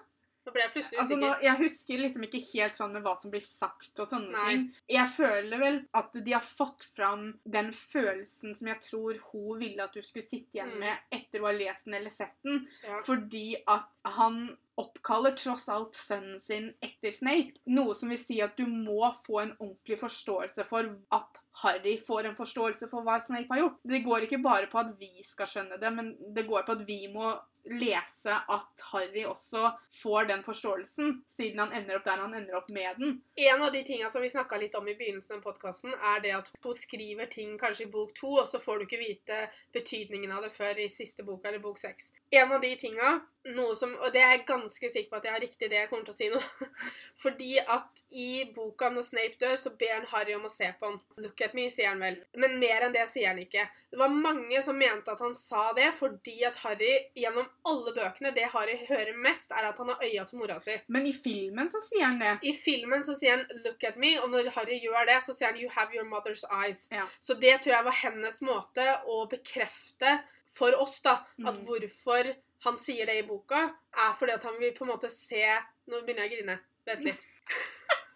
Nå 0.46 0.52
ble 0.54 0.62
jeg 0.62 0.72
plutselig 0.76 0.98
Altså, 1.02 1.16
nå, 1.18 1.30
jeg 1.42 1.58
husker 1.58 1.98
liksom 1.98 2.24
ikke 2.28 2.40
helt 2.52 2.76
sånn 2.78 2.92
med 2.94 3.02
hva 3.02 3.16
som 3.20 3.32
blir 3.32 3.42
sagt 3.42 3.98
og 3.98 4.06
sånne 4.12 4.30
Nei. 4.30 4.44
ting. 4.52 4.66
Jeg 4.94 5.10
føler 5.16 5.58
vel 5.58 5.78
at 5.98 6.12
de 6.14 6.32
har 6.36 6.44
fått 6.46 6.84
fram 6.96 7.24
den 7.44 7.72
følelsen 7.74 8.54
som 8.54 8.68
jeg 8.70 8.78
tror 8.84 9.18
hun 9.32 9.58
ville 9.58 9.82
at 9.82 9.92
du 9.96 10.02
skulle 10.06 10.28
sitte 10.28 10.54
igjen 10.54 10.70
Mm. 10.76 10.78
med 10.84 10.96
etter 11.18 11.42
å 11.42 11.48
ha 11.48 11.52
lest 11.56 11.84
den 11.84 11.94
eller 11.98 12.10
sett 12.14 12.36
den. 12.46 12.68
Ja. 12.84 13.00
Fordi 13.02 13.56
at 13.66 13.88
han 14.04 14.56
oppkaller 14.78 15.32
tross 15.36 15.68
alt 15.72 15.94
sønnen 15.96 16.38
sin 16.40 16.74
etter 16.84 17.10
Snape. 17.10 17.58
Noe 17.66 17.94
som 17.94 18.10
vil 18.12 18.18
si 18.20 18.40
at 18.44 18.56
du 18.56 18.66
må 18.66 19.08
få 19.26 19.40
en 19.42 19.56
ordentlig 19.58 19.98
forståelse 19.98 20.66
for 20.68 20.94
at 21.16 21.40
Harry 21.62 21.96
får 22.06 22.28
en 22.28 22.36
forståelse 22.36 22.88
for 22.92 23.06
hva 23.06 23.18
Snape 23.22 23.52
har 23.52 23.62
gjort. 23.62 23.78
Det 23.82 24.02
går 24.04 24.26
ikke 24.26 24.42
bare 24.44 24.68
på 24.72 24.80
at 24.82 24.94
vi 25.00 25.12
skal 25.24 25.48
skjønne 25.48 25.80
det, 25.80 25.92
men 25.92 26.12
det 26.36 26.48
går 26.48 26.66
på 26.66 26.76
at 26.76 26.82
vi 26.88 27.06
må 27.12 27.34
lese 27.66 28.30
at 28.30 28.82
Harry 28.92 29.24
også 29.26 29.70
får 30.02 30.28
den 30.30 30.42
forståelsen, 30.46 31.22
siden 31.28 31.58
han 31.64 31.72
ender 31.74 31.98
opp 31.98 32.06
der 32.06 32.22
han 32.22 32.34
ender 32.34 32.58
opp 32.58 32.68
med 32.70 33.00
den. 33.00 33.16
En 33.48 33.62
av 33.62 33.72
de 33.72 33.82
tinga 33.86 34.10
som 34.10 34.22
vi 34.22 34.30
snakka 34.30 34.58
litt 34.60 34.74
om 34.78 34.88
i 34.88 34.94
begynnelsen 34.98 35.38
av 35.38 35.46
podkasten, 35.46 35.94
er 35.94 36.22
det 36.22 36.34
at 36.36 36.50
hun 36.62 36.76
skriver 36.76 37.30
ting 37.32 37.56
kanskje 37.58 37.86
i 37.86 37.90
bok 37.90 38.14
to, 38.18 38.36
og 38.42 38.48
så 38.48 38.60
får 38.62 38.78
du 38.78 38.86
ikke 38.86 39.02
vite 39.02 39.40
betydningen 39.74 40.32
av 40.32 40.46
det 40.46 40.52
før 40.54 40.78
i 40.82 40.88
siste 40.92 41.26
boka 41.26 41.50
eller 41.50 41.64
bok 41.64 41.80
seks. 41.80 42.12
En 42.34 42.52
av 42.52 42.62
de 42.62 42.72
tinga, 42.78 43.16
noe 43.54 43.76
som 43.78 43.92
Og 44.02 44.10
det 44.12 44.18
er 44.18 44.32
jeg 44.34 44.46
ganske 44.48 44.88
sikker 44.90 45.10
på 45.10 45.18
at 45.20 45.26
jeg 45.28 45.32
har 45.32 45.42
riktig 45.42 45.68
det 45.70 45.78
jeg 45.78 45.88
kommer 45.90 46.08
til 46.08 46.14
å 46.14 46.16
si 46.16 46.30
nå. 46.32 46.40
Fordi 47.22 47.52
at 47.62 48.02
i 48.10 48.30
boka 48.56 48.90
når 48.90 49.06
Snape 49.06 49.38
dør, 49.40 49.54
så 49.60 49.70
ber 49.78 49.94
han 49.94 50.08
Harry 50.10 50.34
om 50.34 50.48
å 50.48 50.50
se 50.50 50.72
på 50.80 50.90
han. 50.90 50.98
Look 51.22 51.40
at 51.46 51.54
me, 51.56 51.66
sier 51.70 51.88
han 51.88 52.00
vel. 52.02 52.16
Men 52.36 52.58
mer 52.60 52.84
enn 52.86 52.94
det 52.94 53.04
sier 53.08 53.30
han 53.30 53.38
ikke. 53.42 53.64
Det 53.90 53.98
var 54.00 54.12
mange 54.12 54.60
som 54.62 54.76
mente 54.78 55.12
at 55.12 55.20
han 55.24 55.34
sa 55.38 55.72
det 55.76 55.88
fordi 55.96 56.36
at 56.44 56.56
Harry 56.64 56.92
gjennom 57.16 57.46
alle 57.70 57.94
bøkene, 57.96 58.32
det 58.36 58.48
Harry 58.52 58.76
hører 58.88 59.16
mest, 59.16 59.50
er 59.56 59.68
at 59.70 59.78
han 59.78 59.88
har 59.92 60.02
øya 60.04 60.24
til 60.28 60.38
mora 60.38 60.58
si. 60.60 60.76
Men 60.92 61.06
i 61.06 61.12
filmen 61.14 61.70
så 61.72 61.80
sier 61.88 62.04
han 62.04 62.18
det. 62.20 62.34
I 62.42 62.52
filmen 62.52 63.02
så 63.06 63.14
sier 63.18 63.36
han 63.38 63.46
'look 63.64 63.84
at 63.84 63.96
me', 63.96 64.18
og 64.22 64.30
når 64.30 64.50
Harry 64.58 64.80
gjør 64.82 65.06
det, 65.06 65.22
så 65.24 65.32
sier 65.34 65.52
han 65.52 65.60
'you 65.60 65.70
have 65.70 65.94
your 65.94 66.04
mother's 66.04 66.44
eyes'. 66.50 66.88
Ja. 66.90 67.06
Så 67.20 67.34
det 67.34 67.60
tror 67.62 67.72
jeg 67.76 67.84
var 67.84 67.92
hennes 68.02 68.42
måte 68.42 69.00
å 69.06 69.28
bekrefte 69.30 70.18
for 70.52 70.72
oss 70.80 71.00
da, 71.00 71.24
at 71.46 71.54
Mm. 71.54 71.64
hvorfor 71.64 72.34
han 72.64 72.78
sier 72.78 73.06
det 73.06 73.18
i 73.18 73.26
boka, 73.28 73.74
er 73.96 74.12
fordi 74.18 74.32
at 74.32 74.42
han 74.42 74.58
vil 74.60 74.72
på 74.72 74.84
en 74.84 74.90
måte 74.90 75.10
se 75.10 75.44
Nå 75.86 76.00
begynner 76.02 76.22
jeg 76.26 76.32
å 76.32 76.36
grine. 76.36 76.58
Vent 76.86 77.04
litt. 77.04 77.20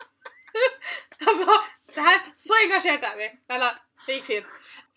se 1.95 2.05
her. 2.05 2.21
Så 2.37 2.59
engasjert 2.65 3.05
er 3.05 3.17
vi. 3.21 3.31
Eller, 3.55 3.79
det 4.07 4.21
gikk 4.21 4.31
fint. 4.35 4.47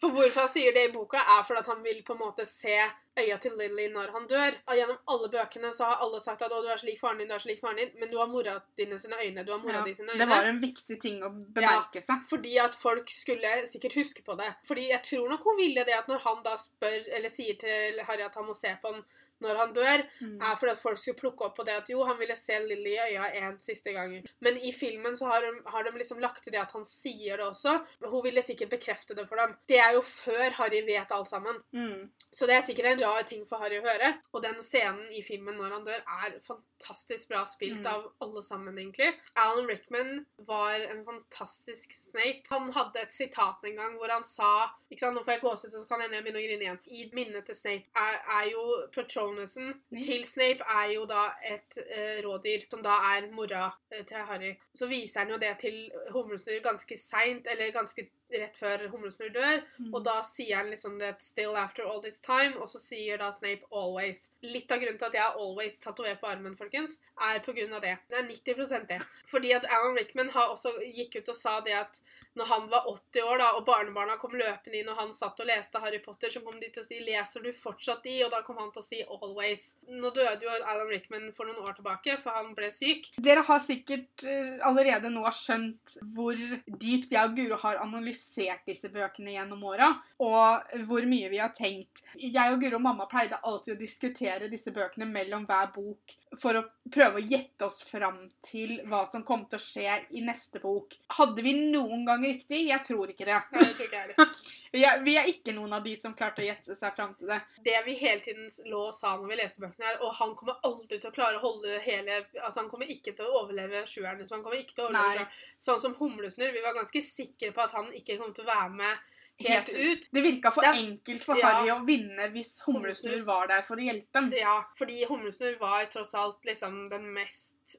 For 0.04 0.12
hvorfor 0.12 0.42
han 0.44 0.50
sier 0.52 0.74
det 0.76 0.90
i 0.90 0.92
boka, 0.92 1.18
er 1.22 1.44
fordi 1.48 1.60
at 1.64 1.68
han 1.72 1.84
vil 1.84 2.02
på 2.04 2.14
en 2.16 2.20
måte 2.26 2.44
se 2.48 2.76
øya 3.20 3.38
til 3.40 3.54
Lily 3.56 3.86
når 3.94 4.10
han 4.12 4.26
dør. 4.28 4.56
Og 4.68 4.76
gjennom 4.76 4.98
alle 5.14 5.30
bøkene 5.32 5.70
så 5.72 5.86
har 5.88 6.02
alle 6.04 6.20
sagt 6.20 6.42
at 6.44 6.52
å, 6.52 6.60
du 6.66 6.68
er 6.74 6.82
så 6.82 6.88
lik 6.90 7.00
faren 7.00 7.22
din, 7.22 7.30
du 7.30 7.36
er 7.38 7.40
så 7.44 7.48
lik 7.52 7.62
faren 7.64 7.80
din, 7.80 7.92
men 8.02 8.12
du 8.12 8.18
har 8.20 8.28
mora 8.28 8.58
dine 8.80 8.98
sine 9.00 9.16
øyne. 9.22 9.46
Du 9.48 9.54
har 9.54 9.62
mora 9.64 9.78
Ja, 9.80 9.84
di 9.88 9.94
sine 9.96 10.12
øyne. 10.12 10.20
det 10.20 10.28
var 10.34 10.50
en 10.50 10.60
viktig 10.60 10.98
ting 11.02 11.24
å 11.24 11.30
bemerke 11.32 12.02
seg. 12.04 12.26
Fordi 12.30 12.58
at 12.66 12.76
folk 12.76 13.12
skulle 13.14 13.54
sikkert 13.70 13.96
huske 14.02 14.26
på 14.28 14.36
det. 14.42 14.50
Fordi 14.68 14.90
jeg 14.90 15.02
tror 15.08 15.30
nok 15.32 15.48
hun 15.48 15.60
ville 15.62 15.86
det 15.88 15.96
at 16.02 16.10
når 16.12 16.20
han 16.28 16.44
da 16.44 16.58
spør, 16.60 17.00
eller 17.16 17.30
sier 17.32 17.56
til 17.64 18.02
Harry 18.10 18.26
at 18.28 18.36
han 18.36 18.50
må 18.50 18.58
se 18.58 18.76
på 18.82 18.92
han 18.92 19.06
når 19.42 19.56
han 19.58 19.74
dør, 19.74 20.04
Mm. 20.22 20.42
er 20.42 20.56
fordi 20.56 20.72
at 20.72 20.78
folk 20.78 20.98
skulle 20.98 21.18
plukke 21.20 21.42
opp 21.46 21.56
på 21.58 21.64
det 21.66 21.74
at 21.74 21.90
jo, 21.90 22.04
han 22.06 22.18
ville 22.20 22.36
se 22.36 22.60
Lily 22.60 22.94
i 22.94 23.16
øya 23.18 23.48
en 23.48 23.60
siste 23.60 23.92
gang. 23.94 24.24
Men 24.42 24.58
i 24.58 24.72
filmen 24.72 25.16
så 25.16 25.26
har 25.26 25.42
de, 25.42 25.52
har 25.68 25.84
de 25.84 25.92
liksom 25.98 26.20
lagt 26.20 26.44
til 26.44 26.52
det 26.54 26.62
at 26.62 26.72
han 26.72 26.86
sier 26.86 27.38
det 27.38 27.46
også. 27.46 27.86
Hun 28.06 28.24
ville 28.24 28.42
sikkert 28.42 28.70
bekrefte 28.70 29.16
det 29.16 29.28
for 29.28 29.36
dem. 29.36 29.56
Det 29.68 29.78
er 29.80 29.94
jo 29.94 30.02
før 30.02 30.50
Harry 30.52 30.82
vet 30.86 31.12
alt 31.12 31.28
sammen. 31.28 31.56
Mm. 31.74 32.12
Så 32.32 32.46
det 32.48 32.56
er 32.56 32.62
sikkert 32.62 32.86
en 32.94 33.02
rar 33.04 33.24
ting 33.24 33.46
for 33.50 33.58
Harry 33.58 33.80
å 33.80 33.84
høre. 33.88 34.14
Og 34.34 34.44
den 34.44 34.62
scenen 34.64 35.12
i 35.12 35.22
filmen 35.24 35.56
når 35.58 35.72
han 35.74 35.84
dør, 35.86 36.02
er 36.24 36.40
fantastisk 36.48 37.30
bra 37.30 37.44
spilt 37.46 37.82
Mm. 37.84 37.88
av 37.88 38.12
alle 38.22 38.44
sammen, 38.44 38.78
egentlig. 38.78 39.14
Alan 39.36 39.68
Rickman 39.68 40.26
var 40.40 40.74
en 40.80 41.04
fantastisk 41.06 41.92
Snape. 41.94 42.44
Han 42.50 42.72
hadde 42.72 43.02
et 43.02 43.12
sitat 43.14 43.58
en 43.66 43.76
gang 43.76 43.98
hvor 43.98 44.10
han 44.10 44.24
sa 44.26 44.70
ikke 44.92 45.00
sant, 45.00 45.16
Nå 45.16 45.24
får 45.24 45.34
jeg 45.34 45.42
gåsehud, 45.42 45.74
og 45.76 45.82
så 45.82 45.88
kan 45.90 46.02
jeg 46.02 46.24
begynne 46.24 46.40
å 46.40 46.48
grine 46.48 46.62
igjen. 46.62 46.80
I 46.86 47.10
minnet 47.14 47.46
til 47.46 47.56
Snape 47.56 47.86
er, 47.96 48.20
er 48.42 48.50
jo 48.52 48.88
Patronusen 48.94 49.33
Mm. 49.36 50.02
til 50.02 50.26
Snape 50.26 50.66
er 50.70 50.92
jo 50.94 51.06
da 51.10 51.26
et 51.50 51.80
uh, 51.82 52.20
rådyr, 52.26 52.68
som 52.70 52.84
da 52.86 52.98
er 53.14 53.30
mora 53.34 53.68
uh, 53.70 54.06
til 54.06 54.18
Harry. 54.30 54.54
Så 54.76 54.88
viser 54.88 55.24
han 55.24 55.34
jo 55.34 55.40
det 55.42 55.54
til 55.62 55.92
Humlesnurr 56.12 56.64
ganske 56.64 56.98
seint, 56.98 57.48
eller 57.52 57.72
ganske 57.76 58.08
rett 58.42 58.58
før 58.58 58.88
Humlesnurr 58.92 59.34
dør. 59.34 59.62
Mm. 59.78 59.92
Og 59.94 60.04
da 60.06 60.20
sier 60.28 60.58
han 60.60 60.72
liksom 60.72 61.00
det 61.00 61.16
'still 61.22 61.56
after 61.60 61.84
all 61.84 62.02
this 62.02 62.22
time', 62.22 62.58
og 62.58 62.70
så 62.70 62.80
sier 62.80 63.18
da 63.18 63.32
Snape 63.32 63.64
'always'. 63.72 64.30
Litt 64.42 64.72
av 64.72 64.80
grunnen 64.80 64.98
til 64.98 65.06
at 65.06 65.14
jeg 65.14 65.22
har 65.22 65.38
'always' 65.38 65.82
tatovert 65.84 66.20
på 66.20 66.28
armen, 66.28 66.58
folkens, 66.58 67.00
er 67.20 67.40
på 67.40 67.54
grunn 67.54 67.74
av 67.74 67.82
det. 67.82 67.98
Det 68.10 68.18
er 68.18 68.28
90 68.28 68.88
det. 68.88 69.02
Fordi 69.32 69.52
at 69.52 69.66
Alan 69.70 69.98
Rickman 69.98 70.30
har 70.30 70.48
også 70.54 70.74
gikk 70.96 71.16
ut 71.16 71.30
og 71.30 71.36
sa 71.36 71.60
det 71.62 71.74
at 71.74 72.02
når 72.36 72.46
han 72.46 72.70
var 72.70 72.88
80 72.90 73.22
år 73.30 73.38
da, 73.38 73.50
og 73.58 73.66
barnebarna 73.66 74.18
kom 74.18 74.34
løpende 74.34 74.80
inn 74.80 74.90
og 74.90 74.98
han 74.98 75.14
satt 75.14 75.40
og 75.40 75.46
leste 75.46 75.80
Harry 75.80 76.00
Potter, 76.02 76.32
så 76.34 76.42
kom 76.42 76.60
de 76.60 76.70
til 76.74 76.82
å 76.82 76.86
si 76.86 77.00
'leser 77.00 77.44
du 77.44 77.52
fortsatt 77.54 78.04
de?' 78.04 78.24
Og 78.26 78.32
da 78.32 78.42
kom 78.42 78.58
han 78.58 78.72
til 78.72 78.82
å 78.82 78.86
si 78.86 79.04
'always'. 79.04 79.74
Nå 79.88 80.10
døde 80.10 80.42
jo 80.42 80.50
Alan 80.50 80.90
Rickman 80.90 81.32
for 81.34 81.46
noen 81.46 81.62
år 81.62 81.78
tilbake, 81.78 82.18
for 82.24 82.32
han 82.32 82.56
ble 82.56 82.72
syk. 82.72 83.12
Dere 83.22 83.46
har 83.46 83.60
sikkert 83.60 84.26
eh, 84.26 84.58
allerede 84.66 85.10
nå 85.14 85.24
skjønt 85.30 85.98
hvor 86.16 86.34
dypt 86.68 87.12
jeg 87.14 87.24
og 87.24 87.36
Guro 87.38 87.58
har 87.62 87.82
analysert 87.84 88.23
disse 88.68 88.90
bøkene 88.94 89.36
gjennom 89.36 89.64
åra, 89.68 89.90
og 90.24 90.76
hvor 90.88 91.08
mye 91.10 91.30
vi 91.32 91.42
har 91.42 91.54
tenkt. 91.56 92.04
Jeg 92.18 92.54
og 92.54 92.62
Guro 92.62 92.80
og 92.80 92.86
mamma 92.88 93.08
pleide 93.12 93.42
alltid 93.44 93.76
å 93.76 93.80
diskutere 93.80 94.52
disse 94.52 94.74
bøkene 94.76 95.08
mellom 95.10 95.48
hver 95.50 95.72
bok 95.76 96.16
for 96.42 96.58
å 96.58 96.64
prøve 96.94 97.20
å 97.20 97.24
gjette 97.24 97.68
oss 97.68 97.84
fram 97.88 98.20
til 98.46 98.76
hva 98.90 99.04
som 99.12 99.24
kom 99.28 99.46
til 99.50 99.60
å 99.60 99.64
skje 99.64 99.96
i 100.18 100.24
neste 100.26 100.62
bok. 100.64 100.96
Hadde 101.18 101.44
vi 101.46 101.54
noen 101.58 102.06
gang 102.08 102.26
riktig? 102.26 102.66
Jeg 102.70 102.86
tror 102.88 103.12
ikke 103.14 103.28
det. 103.28 103.40
Nei, 103.54 103.66
det 103.68 103.78
tror 103.78 103.88
ikke 103.88 104.00
jeg 104.00 104.14
heller. 104.14 104.44
Vi 104.74 104.82
er, 104.90 105.04
vi 105.06 105.14
er 105.22 105.28
ikke 105.30 105.54
noen 105.54 105.76
av 105.78 105.84
de 105.86 105.92
som 106.02 106.16
klarte 106.18 106.42
å 106.42 106.46
gjette 106.48 106.74
seg 106.74 106.96
fram 106.96 107.12
til 107.20 107.30
det. 107.30 107.36
Det 107.62 107.76
vi 107.86 107.94
hele 108.00 108.24
tiden 108.26 108.48
lå 108.72 108.80
og 108.88 108.96
sa 108.98 109.12
når 109.20 109.30
vi 109.30 109.36
leste 109.38 109.62
bøkene 109.62 109.86
her, 109.86 110.00
og 110.02 110.16
han 110.18 110.32
kommer 110.40 110.66
aldri 110.66 110.98
til 110.98 111.12
å 111.12 111.14
klare 111.14 111.38
å 111.38 111.44
holde 111.44 111.76
hele 111.84 112.16
Altså, 112.40 112.64
han 112.64 112.72
kommer 112.72 112.90
ikke 112.90 113.14
til 113.14 113.28
å 113.28 113.44
overleve 113.44 113.84
sjueren. 113.86 114.26
Så 114.26 114.34
Han 114.34 114.42
kommer 114.42 114.58
ikke 114.58 114.74
til 114.80 114.88
å 114.88 114.90
overleve. 114.90 115.28
Sånn 115.62 115.84
som 115.84 115.94
Humlesnurr. 116.00 116.56
Vi 116.58 116.66
var 116.66 116.74
ganske 116.80 117.04
sikre 117.06 117.52
på 117.54 117.62
at 117.62 117.78
han 117.78 117.94
ikke 117.94 118.18
kom 118.18 118.34
til 118.34 118.48
å 118.48 118.50
være 118.50 118.74
med 118.82 119.13
helt 119.40 119.70
ut. 119.70 120.10
Det 120.12 120.22
virka 120.22 120.52
for 120.52 120.62
Det 120.62 120.74
enkelt 120.80 121.26
for 121.26 121.38
Ja. 121.40 121.48
Harry 121.48 121.72
å 121.72 121.86
vinne 121.86 122.30
hvis 122.34 122.62
Humlesnurr 122.68 123.26
var 123.26 123.48
der 123.48 123.62
for 123.68 123.76
å 123.76 123.86
hjelpe 123.86 124.20
ham. 124.20 124.32
Ja, 124.38 124.64
fordi 124.78 125.06
Humlesnurr 125.10 125.60
var 125.60 125.86
tross 125.86 126.14
alt 126.14 126.46
liksom 126.46 126.90
den 126.90 127.14
mest 127.14 127.78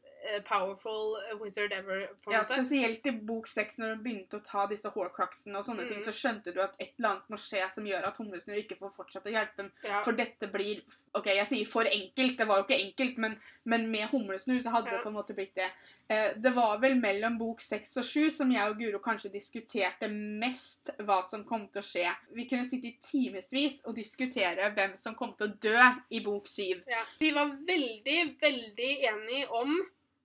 powerful 0.48 1.16
wizard 1.40 1.72
ever, 1.72 2.06
på 2.24 2.32
Ja, 2.32 2.44
spesielt 2.44 3.06
i 3.06 3.10
bok 3.12 3.46
seks, 3.48 3.78
når 3.78 3.96
du 3.96 4.02
begynte 4.02 4.38
å 4.40 4.44
ta 4.44 4.66
disse 4.70 4.90
horcruxene 4.94 5.56
og 5.58 5.64
sånne 5.66 5.88
ting, 5.88 6.00
Mm. 6.02 6.04
så 6.04 6.12
skjønte 6.12 6.54
du 6.54 6.60
at 6.60 6.74
et 6.80 6.92
eller 6.98 7.08
annet 7.10 7.28
må 7.30 7.36
skje 7.36 7.62
som 7.74 7.84
gjør 7.84 8.06
at 8.08 8.16
Humlesnurr 8.16 8.62
ikke 8.62 8.78
får 8.78 8.92
fortsette 8.96 9.30
å 9.30 9.34
hjelpe 9.34 9.56
henne. 9.62 9.72
Ja. 9.84 10.02
For 10.02 10.12
dette 10.12 10.50
blir 10.52 10.82
OK, 11.14 11.26
jeg 11.26 11.46
sier 11.46 11.66
for 11.70 11.84
enkelt, 11.84 12.36
det 12.38 12.46
var 12.48 12.58
jo 12.58 12.64
ikke 12.66 12.80
enkelt, 12.84 13.18
men, 13.18 13.36
men 13.64 13.90
med 13.90 14.08
Humlesnurr 14.10 14.62
så 14.62 14.70
hadde 14.74 14.90
Ja. 14.90 14.96
det 14.96 15.02
på 15.04 15.08
en 15.08 15.14
måte 15.14 15.34
blitt 15.34 15.54
det. 15.54 15.70
Eh, 16.10 16.34
det 16.36 16.52
var 16.54 16.78
vel 16.78 16.96
mellom 17.00 17.38
bok 17.38 17.60
seks 17.64 17.96
og 17.96 18.04
sju 18.04 18.30
som 18.30 18.50
jeg 18.52 18.68
og 18.68 18.76
Guro 18.78 18.98
kanskje 18.98 19.30
diskuterte 19.32 20.08
mest 20.10 20.90
hva 20.98 21.22
som 21.26 21.44
kom 21.44 21.68
til 21.68 21.80
å 21.80 21.84
skje. 21.86 22.10
Vi 22.34 22.44
kunne 22.50 22.68
sitte 22.68 22.88
i 22.90 22.98
timevis 23.00 23.80
og 23.86 23.94
diskutere 23.96 24.68
hvem 24.74 24.96
som 24.98 25.14
kom 25.14 25.32
til 25.38 25.48
å 25.48 25.54
dø 25.60 25.78
i 26.10 26.20
bok 26.20 26.46
syv. 26.46 26.82
Ja. 26.90 27.04
Vi 27.18 27.30
var 27.32 27.46
veldig, 27.66 28.18
veldig 28.40 28.90
enige 29.08 29.48
om, 29.50 29.78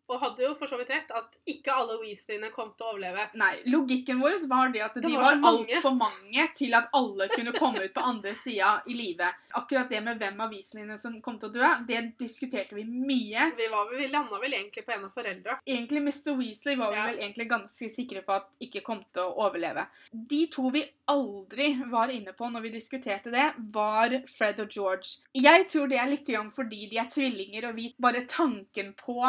og 0.09 0.19
hadde 0.23 0.43
jo 0.43 0.53
for 0.57 0.67
så 0.71 0.77
vidt 0.79 0.89
rett, 0.93 1.11
at 1.15 1.35
ikke 1.49 1.73
alle 1.73 1.97
Weasleyene 2.01 2.49
kom 2.53 2.71
til 2.77 2.85
å 2.87 2.93
overleve. 2.93 3.27
Nei, 3.39 3.51
logikken 3.69 4.19
vår 4.21 4.39
var 4.49 4.71
det 4.73 4.81
at 4.85 4.95
Det 4.97 5.03
de 5.05 5.13
var 5.15 5.37
var, 5.39 5.51
altfor 5.53 5.95
mange 5.97 6.45
til 6.57 6.73
at 6.77 6.89
alle 6.97 7.27
kunne 7.33 7.53
komme 7.55 7.83
ut 7.85 7.93
på 7.93 8.03
andre 8.05 8.33
sida 8.35 8.71
i 8.89 8.97
live. 8.97 9.29
Akkurat 9.59 9.89
det 9.89 10.01
med 10.05 10.19
hvem 10.21 10.41
av 10.41 10.53
Weasleyene 10.53 10.97
som 11.01 11.19
kom 11.21 11.39
til 11.39 11.49
å 11.49 11.53
dø, 11.53 11.69
det 11.87 12.01
diskuterte 12.19 12.75
vi 12.77 12.83
mye. 12.89 13.49
Vi, 13.57 13.67
var, 13.71 13.89
vi 13.95 14.07
landa 14.11 14.39
vel 14.41 14.53
egentlig 14.57 14.85
på 14.87 14.95
en 14.95 15.05
av 15.05 15.13
foreldra. 15.15 15.59
Egentlig 15.65 16.01
Mr. 16.07 16.33
Weasley 16.39 16.75
var 16.79 16.91
vi 16.91 16.99
Ja. 16.99 17.05
vel 17.11 17.19
egentlig 17.19 17.49
ganske 17.49 17.89
sikre 17.95 18.21
på 18.25 18.33
at 18.39 18.49
ikke 18.59 18.81
kom 18.83 19.03
til 19.13 19.23
å 19.23 19.45
overleve. 19.47 19.85
De 20.11 20.47
to 20.51 20.69
vi 20.73 20.83
aldri 21.09 21.71
var 21.89 22.09
inne 22.13 22.33
på 22.37 22.49
når 22.49 22.61
vi 22.61 22.73
diskuterte 22.77 23.31
det, 23.33 23.53
var 23.73 24.09
Fred 24.37 24.59
og 24.59 24.69
George. 24.73 25.17
Jeg 25.33 25.67
tror 25.69 25.87
det 25.89 25.99
er 25.99 26.09
litt 26.09 26.29
fordi 26.55 26.87
de 26.89 26.97
er 27.01 27.07
tvillinger, 27.09 27.69
og 27.69 27.75
vi 27.75 27.93
bare 27.99 28.25
tanken 28.29 28.93
på 28.93 29.23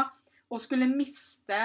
å 0.51 0.59
skulle 0.59 0.89
miste 0.91 1.61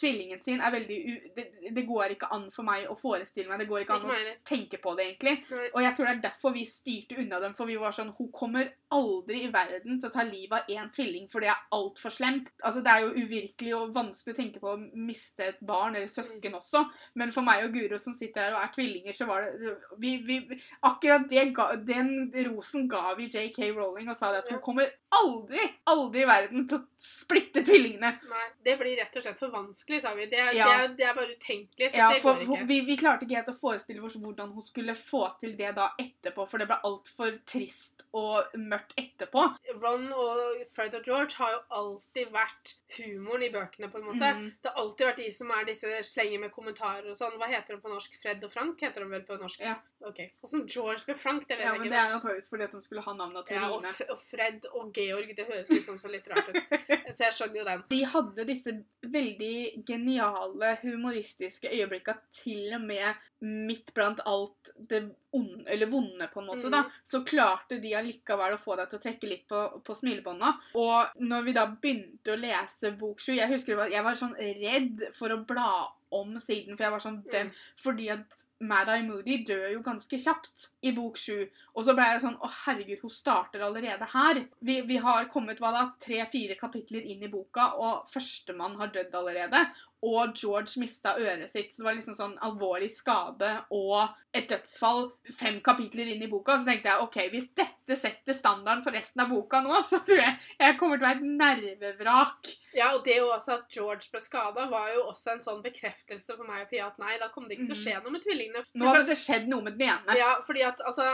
tvillingen 0.00 0.42
sin 0.42 0.60
er 0.64 0.74
veldig 0.74 0.98
u... 1.00 1.14
Det, 1.36 1.46
det 1.76 1.84
går 1.88 2.16
ikke 2.16 2.30
an 2.34 2.48
for 2.54 2.66
meg 2.66 2.88
å 2.90 2.96
forestille 2.98 3.50
meg. 3.50 3.62
Det 3.62 3.68
går 3.70 3.84
ikke 3.84 3.98
Ikke 4.00 4.14
an 4.14 4.32
å 4.32 4.34
tenke 4.46 4.80
på 4.82 4.94
det, 4.98 5.06
egentlig. 5.10 5.36
Nei. 5.50 5.68
Og 5.74 5.82
jeg 5.84 5.96
tror 5.96 6.08
det 6.08 6.14
er 6.14 6.22
derfor 6.28 6.54
vi 6.56 6.66
styrte 6.68 7.18
unna 7.20 7.40
dem. 7.42 7.56
For 7.58 7.70
vi 7.70 7.78
var 7.80 7.96
sånn 7.96 8.14
Hun 8.16 8.30
kommer 8.34 8.70
aldri 8.90 9.44
i 9.44 9.50
verden 9.52 10.00
til 10.00 10.08
å 10.08 10.12
ta 10.12 10.24
livet 10.26 10.56
av 10.56 10.70
én 10.74 10.88
tvilling, 10.90 11.28
for 11.30 11.44
det 11.44 11.50
er 11.52 11.66
altfor 11.76 12.10
slemt. 12.14 12.50
Altså, 12.66 12.82
det 12.84 12.90
er 12.90 13.04
jo 13.04 13.24
uvirkelig 13.24 13.74
og 13.76 13.92
vanskelig 13.94 14.34
å 14.34 14.38
tenke 14.40 14.62
på 14.62 14.72
å 14.72 14.80
miste 14.80 15.46
et 15.52 15.60
barn 15.66 15.94
eller 15.94 16.10
søsken 16.10 16.56
også. 16.58 16.82
Men 17.20 17.30
for 17.34 17.46
meg 17.46 17.66
og 17.66 17.76
Guro 17.76 18.00
som 18.02 18.16
sitter 18.18 18.48
her 18.48 18.56
og 18.56 18.64
er 18.64 18.72
tvillinger, 18.74 19.16
så 19.16 19.28
var 19.30 19.46
det 19.46 19.76
vi, 20.02 20.16
vi, 20.26 20.40
Akkurat 20.86 21.28
det 21.30 21.50
den 21.86 22.32
rosen 22.50 22.88
ga 22.90 23.14
vi 23.18 23.28
JK 23.30 23.70
Rowling 23.76 24.10
og 24.10 24.18
sa 24.18 24.32
det 24.32 24.44
at 24.44 24.50
hun 24.52 24.62
kommer 24.64 24.90
aldri, 25.20 25.62
aldri 25.90 26.22
i 26.22 26.28
verden 26.28 26.66
til 26.70 26.80
å 26.80 26.86
splitte 27.02 27.62
tvillingene. 27.66 28.12
Nei, 28.30 28.44
det 28.66 28.76
blir 28.80 28.98
rett 29.00 29.16
og 29.18 29.24
slett 29.24 29.40
for 29.40 29.52
vanskelig, 29.54 29.89
sa 30.00 30.12
vi. 30.14 30.26
Det, 30.30 30.38
Ja. 30.54 30.66
det, 30.68 30.76
er, 30.84 30.88
det 31.00 31.06
er 31.08 31.14
bare 31.16 31.34
utenkelig, 31.34 31.88
så 31.90 31.96
Ja, 31.98 32.08
det 32.14 32.22
går 32.22 32.40
ikke. 32.44 32.66
vi, 32.68 32.80
vi 32.86 32.96
klarte 33.00 33.26
ikke 33.26 33.36
helt 33.40 33.48
å 33.50 33.56
forestille 33.58 34.02
oss 34.06 34.14
hvordan 34.20 34.52
hun 34.54 34.62
skulle 34.68 34.94
få 34.94 35.24
til 35.40 35.56
det 35.58 35.72
da 35.74 35.88
etterpå, 35.98 36.46
for 36.48 36.58
det 36.62 36.68
ble 36.70 36.78
altfor 36.86 37.40
trist 37.50 38.06
og 38.14 38.54
mørkt 38.54 38.94
etterpå. 39.00 39.46
Ron 39.82 40.06
og 40.12 40.62
Fred 40.74 40.94
og 40.94 41.02
George 41.10 41.34
har 41.40 41.56
jo 41.56 41.60
alltid 41.80 42.30
vært 42.30 42.74
humoren 43.00 43.42
i 43.42 43.50
bøkene, 43.54 43.90
på 43.90 43.98
en 43.98 44.04
måte. 44.12 44.30
Mm. 44.38 44.46
Det 44.62 44.70
har 44.70 44.78
alltid 44.84 45.06
vært 45.10 45.22
de 45.24 45.30
som 45.32 45.50
er 45.50 45.64
disse 45.64 45.98
slenger 46.12 46.40
med 46.46 46.52
kommentarer 46.54 47.10
og 47.10 47.16
sånn. 47.18 47.34
Hva 47.40 47.50
heter 47.50 47.74
de 47.74 47.80
på 47.82 47.90
norsk? 47.92 48.14
Fred 48.22 48.44
og 48.44 48.52
Frank 48.52 48.80
heter 48.86 49.02
de 49.04 49.10
vel 49.10 49.22
på 49.26 49.38
norsk? 49.40 49.60
Ja. 49.64 49.76
Ok. 50.06 50.20
Åssen 50.42 50.62
George 50.66 51.04
ble 51.04 51.14
Frank, 51.20 51.42
det 51.48 51.58
vet 51.58 51.66
Ja, 51.66 51.72
jeg 51.74 51.80
men 51.82 51.90
det 51.92 51.98
er 52.00 52.14
antakeligvis 52.16 52.48
fordi 52.48 52.64
at 52.64 52.72
de 52.72 52.78
skulle 52.82 53.02
ha 53.04 53.12
navnet 53.18 53.46
til 53.46 53.56
Ja, 53.58 53.66
og, 53.68 53.84
og 53.84 54.18
Fred 54.30 54.64
og 54.72 54.92
Georg, 54.96 55.32
det 55.36 55.44
høres 55.44 55.68
liksom 55.68 55.98
så 56.00 56.08
litt 56.08 56.28
rart 56.30 56.48
ut. 56.48 56.56
Så 57.16 57.24
jeg 57.26 57.34
skjønner 57.36 57.58
jo 57.60 57.64
den. 57.66 57.82
De 57.90 57.98
hadde 58.06 58.44
disse 58.48 58.72
veldig 59.12 59.79
geniale, 59.86 60.74
humoristiske 60.82 61.70
øyeblikka 61.72 62.16
til 62.36 62.74
og 62.76 62.84
med 62.84 63.26
midt 63.40 63.94
blant 63.96 64.20
alt 64.28 64.72
det 64.90 65.02
onde, 65.32 65.64
eller 65.70 65.88
vonde, 65.88 66.28
på 66.32 66.42
en 66.42 66.48
måte, 66.50 66.66
mm. 66.68 66.74
da, 66.74 66.82
så 67.04 67.22
klarte 67.24 67.78
de 67.80 67.94
allikevel 67.96 68.56
å 68.56 68.60
få 68.60 68.76
deg 68.76 68.90
til 68.90 69.00
å 69.00 69.04
trekke 69.06 69.30
litt 69.30 69.46
på, 69.48 69.62
på 69.86 69.96
smilebånda. 69.96 70.52
Og 70.80 71.22
når 71.24 71.46
vi 71.46 71.56
da 71.56 71.66
begynte 71.70 72.34
å 72.34 72.40
lese 72.40 72.92
bok 73.00 73.22
sju 73.22 73.32
Jeg 73.38 73.50
husker 73.52 73.80
jeg 73.90 74.04
var 74.04 74.18
sånn 74.18 74.36
redd 74.36 75.08
for 75.16 75.32
å 75.32 75.40
bla 75.46 75.72
om 76.10 76.36
siden, 76.42 76.76
for 76.76 76.86
jeg 76.86 76.94
var 76.96 77.04
sånn 77.04 77.20
mm. 77.22 77.52
Fordi 77.80 78.08
at 78.12 78.46
Mad-Eye 78.60 79.06
Moody 79.06 79.38
dør 79.48 79.70
jo 79.72 79.82
ganske 79.84 80.18
kjapt 80.20 80.66
i 80.84 80.92
bok 80.96 81.16
sju. 81.16 81.38
Og 81.74 81.86
så 81.86 81.94
ble 81.96 82.08
jeg 82.10 82.22
sånn 82.24 82.36
Å, 82.36 82.50
herregud, 82.66 83.00
hun 83.04 83.14
starter 83.14 83.64
allerede 83.64 84.08
her. 84.12 84.42
Vi, 84.60 84.80
vi 84.88 84.98
har 85.00 85.30
kommet 85.32 85.62
hva 85.62 85.72
da, 85.76 85.84
tre-fire 86.02 86.58
kapitler 86.60 87.06
inn 87.08 87.24
i 87.24 87.32
boka, 87.32 87.70
og 87.80 88.10
førstemann 88.12 88.76
har 88.80 88.92
dødd 88.94 89.16
allerede. 89.16 89.64
Og 90.00 90.32
George 90.32 90.80
mista 90.80 91.12
øret 91.20 91.50
sitt, 91.52 91.74
så 91.74 91.82
det 91.82 91.86
var 91.86 91.96
liksom 91.98 92.14
sånn 92.16 92.36
alvorlig 92.46 92.88
skade 92.94 93.50
og 93.76 94.14
et 94.32 94.46
dødsfall 94.48 95.10
fem 95.36 95.58
kapitler 95.60 96.08
inn 96.08 96.22
i 96.24 96.28
boka. 96.30 96.56
Så 96.56 96.64
tenkte 96.64 96.88
jeg 96.88 97.04
OK, 97.04 97.18
hvis 97.34 97.50
dette 97.58 97.98
setter 98.00 98.36
standarden 98.36 98.80
for 98.86 98.96
resten 98.96 99.20
av 99.26 99.28
boka 99.34 99.60
nå, 99.60 99.74
så 99.84 100.00
tror 100.06 100.22
jeg 100.22 100.38
jeg 100.62 100.78
kommer 100.80 100.96
til 100.96 101.04
å 101.04 101.10
være 101.10 101.20
et 101.20 101.36
nervevrak. 101.42 102.52
Ja, 102.78 102.92
og 102.94 103.04
det 103.04 103.18
jo 103.18 103.28
også 103.34 103.58
at 103.58 103.76
George 103.76 104.08
ble 104.12 104.22
skada, 104.24 104.68
var 104.72 104.88
jo 104.94 105.04
også 105.10 105.34
en 105.34 105.44
sånn 105.44 105.60
bekreftelse 105.66 106.38
for 106.38 106.48
meg 106.48 106.64
og 106.64 106.72
Pia 106.72 106.88
at 106.88 107.02
nei, 107.02 107.18
da 107.20 107.28
kom 107.34 107.50
det 107.50 107.58
ikke 107.58 107.68
til 107.72 107.76
å 107.76 107.82
skje 107.82 107.98
noe 108.00 108.14
med 108.14 108.24
tvillingene. 108.24 108.64
Nå 108.80 108.88
hadde 108.88 109.10
det 109.12 109.18
skjedd 109.20 109.52
noe 109.52 109.66
med 109.68 109.76
den 109.76 109.92
ene. 109.92 110.16
Ja, 110.16 110.38
fordi 110.46 110.64
at 110.64 110.80
altså 110.86 111.10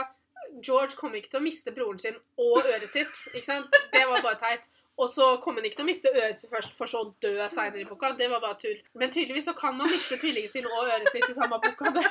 George 0.63 0.95
kom 0.95 1.15
ikke 1.17 1.33
til 1.33 1.41
å 1.41 1.43
miste 1.43 1.73
broren 1.75 1.99
sin 1.99 2.15
og 2.39 2.61
øret 2.61 2.87
sitt. 2.93 3.23
ikke 3.33 3.49
sant? 3.49 3.73
Det 3.91 4.03
var 4.07 4.23
bare 4.23 4.39
teit. 4.39 4.69
Og 4.97 5.09
så 5.13 5.27
kom 5.43 5.59
han 5.59 5.67
ikke 5.67 5.77
til 5.79 5.85
å 5.85 5.91
miste 5.91 6.11
øret 6.15 6.37
sitt 6.39 6.49
først, 6.49 6.73
for 6.73 6.89
så 6.89 7.03
å 7.05 7.11
dø 7.21 7.35
seinere 7.53 7.83
i 7.83 7.87
boka. 7.87 8.15
Det 8.17 8.31
var 8.31 8.41
bare 8.41 8.57
tull. 8.61 8.79
Men 8.97 9.13
tydeligvis 9.13 9.45
så 9.49 9.53
kan 9.57 9.77
man 9.77 9.91
miste 9.93 10.17
tvillingen 10.17 10.49
sin 10.49 10.65
og 10.65 10.87
øret 10.87 11.11
sitt 11.13 11.27
i 11.29 11.37
samme 11.37 11.59
boka. 11.61 11.91
Det, 11.93 12.05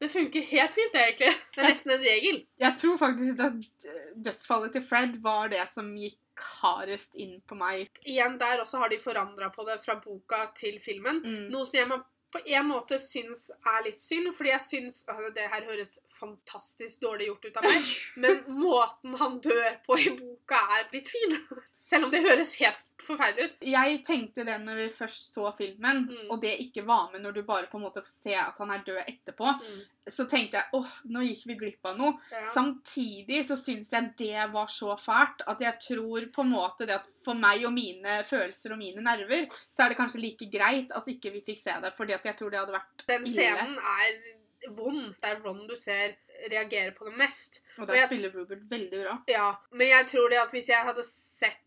det 0.00 0.08
funker 0.12 0.48
helt 0.48 0.72
fint, 0.74 0.96
egentlig. 0.96 1.34
Det 1.52 1.60
er 1.62 1.68
nesten 1.68 1.94
en 1.98 2.06
regel. 2.06 2.40
Jeg 2.64 2.78
tror 2.80 2.96
faktisk 3.02 3.42
at 3.48 3.90
dødsfallet 4.28 4.76
til 4.78 4.86
Fred 4.88 5.18
var 5.24 5.52
det 5.52 5.66
som 5.74 5.92
gikk 6.00 6.18
hardest 6.62 7.14
inn 7.20 7.36
på 7.46 7.58
meg. 7.58 7.92
Igjen 8.08 8.38
der 8.40 8.64
også 8.64 8.80
har 8.80 8.90
de 8.90 8.98
forandra 9.02 9.50
på 9.52 9.66
det 9.68 9.76
fra 9.84 9.98
boka 10.00 10.46
til 10.56 10.80
filmen. 10.82 11.20
Mm. 11.20 11.44
Noe 11.52 11.68
som 11.68 11.78
jeg 11.78 12.00
på 12.32 12.40
en 12.56 12.70
måte 12.70 12.96
syns 13.02 13.50
er 13.60 13.82
litt 13.84 14.00
synd, 14.00 14.30
fordi 14.36 14.54
jeg 14.54 14.64
syns 14.64 15.02
altså, 15.04 15.28
Det 15.36 15.50
her 15.52 15.66
høres 15.68 15.98
fantastisk 16.16 17.02
dårlig 17.04 17.28
gjort 17.28 17.44
ut 17.44 17.60
av 17.60 17.68
meg, 17.68 17.90
men 18.24 18.40
måten 18.56 19.18
han 19.20 19.36
dør 19.44 19.68
på 19.86 19.98
i 20.00 20.08
boka, 20.16 20.62
er 20.78 20.88
blitt 20.92 21.12
fin. 21.12 21.36
Selv 21.92 22.08
om 22.08 22.10
det 22.14 22.22
høres 22.24 22.54
helt 22.62 22.80
forferdelig 23.02 23.44
ut. 23.50 23.54
Jeg 23.66 23.96
tenkte 24.06 24.44
det 24.46 24.54
når 24.62 24.76
vi 24.78 24.84
først 24.94 25.32
så 25.34 25.48
filmen, 25.58 26.04
Mm. 26.08 26.28
og 26.30 26.40
det 26.44 26.52
ikke 26.62 26.84
var 26.86 27.08
med 27.12 27.20
når 27.24 27.34
du 27.34 27.40
bare 27.48 27.66
på 27.66 27.76
en 27.80 27.82
måte 27.84 28.02
får 28.04 28.12
se 28.22 28.34
at 28.38 28.58
han 28.62 28.70
er 28.70 28.84
død 28.86 29.00
etterpå, 29.10 29.48
så 30.08 30.26
tenkte 30.30 30.60
jeg 30.60 30.70
åh, 30.78 30.92
nå 31.10 31.20
gikk 31.26 31.42
vi 31.50 31.56
glipp 31.64 31.84
av 31.90 31.96
noe. 31.98 32.12
Ja. 32.30 32.44
Samtidig 32.54 33.40
så 33.48 33.56
syns 33.58 33.90
jeg 33.92 34.12
det 34.18 34.46
var 34.54 34.70
så 34.70 34.94
fælt 35.02 35.42
at 35.50 35.60
jeg 35.60 35.80
tror 35.88 36.28
på 36.32 36.44
en 36.46 36.52
måte 36.54 36.86
det 36.86 36.94
at 37.00 37.08
for 37.24 37.34
meg 37.34 37.64
og 37.66 37.72
mine 37.74 38.22
følelser 38.28 38.72
og 38.72 38.78
mine 38.78 39.02
nerver, 39.02 39.48
så 39.72 39.84
er 39.84 39.88
det 39.92 39.98
kanskje 39.98 40.22
like 40.22 40.48
greit 40.52 40.90
at 40.94 41.04
ikke 41.10 41.32
vi 41.32 41.42
fikk 41.50 41.58
se 41.62 41.74
det, 41.82 41.92
fordi 41.98 42.14
at 42.14 42.22
jeg 42.24 42.36
tror 42.38 42.50
det 42.54 42.60
hadde 42.62 42.78
vært 42.78 43.06
Den 43.08 43.26
ille. 43.26 43.34
scenen 43.34 43.78
er 43.78 44.72
vond. 44.78 45.14
Det 45.20 45.28
er 45.32 45.40
Ron 45.42 45.66
du 45.66 45.74
ser 45.76 46.14
reagere 46.50 46.92
på 46.94 47.04
det 47.10 47.16
mest. 47.18 47.60
Og 47.78 47.88
Og 47.88 47.96
jeg- 47.96 48.06
spiller 48.06 48.30
Rupert 48.30 48.68
veldig 48.70 49.04
bra. 49.04 49.18
Ja, 49.28 49.54
Men 49.72 49.88
jeg 49.88 50.06
tror 50.06 50.28
det 50.30 50.38
at 50.38 50.50
hvis 50.50 50.68
jeg 50.68 50.84
hadde 50.84 51.04
sett 51.04 51.61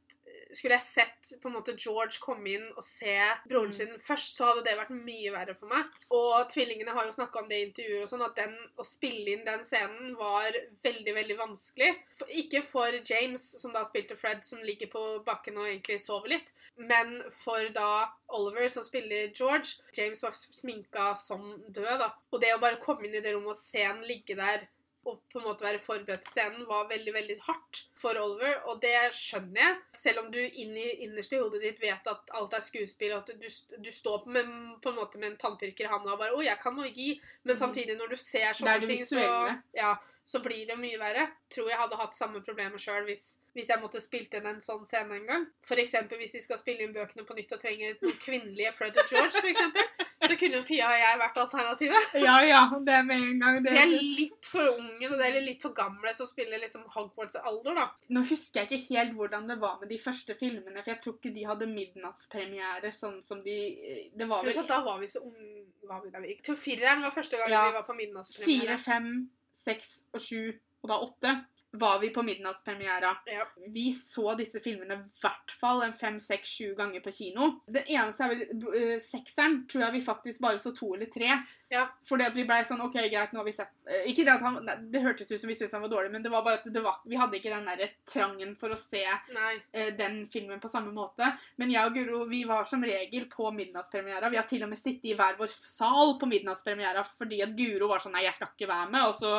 skulle 0.56 0.78
jeg 0.80 0.86
sett 0.88 1.34
på 1.42 1.50
en 1.50 1.56
måte 1.58 1.76
George 1.78 2.20
komme 2.24 2.50
inn 2.56 2.66
og 2.78 2.84
se 2.84 3.16
broren 3.50 3.72
Mm. 3.72 3.74
sin 3.74 4.00
først, 4.00 4.36
så 4.38 4.46
hadde 4.50 4.64
det 4.66 4.78
vært 4.78 4.94
mye 4.96 5.32
verre 5.34 5.56
for 5.56 5.68
meg. 5.68 5.86
Og 6.12 6.50
tvillingene 6.50 6.94
har 6.96 7.06
jo 7.06 7.16
snakka 7.18 7.42
om 7.42 7.50
det 7.50 7.60
i 7.60 7.66
intervjuer 7.70 8.04
og 8.04 8.10
sånn, 8.10 8.26
at 8.26 8.36
den, 8.36 8.56
å 8.78 8.86
spille 8.86 9.36
inn 9.36 9.46
den 9.46 9.64
scenen 9.64 10.16
var 10.16 10.52
veldig, 10.84 11.16
veldig 11.16 11.38
vanskelig. 11.38 11.92
Ikke 12.30 12.64
for 12.66 12.92
James, 13.04 13.44
som 13.62 13.74
da 13.74 13.84
spilte 13.84 14.18
Fred, 14.18 14.44
som 14.46 14.60
ligger 14.64 14.88
på 14.88 15.24
bakken 15.26 15.58
og 15.58 15.68
egentlig 15.68 16.00
sover 16.02 16.30
litt, 16.36 16.48
men 16.78 17.22
for 17.32 17.70
da 17.76 18.10
Oliver, 18.36 18.68
som 18.68 18.84
spiller 18.84 19.30
George. 19.32 19.78
James 19.96 20.24
var 20.24 20.32
sminka 20.36 21.16
som 21.18 21.64
død, 21.70 22.00
da. 22.00 22.14
Og 22.32 22.42
det 22.42 22.54
å 22.56 22.60
bare 22.60 22.82
komme 22.82 23.06
inn 23.08 23.16
i 23.16 23.22
det 23.24 23.34
rommet 23.36 23.54
og 23.56 23.60
se 23.60 23.84
han 23.84 24.02
ligge 24.04 24.36
der 24.36 24.68
å 25.06 25.16
på 25.32 25.40
en 25.40 25.46
måte 25.46 25.66
være 25.66 25.80
forberedt 25.80 26.24
til 26.26 26.32
scenen 26.34 26.66
var 26.70 26.88
veldig 26.90 27.14
veldig 27.14 27.38
hardt 27.46 27.82
for 27.96 28.18
Oliver, 28.18 28.58
og 28.70 28.82
det 28.82 28.96
skjønner 29.14 29.62
jeg. 29.62 29.78
Selv 29.94 30.24
om 30.24 30.32
du 30.32 30.40
inni, 30.42 30.82
i, 30.82 30.96
innerst 31.06 31.34
i 31.34 31.40
hodet 31.42 31.62
ditt 31.62 31.80
vet 31.82 32.08
at 32.12 32.34
alt 32.40 32.54
er 32.58 32.66
skuespill, 32.66 33.14
og 33.14 33.24
at 33.24 33.40
du, 33.40 33.48
du 33.78 33.92
står 33.92 34.26
med, 34.28 34.50
på 34.82 34.90
en 34.90 34.96
måte 35.00 35.22
med 35.22 35.32
en 35.32 35.38
tannpirker 35.38 35.86
i 35.86 35.92
handa 35.92 36.14
og 36.14 36.20
bare 36.20 36.34
'Å, 36.34 36.44
jeg 36.44 36.60
kan 36.60 36.76
magi', 36.76 37.22
men 37.44 37.56
Mhm. 37.56 37.60
samtidig, 37.60 37.98
når 37.98 38.10
du 38.10 38.16
ser 38.18 38.52
sånne 38.54 38.86
ting, 38.88 39.06
så, 39.06 39.62
ja, 39.76 39.96
så 40.26 40.40
blir 40.42 40.66
det 40.66 40.76
mye 40.82 40.98
verre. 40.98 41.28
Tror 41.54 41.70
jeg 41.70 41.78
hadde 41.78 41.98
hatt 42.00 42.16
samme 42.18 42.40
problemer 42.42 42.82
sjøl 42.82 43.04
hvis, 43.06 43.36
hvis 43.54 43.70
jeg 43.70 43.82
måtte 43.82 44.02
spilt 44.02 44.34
inn 44.34 44.48
en 44.50 44.62
sånn 44.64 44.86
scene 44.90 45.20
en 45.20 45.28
gang. 45.30 45.44
Eksempel 45.86 46.18
hvis 46.18 46.34
de 46.34 46.42
skal 46.42 46.58
spille 46.58 46.82
inn 46.82 46.96
bøkene 46.96 47.26
på 47.28 47.36
nytt 47.38 47.52
og 47.54 47.62
trenger 47.62 47.94
noen 48.02 48.18
kvinnelige 48.24 48.72
Fred 48.74 48.98
og 48.98 49.12
George, 49.12 49.36
for 49.38 49.50
eksempel, 49.52 49.86
så 50.26 50.38
kunne 50.40 50.58
jo 50.58 50.64
Pia 50.66 50.88
og 50.90 50.98
jeg 50.98 51.20
vært 51.22 51.38
alternativet. 51.44 52.16
Ja, 52.26 52.40
ja, 52.42 52.62
det 52.88 52.96
er 52.96 53.06
med 53.06 53.22
en 53.28 53.44
gang. 53.44 53.60
Det, 53.62 53.76
De 53.76 53.82
er 53.84 53.94
litt 53.94 54.50
for 54.50 54.72
unge 54.74 55.12
og 55.12 55.18
det 55.22 55.30
er 55.30 55.40
litt 55.46 55.62
for 55.62 55.78
gamle 55.78 56.16
til 56.18 56.26
å 56.26 56.30
spille 56.32 56.60
liksom 56.64 56.88
Hogwarts-alder, 56.96 57.78
da. 57.78 57.86
Nå 58.18 58.26
husker 58.32 58.64
jeg 58.64 58.72
ikke 58.72 58.96
helt 58.98 59.14
hvordan 59.20 59.46
det 59.52 59.60
var 59.62 59.78
med 59.84 59.94
de 59.94 60.02
første 60.02 60.34
filmene, 60.42 60.82
for 60.82 60.96
jeg 60.96 61.04
tror 61.06 61.20
ikke 61.20 61.36
de 61.38 61.46
hadde 61.52 61.70
midnattspremiere 61.70 62.92
sånn 62.96 63.22
som 63.24 63.44
de 63.46 64.10
Det 64.16 64.28
var 64.30 64.44
vel 64.46 64.62
da 64.66 64.82
var 64.86 65.00
vi 65.00 65.08
så 65.12 65.22
unge 65.22 65.66
var 65.86 66.02
vi 66.02 66.10
da 66.10 66.20
vi 66.24 66.34
gikk. 66.34 66.50
Fireren 66.58 67.04
var 67.06 67.14
første 67.14 67.38
gang 67.38 67.50
Ja. 67.52 67.66
vi 67.70 67.76
var 67.78 67.84
på 67.86 67.94
fire, 67.94 68.02
midnattspremiere. 68.02 68.78
fem, 68.82 69.30
seks 69.66 69.98
og 70.14 70.22
sju, 70.22 70.42
og 70.84 70.92
da 70.92 71.02
åtte 71.02 71.34
var 71.82 72.00
vi 72.02 72.10
på 72.16 72.24
midnattspremiera. 72.24 73.12
Ja. 73.26 73.48
Vi 73.74 73.90
så 73.94 74.34
disse 74.40 74.62
filmene 74.64 74.98
i 75.00 75.22
hvert 75.22 75.54
fall 75.60 75.84
en 75.86 75.96
fem, 76.00 76.20
seks, 76.24 76.56
sju 76.58 76.74
ganger 76.78 77.04
på 77.06 77.14
kino. 77.16 77.52
Den 77.68 77.88
eneste 77.98 78.26
er 78.26 78.34
vel 78.34 78.66
uh, 78.66 78.98
sekseren, 79.04 79.62
tror 79.72 79.88
jeg 79.88 79.98
vi 80.00 80.06
faktisk 80.06 80.44
bare 80.44 80.62
så 80.64 80.74
to 80.76 80.94
eller 80.96 81.12
tre. 81.14 81.32
Ja. 81.70 81.88
Fordi 82.06 82.28
at 82.28 82.36
vi 82.38 82.46
blei 82.46 82.60
sånn 82.70 82.84
OK, 82.86 82.94
greit, 83.10 83.32
nå 83.34 83.42
har 83.42 83.48
vi 83.48 83.54
sett 83.56 83.72
eh, 83.90 84.04
Ikke 84.12 84.22
det 84.22 84.36
at 84.36 84.44
han 84.46 84.68
Det 84.94 85.02
hørtes 85.02 85.32
ut 85.32 85.42
som 85.42 85.50
vi 85.50 85.56
syntes 85.58 85.74
han 85.74 85.82
var 85.82 85.90
dårlig, 85.96 86.12
men 86.14 86.22
det 86.22 86.30
var 86.30 86.44
bare 86.46 86.60
at 86.60 86.68
det 86.70 86.84
var, 86.86 87.00
vi 87.10 87.18
hadde 87.18 87.40
ikke 87.40 87.54
den 87.56 87.66
der 87.66 87.96
trangen 88.06 88.54
for 88.60 88.76
å 88.76 88.78
se 88.78 89.02
Nei. 89.34 89.56
eh, 89.74 89.90
den 89.98 90.22
filmen 90.34 90.62
på 90.62 90.70
samme 90.70 90.94
måte. 90.94 91.32
Men 91.58 91.74
jeg 91.74 91.90
og 91.90 91.98
Guro 91.98 92.22
vi 92.30 92.44
var 92.48 92.70
som 92.70 92.86
regel 92.86 93.26
på 93.32 93.50
midnattspremiera. 93.56 94.30
Vi 94.30 94.40
har 94.40 94.48
til 94.50 94.66
og 94.68 94.72
med 94.72 94.82
sittet 94.82 95.10
i 95.10 95.18
hver 95.18 95.40
vår 95.42 95.52
sal 95.52 96.16
på 96.22 96.30
midnattspremiera 96.30 97.06
fordi 97.16 97.42
at 97.46 97.58
Guro 97.58 97.90
var 97.92 98.04
sånn 98.04 98.14
Nei, 98.16 98.28
jeg 98.28 98.38
skal 98.38 98.54
ikke 98.54 98.70
være 98.70 98.92
med. 98.94 99.10
Og 99.10 99.18
så 99.18 99.34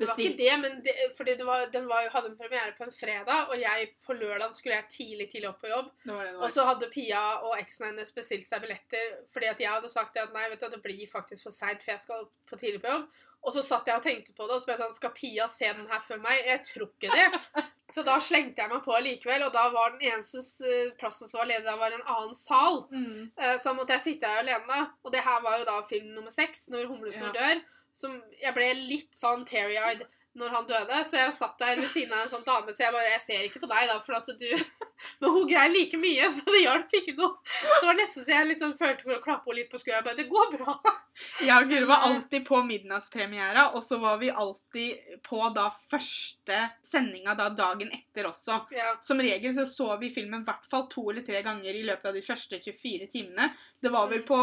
Det 0.00 0.08
var 0.08 0.20
ikke 0.24 0.40
det, 0.40 0.58
men 0.62 0.82
det, 0.84 0.94
fordi 1.18 1.36
det 1.38 1.46
var, 1.46 1.64
den 1.72 1.88
var, 1.90 2.08
hadde 2.14 2.32
en 2.32 2.36
premiere 2.40 2.74
på 2.78 2.86
en 2.88 2.94
fredag, 2.96 3.50
og 3.52 3.56
jeg 3.60 3.88
på 4.06 4.16
lørdag 4.16 4.54
skulle 4.56 4.78
jeg 4.80 4.88
tidlig 4.96 5.30
tidlig 5.32 5.50
opp 5.52 5.60
på 5.62 5.70
jobb. 5.72 5.90
Det 6.04 6.14
var 6.14 6.24
det 6.24 6.34
det 6.34 6.44
Og 6.46 6.54
så 6.56 6.66
hadde 6.68 6.90
Pia 6.94 7.24
og 7.44 7.56
eksen 7.60 7.90
hennes 7.90 8.14
bestilt 8.16 8.48
seg 8.48 8.64
billetter 8.64 9.18
fordi 9.30 9.50
at 9.52 9.60
jeg 9.60 9.70
hadde 9.76 9.92
sagt 9.92 10.16
at 10.20 10.32
nei, 10.36 10.48
vet 10.52 10.62
du, 10.64 10.70
det 10.72 10.82
blir 10.84 11.04
faktisk 11.10 11.46
for 11.48 11.54
seint, 11.54 11.84
for 11.84 11.92
jeg 11.94 12.04
skal 12.06 12.30
på 12.48 12.60
tidlig 12.60 12.82
på 12.82 12.94
jobb. 12.94 13.10
Og 13.40 13.54
så 13.56 13.62
satt 13.64 13.86
jeg 13.88 13.96
og 13.96 14.04
tenkte 14.04 14.34
på 14.36 14.44
det, 14.44 14.56
og 14.56 14.60
så 14.60 14.68
ble 14.68 14.74
jeg 14.74 14.82
sånn 14.82 14.96
Skal 14.98 15.12
Pia 15.16 15.46
se 15.48 15.68
den 15.72 15.86
her 15.88 16.00
før 16.04 16.18
meg? 16.20 16.42
Jeg 16.44 16.60
tror 16.68 16.90
ikke 16.90 17.12
det. 17.14 17.28
Så 17.90 18.04
da 18.06 18.20
slengte 18.22 18.62
jeg 18.62 18.70
meg 18.70 18.84
på 18.84 18.94
likevel, 19.02 19.42
og 19.48 19.54
da 19.54 19.64
var 19.74 19.96
den 19.96 20.12
eneste 20.12 20.92
plassen 21.00 21.26
som 21.26 21.40
var 21.40 21.48
ledig, 21.50 21.64
da 21.66 21.72
var 21.80 21.90
en 21.96 22.04
annen 22.04 22.36
sal. 22.38 22.84
Mm. 22.92 23.30
Eh, 23.34 23.56
Så 23.58 23.72
måtte 23.74 23.96
jeg 23.96 24.04
sitte 24.04 24.28
her 24.30 24.44
alene. 24.44 24.76
Og 25.02 25.10
det 25.10 25.24
her 25.26 25.40
var 25.42 25.56
jo 25.58 25.64
da 25.66 25.80
film 25.90 26.12
nummer 26.14 26.30
seks, 26.30 26.68
når 26.70 26.86
Humlesnurr 26.92 27.34
dør. 27.34 27.64
Som 27.94 28.20
jeg 28.42 28.54
ble 28.54 28.72
litt 28.86 29.12
sånn 29.16 29.44
teary-eyed 29.48 30.06
når 30.38 30.52
han 30.54 30.66
døde, 30.68 30.98
så 31.04 31.16
jeg 31.18 31.32
satt 31.34 31.56
der 31.58 31.80
ved 31.80 31.88
siden 31.90 32.12
av 32.14 32.20
en 32.22 32.28
sånn 32.30 32.44
dame, 32.46 32.70
så 32.70 32.84
jeg 32.84 32.92
bare 32.94 33.08
Jeg 33.16 33.22
ser 33.24 33.46
ikke 33.48 33.62
på 33.64 33.66
deg, 33.66 33.88
da, 33.90 33.96
for 34.04 34.14
at 34.14 34.28
du 34.38 34.46
Men 35.20 35.32
hun 35.34 35.48
greier 35.50 35.72
like 35.74 35.98
mye, 35.98 36.28
så 36.30 36.44
det 36.46 36.60
hjalp 36.62 36.92
ikke 36.94 37.16
noe. 37.18 37.32
Så 37.50 37.80
det 37.80 37.88
var 37.88 37.98
nesten 37.98 38.24
så 38.24 38.36
jeg 38.36 38.46
liksom 38.52 38.76
følte 38.78 39.08
for 39.08 39.16
å 39.16 39.22
klappe 39.24 39.50
henne 39.50 39.58
litt 39.58 39.72
på 39.72 39.80
skuldra. 39.82 40.04
Men 40.06 40.20
det 40.20 40.28
går 40.30 40.52
bra. 40.54 40.76
Ja, 41.44 41.58
Guri 41.68 41.84
var 41.84 42.06
alltid 42.06 42.46
på 42.46 42.62
midnattspremiera, 42.64 43.66
og 43.74 43.82
så 43.84 43.98
var 44.00 44.16
vi 44.22 44.30
alltid 44.30 45.18
på 45.26 45.40
da 45.52 45.66
første 45.90 46.60
sendinga 46.86 47.34
da 47.36 47.50
dagen 47.52 47.90
etter 47.92 48.30
også. 48.30 48.56
Ja. 48.72 48.94
Som 49.04 49.20
regel 49.20 49.52
så 49.58 49.66
så 49.68 49.98
vi 50.00 50.08
filmen 50.14 50.46
i 50.46 50.48
hvert 50.48 50.70
fall 50.70 50.86
to 50.88 51.10
eller 51.10 51.26
tre 51.26 51.42
ganger 51.44 51.74
i 51.76 51.82
løpet 51.84 52.08
av 52.08 52.16
de 52.16 52.22
første 52.24 52.62
24 52.62 53.10
timene. 53.12 53.50
Det 53.82 53.92
var 53.92 54.08
vel 54.08 54.22
Mm. 54.22 54.28
på 54.30 54.40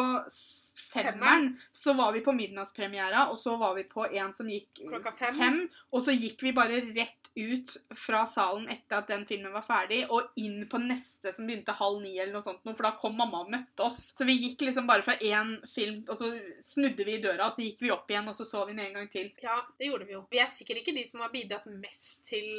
femmeren, 0.79 1.59
så 1.73 1.93
var 1.97 2.11
vi 2.13 2.21
på 2.25 2.31
midnattspremiera, 2.35 3.27
og 3.31 3.37
så 3.39 3.57
var 3.57 3.75
vi 3.75 3.83
på 3.89 4.05
en 4.11 4.33
som 4.33 4.47
gikk 4.49 4.83
Klokka 4.87 5.11
fem. 5.17 5.35
fem. 5.35 5.69
Og 5.93 6.03
så 6.05 6.13
gikk 6.17 6.41
vi 6.43 6.51
bare 6.53 6.81
rett 6.95 7.13
ut 7.37 7.75
fra 7.93 8.23
salen 8.25 8.65
etter 8.73 8.97
at 8.97 9.07
den 9.11 9.25
filmen 9.29 9.53
var 9.53 9.61
ferdig, 9.61 9.99
og 10.09 10.31
inn 10.41 10.63
på 10.69 10.79
neste 10.81 11.29
som 11.35 11.45
begynte 11.45 11.75
halv 11.77 11.99
ni 12.01 12.15
eller 12.17 12.33
noe 12.33 12.41
sånt, 12.45 12.63
for 12.65 12.81
da 12.87 12.91
kom 12.97 13.13
mamma 13.17 13.43
og 13.43 13.51
møtte 13.53 13.85
oss. 13.85 14.07
Så 14.17 14.25
vi 14.25 14.33
gikk 14.41 14.63
liksom 14.65 14.87
bare 14.89 15.05
fra 15.05 15.13
én 15.21 15.51
film, 15.69 15.99
og 16.09 16.17
så 16.17 16.31
snudde 16.65 17.05
vi 17.05 17.17
i 17.17 17.21
døra, 17.21 17.51
og 17.51 17.53
så 17.59 17.61
gikk 17.67 17.83
vi 17.85 17.91
opp 17.93 18.09
igjen, 18.09 18.27
og 18.31 18.35
så 18.35 18.45
så 18.47 18.65
vi 18.65 18.73
den 18.73 18.85
en 18.87 18.93
gang 19.01 19.09
til. 19.13 19.29
ja, 19.43 19.59
det 19.77 19.91
gjorde 19.91 20.07
vi 20.09 20.13
jo. 20.13 20.23
Vi 20.31 20.39
er 20.41 20.49
sikkert 20.49 20.81
ikke 20.81 20.95
de 20.97 21.05
som 21.05 21.21
har 21.21 21.29
bidratt 21.29 21.65
mest 21.69 22.25
til 22.25 22.57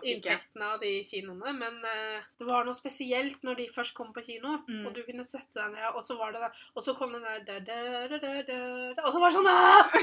ikke. 0.00 0.14
inntektene 0.16 0.64
av 0.72 0.80
de 0.80 0.94
kinoene, 1.04 1.52
men 1.58 1.76
uh, 1.84 2.24
det 2.38 2.46
var 2.48 2.64
noe 2.64 2.74
spesielt 2.78 3.42
når 3.44 3.56
de 3.60 3.68
først 3.74 3.94
kom 3.94 4.12
på 4.16 4.24
kino, 4.24 4.56
Mm. 4.68 4.86
og 4.86 4.94
du 4.94 5.02
kunne 5.04 5.24
sette 5.24 5.54
deg 5.54 5.70
ned, 5.72 5.94
og 5.94 6.02
så 6.04 6.16
var 6.18 6.32
det 6.32 6.40
der, 6.40 6.52
og 6.76 6.84
så 6.84 6.94
kom 6.96 7.12
den 7.12 7.22
der 7.22 7.37
Og 9.04 9.12
så 9.12 9.20
var 9.20 9.28
det 9.28 9.36
sånn! 9.36 9.50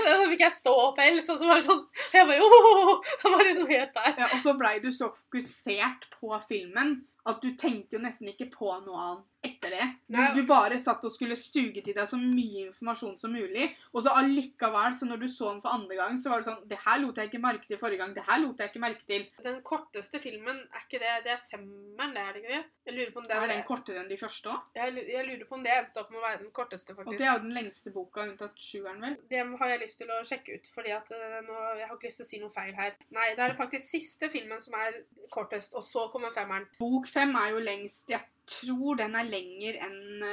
Så 0.02 0.30
fikk 0.32 0.46
jeg 0.46 0.56
ståpels, 0.60 1.32
og 1.34 1.42
så 1.42 1.50
var 1.50 1.60
det 1.60 1.66
sånn 1.68 1.84
Jeg 2.16 2.30
bare 2.30 2.46
oh, 2.46 2.94
Jeg 3.24 3.34
var 3.34 3.44
liksom 3.50 3.74
helt 3.74 4.00
der. 4.00 4.14
Ja, 4.24 4.30
og 4.30 4.40
så 4.46 4.56
blei 4.60 4.78
du 4.84 4.90
så 4.96 5.12
fokusert 5.14 6.08
på 6.16 6.32
filmen 6.50 6.98
at 7.26 7.42
du 7.42 7.56
tenkte 7.58 7.98
jo 7.98 8.04
nesten 8.04 8.30
ikke 8.30 8.52
på 8.54 8.70
noe 8.86 9.00
annet 9.02 9.26
etter 9.46 9.74
det. 9.76 9.86
Du, 10.12 10.20
du 10.36 10.41
bare 10.50 10.80
satt 10.82 11.04
og 11.08 11.14
skulle 11.14 11.38
suge 11.39 11.82
til 11.86 11.96
deg 11.96 12.10
så 12.10 12.18
mye 12.20 12.68
informasjon 12.68 13.16
som 13.22 13.34
mulig. 13.36 13.70
Og 13.93 14.04
så 14.06 14.14
allikevel, 14.20 14.96
så 14.98 15.08
når 15.10 15.22
du 15.24 15.28
så 15.32 15.52
den 15.54 15.62
for 15.64 15.76
andre 15.78 16.00
gang, 16.00 16.18
så 16.22 16.32
var 16.34 16.41
det 16.43 16.50
sånn 16.50 16.64
Det 16.70 16.80
her 16.86 17.02
lot 17.04 17.20
jeg 17.22 17.32
ikke 17.32 17.43
merke 17.43 17.70
til 17.70 17.80
forrige 17.82 18.02
gang. 18.04 18.16
Det 18.16 18.26
her 18.28 18.41
lot 18.43 18.60
jeg 18.62 18.72
ikke 18.74 18.84
merke 18.84 19.08
til. 19.10 19.28
Den 19.46 19.62
korteste 19.66 20.22
filmen, 20.24 20.62
er 20.74 20.86
ikke 20.86 21.02
det 21.04 21.14
Det 21.26 21.34
er 21.36 21.41
femmeren, 21.52 22.16
det 22.16 22.24
er 22.26 22.34
det 22.36 22.43
ikke 22.43 22.54
det? 22.56 22.64
Jeg 22.86 22.98
lurer 23.00 23.14
på 23.16 23.22
om 23.24 23.28
det 23.30 23.36
Er 23.38 23.46
er 23.46 23.54
den 23.56 23.66
kortere 23.68 24.02
enn 24.04 24.10
de 24.12 24.18
første 24.22 24.52
òg? 24.54 24.66
jeg, 24.76 25.06
jeg 25.16 25.26
lurer 25.30 25.46
på 25.50 25.56
om 25.60 25.64
det 25.66 25.74
endte 25.76 26.02
opp 26.02 26.12
med 26.14 26.20
å 26.20 26.26
være 26.26 26.41
den 26.43 26.52
korteste, 26.56 26.96
faktisk. 26.98 27.14
Og 27.14 27.20
det 27.22 27.28
er 27.28 27.34
jo 27.34 27.43
den 27.46 27.56
lengste 27.58 27.93
boka, 27.96 28.26
unntatt 28.26 28.62
sjueren, 28.62 29.02
vel? 29.02 29.16
Det 29.32 29.41
har 29.62 29.72
jeg 29.74 29.82
lyst 29.86 30.02
til 30.02 30.12
å 30.14 30.20
sjekke 30.28 30.58
ut, 30.60 30.70
fordi 30.76 30.93
at 30.96 31.12
eh, 31.16 31.39
nå, 31.48 31.58
jeg 31.80 31.89
har 31.89 31.96
ikke 31.98 32.10
lyst 32.12 32.22
til 32.22 32.28
å 32.28 32.30
si 32.30 32.41
noe 32.43 32.54
feil 32.54 32.74
her. 32.78 32.96
Nei, 33.16 33.28
det 33.38 33.46
er 33.48 33.58
faktisk 33.58 33.88
siste 33.89 34.30
filmen 34.34 34.62
som 34.64 34.78
er 34.80 35.02
kortest, 35.34 35.74
og 35.76 35.84
så 35.86 36.08
kommer 36.14 36.34
femmeren. 36.36 36.68
Bok 36.80 37.10
fem 37.12 37.34
er 37.39 37.54
jo 37.56 37.64
lengst. 37.64 38.06
Jeg 38.12 38.22
tror 38.48 38.98
den 39.00 39.16
er 39.16 39.28
lenger 39.30 39.78
enn 39.86 40.24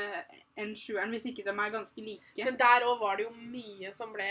en 0.61 0.75
sjueren, 0.77 1.09
hvis 1.15 1.25
ikke 1.31 1.45
de 1.47 1.53
er 1.55 1.71
ganske 1.73 2.03
like. 2.05 2.45
Men 2.45 2.59
der 2.61 2.85
òg 2.85 2.99
var 3.01 3.17
det 3.17 3.25
jo 3.25 3.31
mye 3.33 3.93
som 3.97 4.13
ble, 4.13 4.27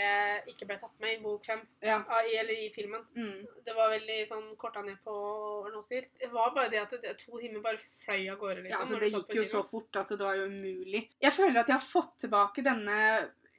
ikke 0.52 0.68
ble 0.68 0.76
tatt 0.78 1.00
med 1.02 1.16
i 1.16 1.22
bok 1.22 1.44
fem, 1.46 1.62
Ja. 1.82 1.96
ah, 2.08 2.22
eller 2.22 2.54
i 2.54 2.70
filmen. 2.74 3.02
Mm. 3.16 3.46
Det 3.66 3.74
var 3.74 3.90
veldig 3.90 4.18
sånn 4.30 4.56
korta 4.56 4.84
ned 4.86 4.98
på 5.04 5.16
noe 5.72 5.84
det. 5.90 6.04
Det 6.20 6.30
var 6.32 6.54
bare 6.54 6.70
det 6.70 6.78
at 6.84 6.94
det, 7.02 7.16
to 7.18 7.38
timer 7.40 7.60
bare 7.60 7.78
fløy 7.78 8.30
av 8.30 8.38
gårde, 8.38 8.62
Ja, 8.62 8.68
liksom. 8.68 8.86
altså 8.86 9.00
Det 9.00 9.12
gikk 9.12 9.34
jo 9.40 9.44
så 9.50 9.64
fort 9.66 9.96
at 9.96 10.08
det 10.14 10.18
var 10.20 10.34
jo 10.38 10.46
umulig. 10.46 11.08
Jeg 11.20 11.32
føler 11.32 11.60
at 11.60 11.66
jeg 11.66 11.78
har 11.80 11.86
fått 11.90 12.18
tilbake 12.20 12.62
denne 12.62 12.98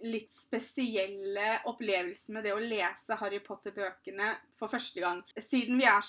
litt 0.04 0.34
spesielle 0.36 1.60
opplevelsen 1.70 2.36
med 2.36 2.46
det 2.46 2.54
å 2.56 2.62
lese 2.62 3.18
Harry 3.20 3.40
Potter-bøkene 3.44 4.30
for 4.60 4.72
første 4.72 5.02
gang. 5.04 5.22
Siden 5.40 5.80
vi 5.80 5.88
er 5.90 6.08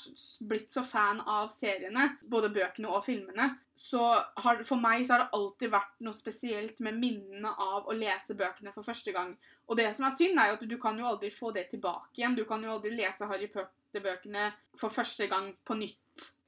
blitt 0.49 0.75
så 0.75 0.85
fan 0.87 1.21
av 1.21 1.53
seriene, 1.55 2.11
både 2.31 2.51
bøkene 2.55 2.91
og 2.91 3.05
filmene, 3.07 3.53
så 3.75 4.03
har 4.45 4.63
for 4.67 4.83
meg 4.83 5.07
så 5.07 5.17
har 5.17 5.25
det 5.25 5.39
alltid 5.39 5.73
vært 5.75 6.05
noe 6.07 6.19
spesielt 6.19 6.83
med 6.85 6.99
minnene 7.01 7.51
av 7.51 7.89
å 7.89 7.97
lese 7.97 8.37
bøkene 8.39 8.75
for 8.75 8.87
første 8.87 9.15
gang. 9.15 9.35
Og 9.69 9.79
det 9.79 9.91
som 9.97 10.07
er 10.09 10.19
synd, 10.19 10.39
er 10.39 10.53
jo 10.53 10.59
at 10.59 10.69
du 10.71 10.79
kan 10.83 10.99
jo 10.99 11.09
aldri 11.09 11.33
få 11.35 11.55
det 11.55 11.69
tilbake 11.73 12.21
igjen. 12.21 12.39
Du 12.39 12.45
kan 12.49 12.63
jo 12.63 12.75
aldri 12.77 12.95
lese 12.95 13.31
Harry 13.31 13.51
Potter-bøkene 13.53 14.51
for 14.81 14.95
første 14.95 15.31
gang 15.31 15.53
på 15.67 15.79
nytt 15.79 16.01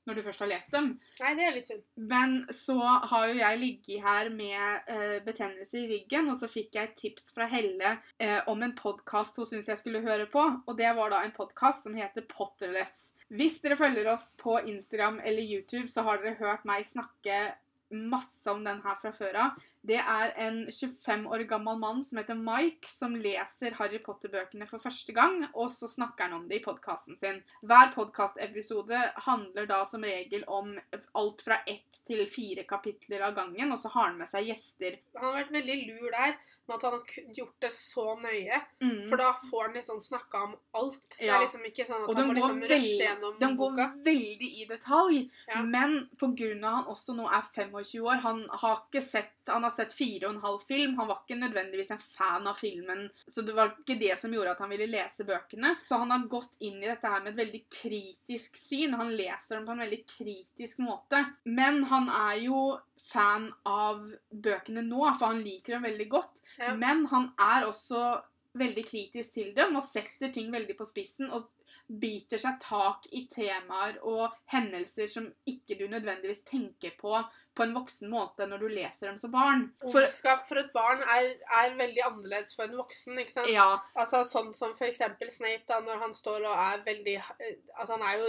når 0.07 0.19
du 0.19 0.23
først 0.27 0.45
har 0.45 0.51
lest 0.51 0.73
dem. 0.75 0.93
Nei, 1.21 1.33
det 1.39 1.47
er 1.47 1.57
litt 1.57 1.71
synd. 1.71 1.83
Men 2.13 2.37
så 2.55 2.77
har 2.79 3.27
jo 3.31 3.41
jeg 3.41 3.61
ligget 3.63 4.07
her 4.07 4.31
med 4.35 4.93
eh, 4.93 5.19
betennelse 5.27 5.83
i 5.83 5.89
ryggen, 5.91 6.31
og 6.33 6.39
så 6.41 6.51
fikk 6.51 6.79
jeg 6.79 6.91
et 6.91 6.97
tips 7.01 7.33
fra 7.37 7.49
Helle 7.51 7.97
eh, 8.23 8.39
om 8.51 8.63
en 8.63 8.77
podkast 8.79 9.39
hun 9.41 9.51
syntes 9.51 9.73
jeg 9.73 9.83
skulle 9.83 10.05
høre 10.07 10.29
på. 10.31 10.47
Og 10.67 10.79
det 10.79 10.95
var 10.99 11.13
da 11.13 11.25
en 11.27 11.37
podkast 11.37 11.87
som 11.87 11.99
heter 11.99 12.27
Potterless. 12.31 13.11
Hvis 13.35 13.59
dere 13.63 13.79
følger 13.79 14.07
oss 14.13 14.31
på 14.39 14.61
Instagram 14.71 15.19
eller 15.25 15.43
YouTube, 15.43 15.89
så 15.91 16.07
har 16.07 16.23
dere 16.23 16.39
hørt 16.39 16.67
meg 16.69 16.87
snakke 16.87 17.57
masse 17.91 18.51
om 18.51 18.65
den 18.67 18.81
her 18.83 18.99
fra 19.03 19.13
før 19.15 19.41
av. 19.43 19.65
Det 19.87 19.99
er 20.03 20.33
en 20.43 20.65
25 20.73 21.29
år 21.31 21.45
gammel 21.47 21.79
mann 21.79 22.01
som 22.05 22.19
heter 22.19 22.39
Mike, 22.39 22.89
som 22.91 23.13
leser 23.15 23.77
Harry 23.79 24.01
Potter-bøkene 24.03 24.67
for 24.67 24.83
første 24.83 25.15
gang, 25.15 25.45
og 25.55 25.71
så 25.71 25.87
snakker 25.91 26.27
han 26.27 26.41
om 26.41 26.49
det 26.51 26.59
i 26.59 26.65
podkasten 26.65 27.19
sin. 27.21 27.39
Hver 27.63 27.93
podkastepisode 27.95 28.99
handler 29.29 29.69
da 29.71 29.85
som 29.87 30.03
regel 30.03 30.43
om 30.51 30.73
alt 31.15 31.47
fra 31.47 31.61
ett 31.71 32.03
til 32.09 32.25
fire 32.33 32.67
kapitler 32.67 33.29
av 33.29 33.39
gangen, 33.39 33.71
og 33.71 33.79
så 33.79 33.93
har 33.95 34.11
han 34.11 34.19
med 34.19 34.31
seg 34.31 34.51
gjester. 34.51 34.99
Han 35.15 35.29
har 35.29 35.39
vært 35.45 35.55
veldig 35.61 35.79
lur 35.85 36.11
der. 36.19 36.35
Men 36.67 36.77
at 36.77 36.83
han 36.83 36.93
har 36.93 37.35
gjort 37.35 37.57
det 37.63 37.73
så 37.73 38.05
nøye. 38.21 38.61
Mm. 38.83 39.09
For 39.09 39.21
da 39.21 39.33
får 39.51 39.63
han 39.63 39.77
liksom 39.79 40.01
snakka 40.01 40.43
om 40.43 40.57
alt. 40.81 41.19
Det 41.19 41.29
er 41.29 41.45
liksom 41.45 41.65
ikke 41.69 41.87
sånn 41.87 42.05
at 42.05 42.11
Og 42.11 42.19
han 42.19 42.31
må 42.31 42.37
liksom 42.39 42.63
rushe 42.73 43.05
gjennom 43.05 43.37
den 43.41 43.57
går 43.61 43.77
veldig 44.07 44.51
i 44.63 44.67
detalj. 44.69 45.21
Ja. 45.47 45.63
Men 45.63 45.99
pga. 46.19 46.51
han 46.67 46.91
også 46.91 47.15
nå 47.17 47.29
er 47.31 47.47
25 47.55 48.03
år 48.03 48.23
Han 48.25 48.43
har 48.51 48.83
ikke 48.87 49.03
sett 49.05 49.33
Han 49.49 49.63
har 49.63 49.77
sett 49.79 49.95
fire 49.95 50.27
og 50.27 50.35
en 50.35 50.43
halv 50.43 50.65
film. 50.69 50.97
Han 50.99 51.09
var 51.09 51.23
ikke 51.23 51.39
nødvendigvis 51.39 51.93
en 51.95 52.03
fan 52.03 52.47
av 52.51 52.59
filmen. 52.59 53.07
Så 53.29 53.45
det 53.47 53.55
var 53.55 53.77
ikke 53.79 53.99
det 54.01 54.17
som 54.19 54.35
gjorde 54.35 54.57
at 54.57 54.63
han 54.65 54.73
ville 54.75 54.89
lese 54.91 55.27
bøkene. 55.29 55.77
Så 55.89 56.01
han 56.03 56.11
har 56.11 56.27
gått 56.31 56.51
inn 56.67 56.81
i 56.83 56.89
dette 56.89 57.07
her 57.07 57.23
med 57.23 57.35
et 57.35 57.43
veldig 57.45 57.63
kritisk 57.71 58.59
syn. 58.59 58.99
Han 58.99 59.15
leser 59.15 59.57
dem 59.57 59.69
på 59.69 59.77
en 59.77 59.85
veldig 59.85 60.03
kritisk 60.17 60.83
måte. 60.83 61.23
Men 61.45 61.85
han 61.93 62.11
er 62.11 62.43
jo 62.49 62.65
fan 63.07 63.51
av 63.69 64.03
bøkene 64.31 64.83
nå, 64.87 65.03
for 65.19 65.31
han 65.31 65.45
liker 65.45 65.77
dem 65.77 65.87
veldig 65.87 66.09
godt. 66.13 66.41
Ja. 66.59 66.75
Men 66.79 67.05
han 67.13 67.31
er 67.41 67.69
også 67.69 68.17
veldig 68.57 68.87
kritisk 68.89 69.37
til 69.37 69.53
dem 69.57 69.77
og 69.77 69.85
setter 69.87 70.33
ting 70.33 70.51
veldig 70.55 70.79
på 70.79 70.89
spissen. 70.89 71.31
og 71.31 71.51
biter 71.89 72.39
seg 72.43 72.61
tak 72.63 73.07
i 73.15 73.27
temaer 73.31 73.99
og 74.03 74.33
hendelser 74.53 75.09
som 75.13 75.29
ikke 75.47 75.79
du 75.79 75.87
nødvendigvis 75.93 76.43
tenker 76.49 76.97
på 77.01 77.19
på 77.57 77.65
en 77.65 77.73
voksen 77.73 78.11
måte 78.13 78.45
når 78.45 78.61
du 78.61 78.67
leser 78.69 79.09
dem 79.09 79.17
som 79.17 79.31
barn. 79.33 79.63
For, 79.81 80.03
Ondskap 80.03 80.43
for 80.45 80.61
et 80.61 80.69
barn 80.75 81.01
er, 81.09 81.31
er 81.57 81.71
veldig 81.79 82.03
annerledes 82.05 82.51
for 82.53 82.67
en 82.69 82.75
voksen. 82.77 83.17
ikke 83.23 83.33
sant? 83.33 83.49
ja, 83.49 83.79
Altså 83.97 84.21
Sånn 84.29 84.51
som 84.53 84.75
eksempel 84.85 85.31
Snape, 85.33 85.65
da, 85.65 85.79
når 85.81 86.03
han 86.03 86.13
står 86.13 86.45
og 86.45 86.53
er 86.53 86.83
veldig 86.85 87.15
eh, 87.17 87.55
Altså 87.79 87.97
Han 87.97 88.05
er 88.11 88.19
jo 88.21 88.29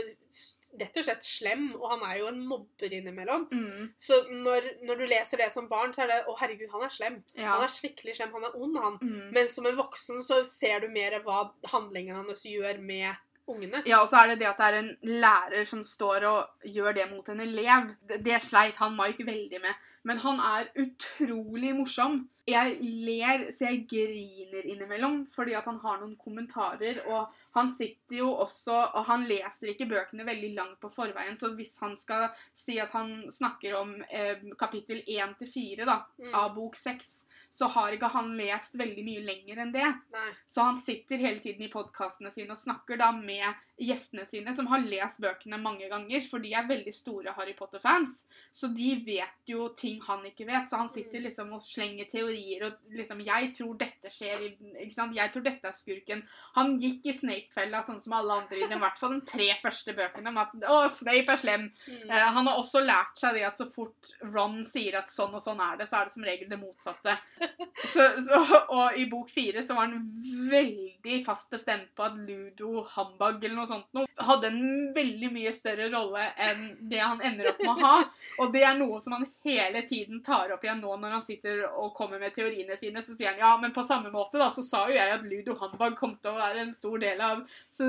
rett 0.80 1.02
og 1.02 1.08
slett 1.10 1.28
slem, 1.28 1.68
og 1.76 1.92
han 1.92 2.06
er 2.08 2.22
jo 2.22 2.30
en 2.32 2.40
mobber 2.48 2.96
innimellom. 3.02 3.50
mm, 3.52 3.92
Så 4.00 4.22
når, 4.32 4.72
når 4.88 4.96
du 5.04 5.06
leser 5.12 5.44
det 5.44 5.52
som 5.52 5.68
barn, 5.68 5.92
så 5.92 6.06
er 6.06 6.14
det 6.14 6.22
Å, 6.24 6.38
herregud, 6.40 6.72
han 6.72 6.88
er 6.88 6.96
slem. 6.96 7.20
ja, 7.36 7.52
Han 7.58 7.68
er 7.68 7.76
skikkelig 7.76 8.16
slem. 8.22 8.32
Han 8.32 8.48
er 8.48 8.56
ond, 8.56 8.80
han. 8.80 8.98
mm. 9.04 9.30
Men 9.36 9.52
som 9.52 9.68
en 9.68 9.76
voksen 9.84 10.24
så 10.24 10.40
ser 10.48 10.86
du 10.86 10.92
mer 10.96 11.20
hva 11.28 11.50
handlingene 11.74 12.24
hans 12.24 12.48
gjør 12.48 12.80
med 12.80 13.12
ungene. 13.48 13.84
Ja, 13.88 14.02
og 14.04 14.10
så 14.12 14.22
er 14.24 14.28
det 14.34 14.40
det 14.42 14.48
at 14.52 14.58
det 14.62 14.70
er 14.72 14.80
en 14.84 14.94
lærer 15.22 15.66
som 15.66 15.84
står 15.88 16.26
og 16.30 16.68
gjør 16.68 16.96
det 16.98 17.10
mot 17.12 17.30
en 17.30 17.40
elev. 17.46 17.94
Det, 18.10 18.24
det 18.26 18.42
sleit 18.42 18.76
han 18.82 18.96
Mike 18.98 19.26
veldig 19.28 19.62
med. 19.64 19.84
Men 20.08 20.18
han 20.24 20.38
er 20.40 20.68
utrolig 20.80 21.74
morsom. 21.76 22.30
Jeg 22.48 22.78
ler 22.80 23.42
så 23.58 23.66
jeg 23.68 23.82
griner 23.92 24.64
innimellom 24.72 25.18
fordi 25.36 25.52
at 25.58 25.66
han 25.68 25.80
har 25.84 25.98
noen 26.00 26.14
kommentarer. 26.22 27.02
Og 27.12 27.28
han 27.58 27.74
sitter 27.76 28.22
jo 28.22 28.30
også 28.40 28.78
Og 28.94 29.04
han 29.10 29.26
leser 29.28 29.74
ikke 29.74 29.90
bøkene 29.90 30.24
veldig 30.28 30.54
langt 30.56 30.80
på 30.80 30.90
forveien, 30.94 31.36
så 31.40 31.52
hvis 31.58 31.76
han 31.84 31.98
skal 32.00 32.30
si 32.56 32.78
at 32.80 32.94
han 32.96 33.26
snakker 33.32 33.76
om 33.82 33.96
eh, 34.10 34.40
kapittel 34.60 35.02
1 35.08 35.36
til 35.42 35.52
4 35.54 35.86
da, 35.90 35.98
Mm. 36.18 36.34
av 36.34 36.56
bok 36.56 36.76
6, 36.76 37.26
så 37.58 37.68
har 37.74 37.96
ikke 37.96 38.12
han 38.14 38.36
lest 38.38 38.76
veldig 38.78 39.04
mye 39.06 39.22
lenger 39.26 39.64
enn 39.64 39.72
det. 39.74 39.88
Nei. 40.14 40.28
Så 40.46 40.62
han 40.68 40.78
sitter 40.82 41.24
hele 41.24 41.42
tiden 41.42 41.66
i 41.66 41.72
podkastene 41.74 42.30
sine 42.34 42.54
og 42.54 42.62
snakker 42.62 43.00
da 43.02 43.10
med 43.18 43.48
gjestene 43.80 44.26
sine, 44.30 44.54
som 44.58 44.68
har 44.68 44.80
lest 44.86 45.20
bøkene 45.22 45.60
mange 45.62 45.88
ganger, 45.90 46.22
for 46.30 46.40
de 46.44 46.54
er 46.58 46.68
veldig 46.68 46.94
store 46.96 47.34
Harry 47.38 47.54
Potter-fans. 47.54 48.24
Så 48.54 48.68
de 48.74 48.96
vet 49.06 49.52
jo 49.52 49.70
ting 49.78 50.00
han 50.08 50.26
ikke 50.26 50.48
vet. 50.48 50.70
Så 50.70 50.78
han 50.78 50.90
sitter 50.90 51.20
Mm. 51.20 51.24
liksom 51.24 51.54
og 51.54 51.62
slenger 51.62 52.06
teorier 52.12 52.66
og 52.66 52.74
liksom 52.92 53.22
'Jeg 53.24 53.54
tror 53.56 53.78
dette 53.78 54.10
skjer 54.12 54.58
ikke 54.82 54.96
sant? 54.96 55.16
Jeg 55.16 55.32
tror 55.32 55.44
dette 55.44 55.68
er 55.68 55.72
skurken'. 55.72 56.24
Han 56.56 56.80
gikk 56.80 57.06
i 57.06 57.14
Snape-fella, 57.14 57.86
sånn 57.86 58.02
som 58.04 58.14
alle 58.14 58.34
andre 58.34 58.58
i 58.58 58.68
den, 58.68 58.78
i 58.78 58.82
hvert 58.82 59.00
fall 59.00 59.20
de 59.20 59.26
tre 59.26 59.50
første 59.62 59.94
bøkene, 59.96 60.28
om 60.30 60.38
at 60.38 60.52
'Å, 60.54 60.90
Snape 60.90 61.30
er 61.30 61.38
slem'. 61.38 61.72
Mm. 61.88 62.10
Uh, 62.10 62.32
han 62.34 62.48
har 62.48 62.58
også 62.58 62.84
lært 62.86 63.18
seg 63.20 63.34
det 63.36 63.44
at 63.46 63.58
så 63.58 63.72
fort 63.74 64.14
Ron 64.24 64.66
sier 64.66 64.98
at 64.98 65.10
sånn 65.10 65.34
og 65.34 65.42
sånn 65.42 65.60
er 65.62 65.78
det, 65.78 65.90
så 65.90 66.02
er 66.02 66.06
det 66.06 66.14
som 66.14 66.24
regel 66.24 66.50
det 66.50 66.60
motsatte. 66.60 67.18
Så, 67.88 68.02
så, 68.26 68.66
og 68.70 68.98
i 68.98 69.06
bok 69.10 69.30
fire 69.30 69.62
så 69.64 69.76
var 69.76 69.88
han 69.88 70.12
veldig 70.50 71.26
fast 71.26 71.50
bestemt 71.52 71.94
på 71.96 72.04
at 72.04 72.18
Ludo 72.18 72.84
Hambag 72.84 73.44
eller 73.44 73.56
noe 73.56 73.67
sånt 73.70 73.88
noe, 73.98 74.08
hadde 74.28 74.50
en 74.50 74.94
veldig 74.96 75.30
mye 75.34 75.52
større 75.56 75.90
rolle 75.94 76.24
enn 76.42 76.64
det 76.90 77.02
han 77.02 77.22
ender 77.26 77.52
opp 77.52 77.62
med 77.62 77.72
å 77.74 77.86
ha. 77.86 77.96
Og 78.44 78.54
det 78.54 78.64
er 78.68 78.78
noe 78.80 79.00
som 79.04 79.16
han 79.18 79.28
hele 79.48 79.84
tiden 79.88 80.22
tar 80.26 80.52
opp 80.56 80.66
igjen 80.66 80.82
nå 80.84 80.96
når 81.02 81.18
han 81.18 81.26
sitter 81.26 81.64
og 81.68 81.94
kommer 81.98 82.22
med 82.22 82.36
teoriene 82.36 82.78
sine. 82.80 83.04
Så 83.06 83.16
sier 83.18 83.34
han 83.34 83.44
ja, 83.44 83.52
men 83.62 83.76
på 83.76 83.86
samme 83.88 84.12
måte 84.14 84.42
da, 84.42 84.50
så 84.54 84.66
sa 84.66 84.86
jo 84.90 84.98
jeg 84.98 85.14
at 85.18 85.28
Ludo 85.28 85.58
Hambag 85.62 85.98
kom 86.00 86.18
til 86.22 86.34
å 86.34 86.40
være 86.40 86.66
en 86.66 86.74
stor 86.78 86.98
del 87.04 87.22
av 87.24 87.44
så, 87.74 87.88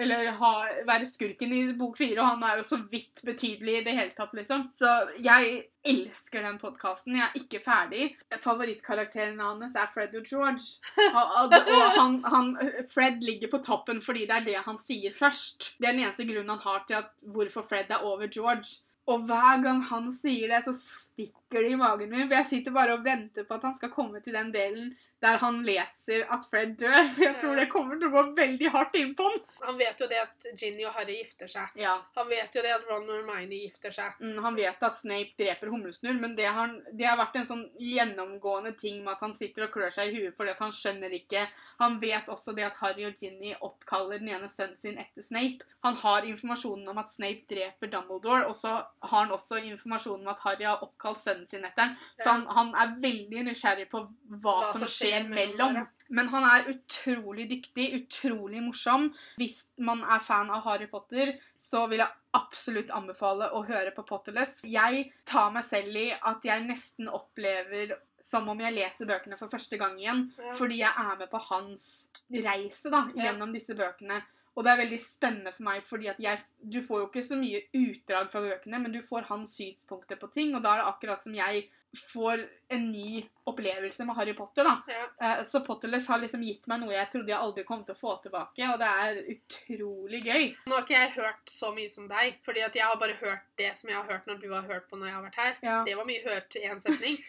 Eller 0.00 0.30
ha, 0.40 0.52
være 0.88 1.08
skurken 1.08 1.54
i 1.56 1.64
bok 1.76 1.98
fire, 1.98 2.20
og 2.20 2.34
han 2.34 2.46
er 2.46 2.60
jo 2.60 2.68
så 2.70 2.80
vidt 2.90 3.24
betydelig 3.26 3.80
i 3.80 3.84
det 3.86 3.96
hele 3.96 4.16
tatt, 4.16 4.34
liksom. 4.36 4.70
Så 4.78 4.94
jeg 5.18 5.64
elsker 5.86 6.44
den 6.44 6.58
podkasten. 6.60 7.16
Jeg 7.16 7.26
er 7.26 7.38
ikke 7.40 7.60
ferdig. 7.64 8.10
Favorittkarakteren 8.44 9.40
hans 9.40 9.78
er 9.78 9.88
Fred 9.94 10.14
og 10.18 10.28
George. 10.28 10.66
Og, 11.20 11.54
han, 11.96 12.20
han, 12.24 12.52
Fred 12.90 13.24
ligger 13.24 13.50
på 13.52 13.62
toppen 13.64 14.02
fordi 14.04 14.26
det 14.28 14.36
er 14.36 14.46
det 14.46 14.58
han 14.66 14.78
sier 14.82 15.14
først. 15.16 15.74
Det 15.78 15.88
er 15.88 15.96
den 15.96 16.04
eneste 16.04 16.28
grunnen 16.28 16.52
han 16.52 16.64
har 16.66 16.84
til 16.88 17.00
at 17.00 17.12
hvorfor 17.20 17.66
Fred 17.68 17.90
er 17.90 18.04
over 18.04 18.28
George. 18.28 18.80
Og 19.10 19.24
hver 19.26 19.62
gang 19.64 19.80
han 19.88 20.10
sier 20.14 20.50
det, 20.52 20.60
så 20.66 20.74
stikker 20.76 21.64
det 21.64 21.72
i 21.72 21.78
magen 21.80 22.12
min. 22.12 22.28
For 22.28 22.36
jeg 22.38 22.50
sitter 22.50 22.76
bare 22.76 22.98
og 22.98 23.06
venter 23.06 23.46
på 23.48 23.56
at 23.56 23.64
han 23.66 23.78
skal 23.78 23.94
komme 23.94 24.20
til 24.22 24.36
den 24.36 24.52
delen 24.54 24.92
der 25.20 25.36
han 25.42 25.62
leser 25.66 26.24
at 26.32 26.46
Fred 26.50 26.76
dør. 26.80 26.96
For 27.14 27.24
jeg 27.26 27.36
tror 27.42 27.58
det 27.60 27.68
kommer 27.72 27.98
til 28.00 28.08
å 28.08 28.14
gå 28.14 28.22
veldig 28.38 28.70
hardt 28.72 28.96
inn 29.00 29.14
på 29.18 29.26
han. 29.28 29.40
Han 29.66 29.78
vet 29.80 30.00
jo 30.00 30.08
det 30.08 30.20
at 30.22 30.46
Ginny 30.56 30.86
og 30.88 30.94
Harry 30.96 31.18
gifter 31.18 31.50
seg. 31.52 31.74
Ja, 31.80 31.98
Han 32.16 32.28
vet 32.30 32.54
jo 32.56 32.62
det 32.64 32.72
at 32.72 32.86
Ron 32.88 33.08
og 33.08 33.18
Hermione 33.18 33.58
gifter 33.60 33.92
seg. 33.94 34.16
mm, 34.20 34.38
Han 34.44 34.56
vet 34.56 34.82
at 34.88 34.96
Snape 34.96 35.36
dreper 35.38 35.72
humlesnurr, 35.72 36.20
men 36.20 36.36
det 36.38 36.48
har, 36.48 36.72
det 36.92 37.06
har 37.06 37.18
vært 37.20 37.36
en 37.40 37.48
sånn 37.50 37.66
gjennomgående 37.80 38.72
ting 38.80 39.02
med 39.04 39.14
at 39.14 39.24
han 39.26 39.36
sitter 39.36 39.66
og 39.66 39.74
klør 39.74 39.92
seg 39.94 40.10
i 40.10 40.16
huet 40.22 40.36
fordi 40.36 40.54
at 40.54 40.62
han 40.64 40.72
skjønner 40.76 41.12
ikke 41.20 41.46
Han 41.80 41.96
vet 42.00 42.28
også 42.28 42.52
det 42.56 42.66
at 42.66 42.76
Harry 42.82 43.06
og 43.08 43.16
Ginny 43.16 43.54
oppkaller 43.56 44.20
den 44.20 44.28
ene 44.34 44.48
sønnen 44.52 44.76
sin 44.76 44.98
etter 45.00 45.24
Snape. 45.24 45.64
Han 45.80 45.96
har 46.02 46.26
informasjonen 46.28 46.88
om 46.92 46.98
at 47.00 47.12
Snape 47.12 47.48
dreper 47.48 47.88
Dumbledore, 47.88 48.44
og 48.50 48.52
så 48.56 48.74
har 49.00 49.14
han 49.24 49.32
også 49.32 49.62
informasjonen 49.64 50.26
om 50.26 50.32
at 50.34 50.42
Harry 50.44 50.66
har 50.68 50.82
oppkalt 50.84 51.22
sønnen 51.22 51.46
sin 51.48 51.64
etter 51.64 51.88
han. 51.88 51.94
Så 52.20 52.28
han, 52.34 52.44
han 52.52 52.74
er 52.76 52.92
veldig 53.00 53.46
nysgjerrig 53.48 53.88
på 53.88 54.02
hva, 54.04 54.58
Hva 54.60 54.72
som 54.74 54.84
som 54.84 54.92
skjer 54.92 55.09
skjer 55.10 55.28
mellom. 55.30 55.82
Men 56.10 56.26
han 56.32 56.42
er 56.42 56.72
utrolig 56.72 57.46
dyktig, 57.52 57.84
utrolig 58.00 58.62
morsom. 58.64 59.12
Hvis 59.38 59.68
man 59.78 60.02
er 60.02 60.22
fan 60.24 60.50
av 60.50 60.64
Harry 60.66 60.88
Potter, 60.90 61.36
så 61.54 61.84
vil 61.90 62.02
jeg 62.02 62.10
absolutt 62.34 62.90
anbefale 62.94 63.50
å 63.54 63.62
høre 63.66 63.92
på 63.94 64.02
Potterless. 64.08 64.58
Jeg 64.66 65.06
tar 65.26 65.52
meg 65.54 65.66
selv 65.68 65.94
i 65.98 66.08
at 66.14 66.46
jeg 66.46 66.66
nesten 66.66 67.10
opplever 67.10 67.94
som 68.20 68.50
om 68.52 68.58
jeg 68.60 68.74
leser 68.74 69.08
bøkene 69.08 69.38
for 69.38 69.52
første 69.52 69.78
gang 69.80 69.96
igjen. 70.02 70.26
Ja. 70.38 70.56
Fordi 70.58 70.82
jeg 70.82 70.90
er 70.90 71.16
med 71.22 71.30
på 71.30 71.40
hans 71.46 71.86
reise 72.34 72.92
da, 72.92 73.06
gjennom 73.14 73.54
disse 73.54 73.78
bøkene. 73.78 74.18
Og 74.58 74.66
det 74.66 74.72
er 74.72 74.80
veldig 74.82 74.98
spennende 75.00 75.52
for 75.54 75.64
meg, 75.68 75.84
fordi 75.86 76.10
jeg, 76.10 76.40
du 76.58 76.80
får 76.84 77.04
jo 77.04 77.06
ikke 77.06 77.22
så 77.24 77.38
mye 77.38 77.62
utdrag 77.70 78.32
fra 78.32 78.42
bøkene, 78.44 78.80
men 78.82 78.92
du 78.92 78.98
får 79.06 79.28
hans 79.30 79.54
synspunkter 79.56 80.18
på 80.20 80.28
ting, 80.34 80.56
og 80.58 80.64
da 80.64 80.74
er 80.74 80.82
det 80.82 80.90
akkurat 80.90 81.22
som 81.22 81.36
jeg 81.38 81.68
får 81.98 82.42
en 82.70 82.84
ny 82.92 83.24
opplevelse 83.50 84.04
med 84.06 84.14
Harry 84.16 84.34
Potter. 84.34 84.64
da. 84.64 84.76
Ja. 84.86 85.06
Eh, 85.38 85.44
Så 85.44 85.60
Potterless 85.66 86.06
har 86.08 86.18
liksom 86.22 86.42
gitt 86.42 86.66
meg 86.70 86.80
noe 86.80 86.92
jeg 86.94 87.10
trodde 87.10 87.32
jeg 87.32 87.38
aldri 87.38 87.64
kom 87.64 87.84
til 87.84 87.94
å 87.94 87.98
få 87.98 88.16
tilbake, 88.22 88.68
og 88.72 88.78
det 88.78 88.86
er 88.86 89.18
utrolig 89.34 90.22
gøy. 90.24 90.44
Nå 90.66 90.76
har 90.76 90.84
ikke 90.86 90.94
jeg 91.00 91.10
hørt 91.16 91.50
så 91.50 91.72
mye 91.74 91.90
som 91.90 92.06
deg, 92.08 92.38
fordi 92.46 92.62
at 92.62 92.74
jeg 92.78 92.84
har 92.86 92.96
bare 93.00 93.18
hørt 93.20 93.42
det 93.58 93.72
som 93.78 93.90
jeg 93.90 93.98
har 93.98 94.06
hørt 94.06 94.26
når 94.30 94.40
du 94.40 94.48
har 94.52 94.62
hørt 94.70 94.88
på 94.90 94.96
når 95.00 95.06
jeg 95.10 95.14
har 95.18 95.24
vært 95.26 95.40
her. 95.42 95.56
Ja. 95.66 95.78
Det 95.84 95.96
var 95.98 96.06
mye 96.06 96.22
hørt 96.28 96.56
i 96.56 96.66
én 96.68 96.82
setning. 96.82 97.18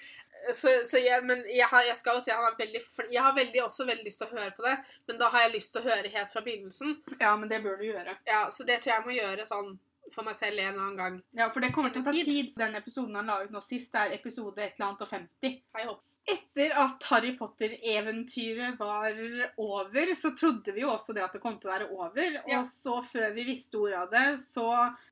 Så, 0.57 0.72
så 0.89 0.97
jeg, 0.97 1.22
men 1.24 1.43
jeg, 1.53 1.68
har, 1.70 1.84
jeg 1.86 1.93
skal 1.99 2.16
jo 2.18 2.22
si 2.26 2.32
han 2.34 2.41
er 2.47 2.55
veldig 2.57 2.80
Jeg 3.14 3.22
har 3.22 3.36
veldig, 3.36 3.59
også 3.62 3.86
veldig 3.86 4.07
lyst 4.07 4.18
til 4.24 4.26
å 4.32 4.39
høre 4.39 4.53
på 4.57 4.64
det, 4.66 4.72
men 5.05 5.20
da 5.20 5.28
har 5.30 5.43
jeg 5.43 5.51
lyst 5.53 5.70
til 5.76 5.84
å 5.84 5.86
høre 5.86 6.09
helt 6.09 6.32
fra 6.34 6.41
begynnelsen. 6.41 6.95
ja, 7.22 7.36
men 7.38 7.47
det 7.51 7.59
bør 7.62 7.76
du 7.78 7.84
gjøre. 7.86 8.16
Ja, 8.26 8.39
Så 8.49 8.66
det 8.66 8.80
tror 8.82 8.95
jeg 8.95 9.05
må 9.05 9.14
gjøre 9.14 9.45
sånn 9.45 9.76
for 10.16 10.28
meg 10.28 10.38
selv 10.38 10.59
en 10.59 10.72
eller 10.74 10.86
annen 10.86 10.99
gang. 10.99 11.18
Ja, 11.38 11.49
For 11.53 11.64
det 11.64 11.74
kommer 11.76 11.93
til 11.93 12.03
å 12.03 12.07
ta 12.07 12.14
Tid. 12.16 12.53
Den 12.59 12.78
episoden 12.80 13.18
han 13.20 13.30
la 13.32 13.41
ut 13.43 13.51
nå 13.53 13.62
sist, 13.66 13.95
er 13.97 14.16
episode 14.18 14.62
et 14.62 14.76
eller 14.76 14.91
annet 14.91 15.05
og 15.05 15.14
50. 15.14 15.59
Jeg 15.62 15.91
håper. 15.91 16.07
Etter 16.32 16.74
at 16.78 17.05
Harry 17.09 17.32
Potter-eventyret 17.34 18.76
var 18.78 19.16
over, 19.57 20.12
så 20.16 20.30
trodde 20.38 20.76
vi 20.76 20.84
jo 20.84 20.91
også 20.93 21.16
det 21.18 21.24
at 21.26 21.34
det 21.34 21.41
kom 21.41 21.57
til 21.57 21.72
å 21.72 21.74
være 21.74 21.88
over. 21.95 22.36
Ja. 22.45 22.59
Og 22.59 22.70
så, 22.70 22.99
før 23.09 23.34
vi 23.34 23.47
visste 23.47 23.80
ordet 23.82 24.03
av 24.03 24.12
det, 24.14 24.28
så 24.45 24.68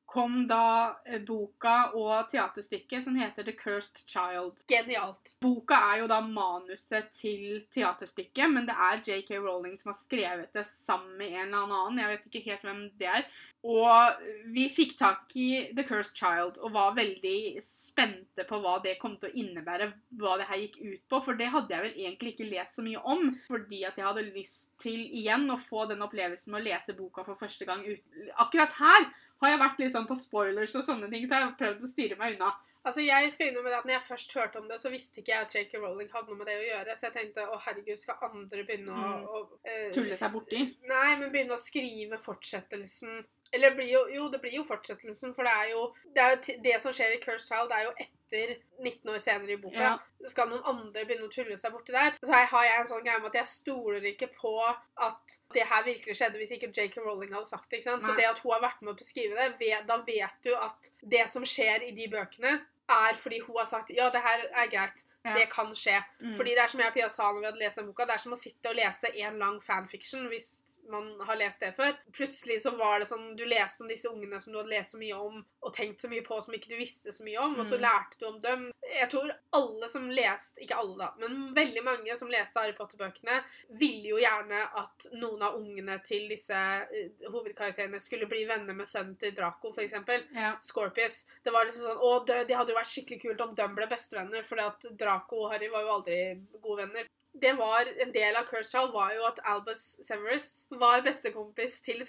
kom 0.10 0.48
da 0.50 1.00
eh, 1.06 1.22
boka 1.22 1.92
og 1.94 2.32
teaterstykket 2.32 3.06
som 3.06 3.18
heter 3.20 3.46
The 3.46 3.54
Cursed 3.58 4.02
Child. 4.10 4.64
Genialt. 4.70 5.36
Boka 5.44 5.78
er 5.92 6.04
jo 6.04 6.08
da 6.10 6.18
manuset 6.26 7.12
til 7.14 7.62
teaterstykket, 7.76 8.50
men 8.50 8.66
det 8.70 8.74
er 8.74 9.04
J.K. 9.06 9.38
Rowling 9.38 9.78
som 9.78 9.94
har 9.94 10.00
skrevet 10.00 10.50
det 10.56 10.66
sammen 10.70 11.14
med 11.20 11.36
en 11.36 11.54
eller 11.54 11.78
annen. 11.84 12.02
Jeg 12.02 12.16
vet 12.16 12.28
ikke 12.32 12.48
helt 12.48 12.66
hvem 12.66 12.82
det 12.98 13.12
er. 13.20 13.30
Og 13.70 14.22
vi 14.56 14.70
fikk 14.72 14.94
tak 14.98 15.34
i 15.36 15.50
The 15.76 15.84
Cursed 15.84 16.16
Child 16.16 16.62
og 16.64 16.72
var 16.78 16.94
veldig 16.96 17.60
spente 17.64 18.46
på 18.48 18.60
hva 18.64 18.78
det 18.82 18.96
kom 19.02 19.18
til 19.20 19.30
å 19.30 19.42
innebære, 19.42 19.90
hva 20.22 20.38
det 20.40 20.48
her 20.48 20.62
gikk 20.64 20.78
ut 20.80 21.02
på, 21.12 21.20
for 21.26 21.40
det 21.40 21.50
hadde 21.52 21.76
jeg 21.76 21.86
vel 21.86 21.98
egentlig 22.06 22.34
ikke 22.34 22.48
lest 22.54 22.80
så 22.80 22.86
mye 22.86 23.04
om, 23.04 23.34
fordi 23.50 23.84
at 23.84 24.00
jeg 24.00 24.08
hadde 24.08 24.30
lyst 24.32 24.72
til 24.80 25.02
igjen 25.04 25.50
å 25.52 25.60
få 25.60 25.90
den 25.92 26.06
opplevelsen 26.08 26.56
med 26.56 26.64
å 26.64 26.68
lese 26.70 26.96
boka 26.96 27.28
for 27.28 27.40
første 27.42 27.68
gang 27.68 27.84
ut. 27.84 28.22
Akkurat 28.40 28.80
her 28.80 29.10
har 29.42 29.50
jeg 29.54 29.60
vært 29.60 29.80
litt 29.80 29.94
sånn 29.96 30.08
på 30.10 30.18
spoilers 30.20 30.76
og 30.76 30.84
sånne 30.88 31.10
ting, 31.12 31.28
så 31.28 31.38
jeg 31.40 31.46
har 31.48 31.56
prøvd 31.60 31.86
å 31.86 31.92
styre 31.94 32.18
meg 32.20 32.36
unna. 32.36 32.52
Altså, 32.88 33.04
jeg 33.04 33.32
skal 33.34 33.50
innrømme 33.50 33.74
at 33.76 33.84
når 33.86 33.94
jeg 33.98 34.06
først 34.08 34.34
hørte 34.38 34.60
om 34.62 34.68
det, 34.70 34.78
så 34.80 34.90
visste 34.90 35.20
ikke 35.20 35.34
jeg 35.34 35.46
at 35.46 35.56
J.K. 35.56 35.80
Rowling 35.84 36.10
hadde 36.14 36.32
noe 36.32 36.38
med 36.40 36.48
det 36.48 36.56
å 36.56 36.64
gjøre. 36.64 36.94
Så 36.96 37.08
jeg 37.10 37.14
tenkte 37.18 37.44
å 37.52 37.58
herregud, 37.60 38.00
skal 38.02 38.16
andre 38.30 38.64
begynne 38.64 38.94
å, 38.96 39.10
Mm. 39.20 39.26
å 39.28 39.60
eh, 39.68 39.90
Tulle 39.92 40.16
seg 40.16 40.32
borti. 40.32 40.62
Nei, 40.88 41.10
men 41.20 41.30
begynne 41.34 41.58
å 41.58 41.60
skrive 41.60 42.18
fortsettelsen 42.24 43.26
Eller 43.52 43.76
blir 43.76 43.90
jo, 43.90 44.06
jo, 44.14 44.30
det 44.30 44.42
blir 44.44 44.60
jo 44.60 44.64
fortsettelsen, 44.68 45.34
for 45.36 45.48
det 45.48 45.54
er 45.58 45.70
jo 45.72 45.84
Det, 46.04 46.22
er 46.24 46.32
jo 46.36 46.56
det 46.64 46.80
som 46.82 46.94
skjer 46.94 47.16
i 47.16 47.22
Cursed 47.24 47.48
Child, 47.48 47.72
er 47.74 47.88
jo 47.88 47.94
etter 48.06 48.56
19 48.78 49.10
år 49.10 49.18
senere 49.24 49.56
i 49.56 49.58
boka. 49.62 49.82
Ja. 49.82 50.28
Skal 50.30 50.52
noen 50.52 50.66
andre 50.70 51.06
begynne 51.08 51.26
å 51.26 51.34
tulle 51.34 51.58
seg 51.58 51.74
borti 51.74 51.96
der? 51.96 52.14
Så 52.22 52.34
har 52.36 52.66
jeg 52.68 52.82
en 52.82 52.90
sånn 52.92 53.04
greie 53.06 53.22
med 53.24 53.32
at 53.32 53.40
jeg 53.40 53.52
stoler 53.54 54.06
ikke 54.12 54.30
på 54.36 54.54
at 54.70 55.38
det 55.56 55.66
her 55.66 55.86
virkelig 55.88 56.18
skjedde 56.20 56.42
hvis 56.42 56.54
ikke 56.58 56.70
J.K. 56.70 57.02
Rowling 57.02 57.34
hadde 57.34 57.50
sagt 57.50 57.70
det. 57.70 57.80
ikke 57.80 57.90
sant? 57.90 58.06
Så 58.06 58.18
det 58.20 58.30
at 58.30 58.42
hun 58.44 58.54
har 58.54 58.66
vært 58.68 58.84
med 58.86 58.94
å 58.94 59.00
beskrive 59.00 59.50
det, 59.62 59.74
da 59.90 60.02
vet 60.06 60.46
du 60.46 60.54
at 60.54 60.92
det 61.02 61.26
som 61.34 61.48
skjer 61.48 61.90
i 61.90 61.96
de 61.98 62.10
bøkene, 62.12 62.60
er 62.90 63.18
fordi 63.22 63.40
hun 63.46 63.58
har 63.58 63.70
sagt 63.70 63.92
ja, 63.94 64.10
det 64.14 64.22
her 64.26 64.46
er 64.50 64.70
greit. 64.72 65.06
Ja. 65.26 65.34
Det 65.36 65.50
kan 65.52 65.68
skje. 65.76 65.98
Mm. 66.24 66.36
Fordi 66.38 66.54
det 66.56 66.62
er 66.64 66.72
som 66.72 66.80
jeg 66.80 66.90
og 66.90 66.96
Pia 66.96 67.10
sa 67.12 67.26
når 67.28 67.42
vi 67.42 67.48
hadde 67.50 67.60
lest 67.60 67.80
den 67.82 67.90
boka, 67.90 68.06
det 68.08 68.16
er 68.16 68.22
som 68.24 68.34
å 68.34 68.40
sitte 68.40 68.72
og 68.72 68.78
lese 68.78 69.12
en 69.20 69.42
lang 69.42 69.58
fanfiction 69.62 70.30
hvis 70.32 70.48
man 70.90 71.20
har 71.28 71.36
lest 71.38 71.60
det 71.62 71.74
før. 71.76 71.94
Plutselig 72.16 72.62
så 72.64 72.72
var 72.78 73.00
det 73.00 73.08
sånn 73.10 73.36
Du 73.38 73.44
leste 73.46 73.84
om 73.84 73.90
disse 73.92 74.10
ungene 74.10 74.40
som 74.42 74.54
du 74.54 74.60
hadde 74.60 74.72
lest 74.74 74.92
så 74.96 74.98
mye 75.02 75.14
om 75.20 75.44
og 75.62 75.74
tenkt 75.76 76.02
så 76.02 76.08
mye 76.10 76.24
på 76.24 76.38
som 76.42 76.54
ikke 76.56 76.70
du 76.72 76.78
visste 76.80 77.12
så 77.12 77.24
mye 77.26 77.38
om, 77.44 77.58
og 77.60 77.66
så 77.68 77.76
Mm. 77.78 77.82
lærte 77.84 78.18
du 78.20 78.26
om 78.30 78.40
dem. 78.42 78.72
Jeg 78.90 79.10
tror 79.12 79.32
alle 79.54 79.90
som 79.90 80.10
leste 80.10 80.62
Ikke 80.64 80.78
alle, 80.80 80.98
da, 80.98 81.14
men 81.20 81.54
veldig 81.54 81.84
mange 81.84 82.18
som 82.18 82.30
leste 82.32 82.58
Harry 82.60 82.74
Potter-bøkene, 82.74 83.44
ville 83.78 84.08
jo 84.10 84.18
gjerne 84.18 84.62
at 84.80 85.08
noen 85.14 85.42
av 85.44 85.56
ungene 85.60 86.00
til 86.04 86.30
disse 86.30 86.56
eh, 86.56 87.10
hovedkarakterene 87.30 88.00
skulle 88.00 88.26
bli 88.32 88.46
venner 88.50 88.74
med 88.74 88.88
sønnen 88.88 89.18
til 89.20 89.36
Draco, 89.36 89.74
f.eks. 89.76 89.94
Ja. 90.34 90.56
Scorpius. 90.62 91.26
Det 91.44 91.52
var 91.54 91.66
liksom 91.66 91.84
sånn, 91.90 92.02
å, 92.02 92.26
det, 92.26 92.48
det 92.48 92.56
hadde 92.58 92.72
jo 92.74 92.80
vært 92.80 92.94
skikkelig 92.94 93.22
kult 93.22 93.42
om 93.42 93.56
de 93.56 93.68
ble 93.76 93.88
bestevenner, 93.92 94.44
fordi 94.48 94.62
at 94.66 94.90
Draco 94.98 95.44
og 95.46 95.52
Harry 95.54 95.70
var 95.70 95.82
jo 95.86 95.94
aldri 96.00 96.20
gode 96.62 96.86
venner. 96.88 97.06
Det 97.34 97.54
var, 97.54 97.86
En 98.02 98.12
del 98.12 98.36
av 98.36 98.48
Kershaw 98.50 98.90
var 98.92 99.14
jo 99.14 99.24
at 99.28 99.40
Albus 99.46 99.84
Severus 100.04 100.66
var 100.70 101.04
bestekompis 101.06 101.80
til 101.86 102.02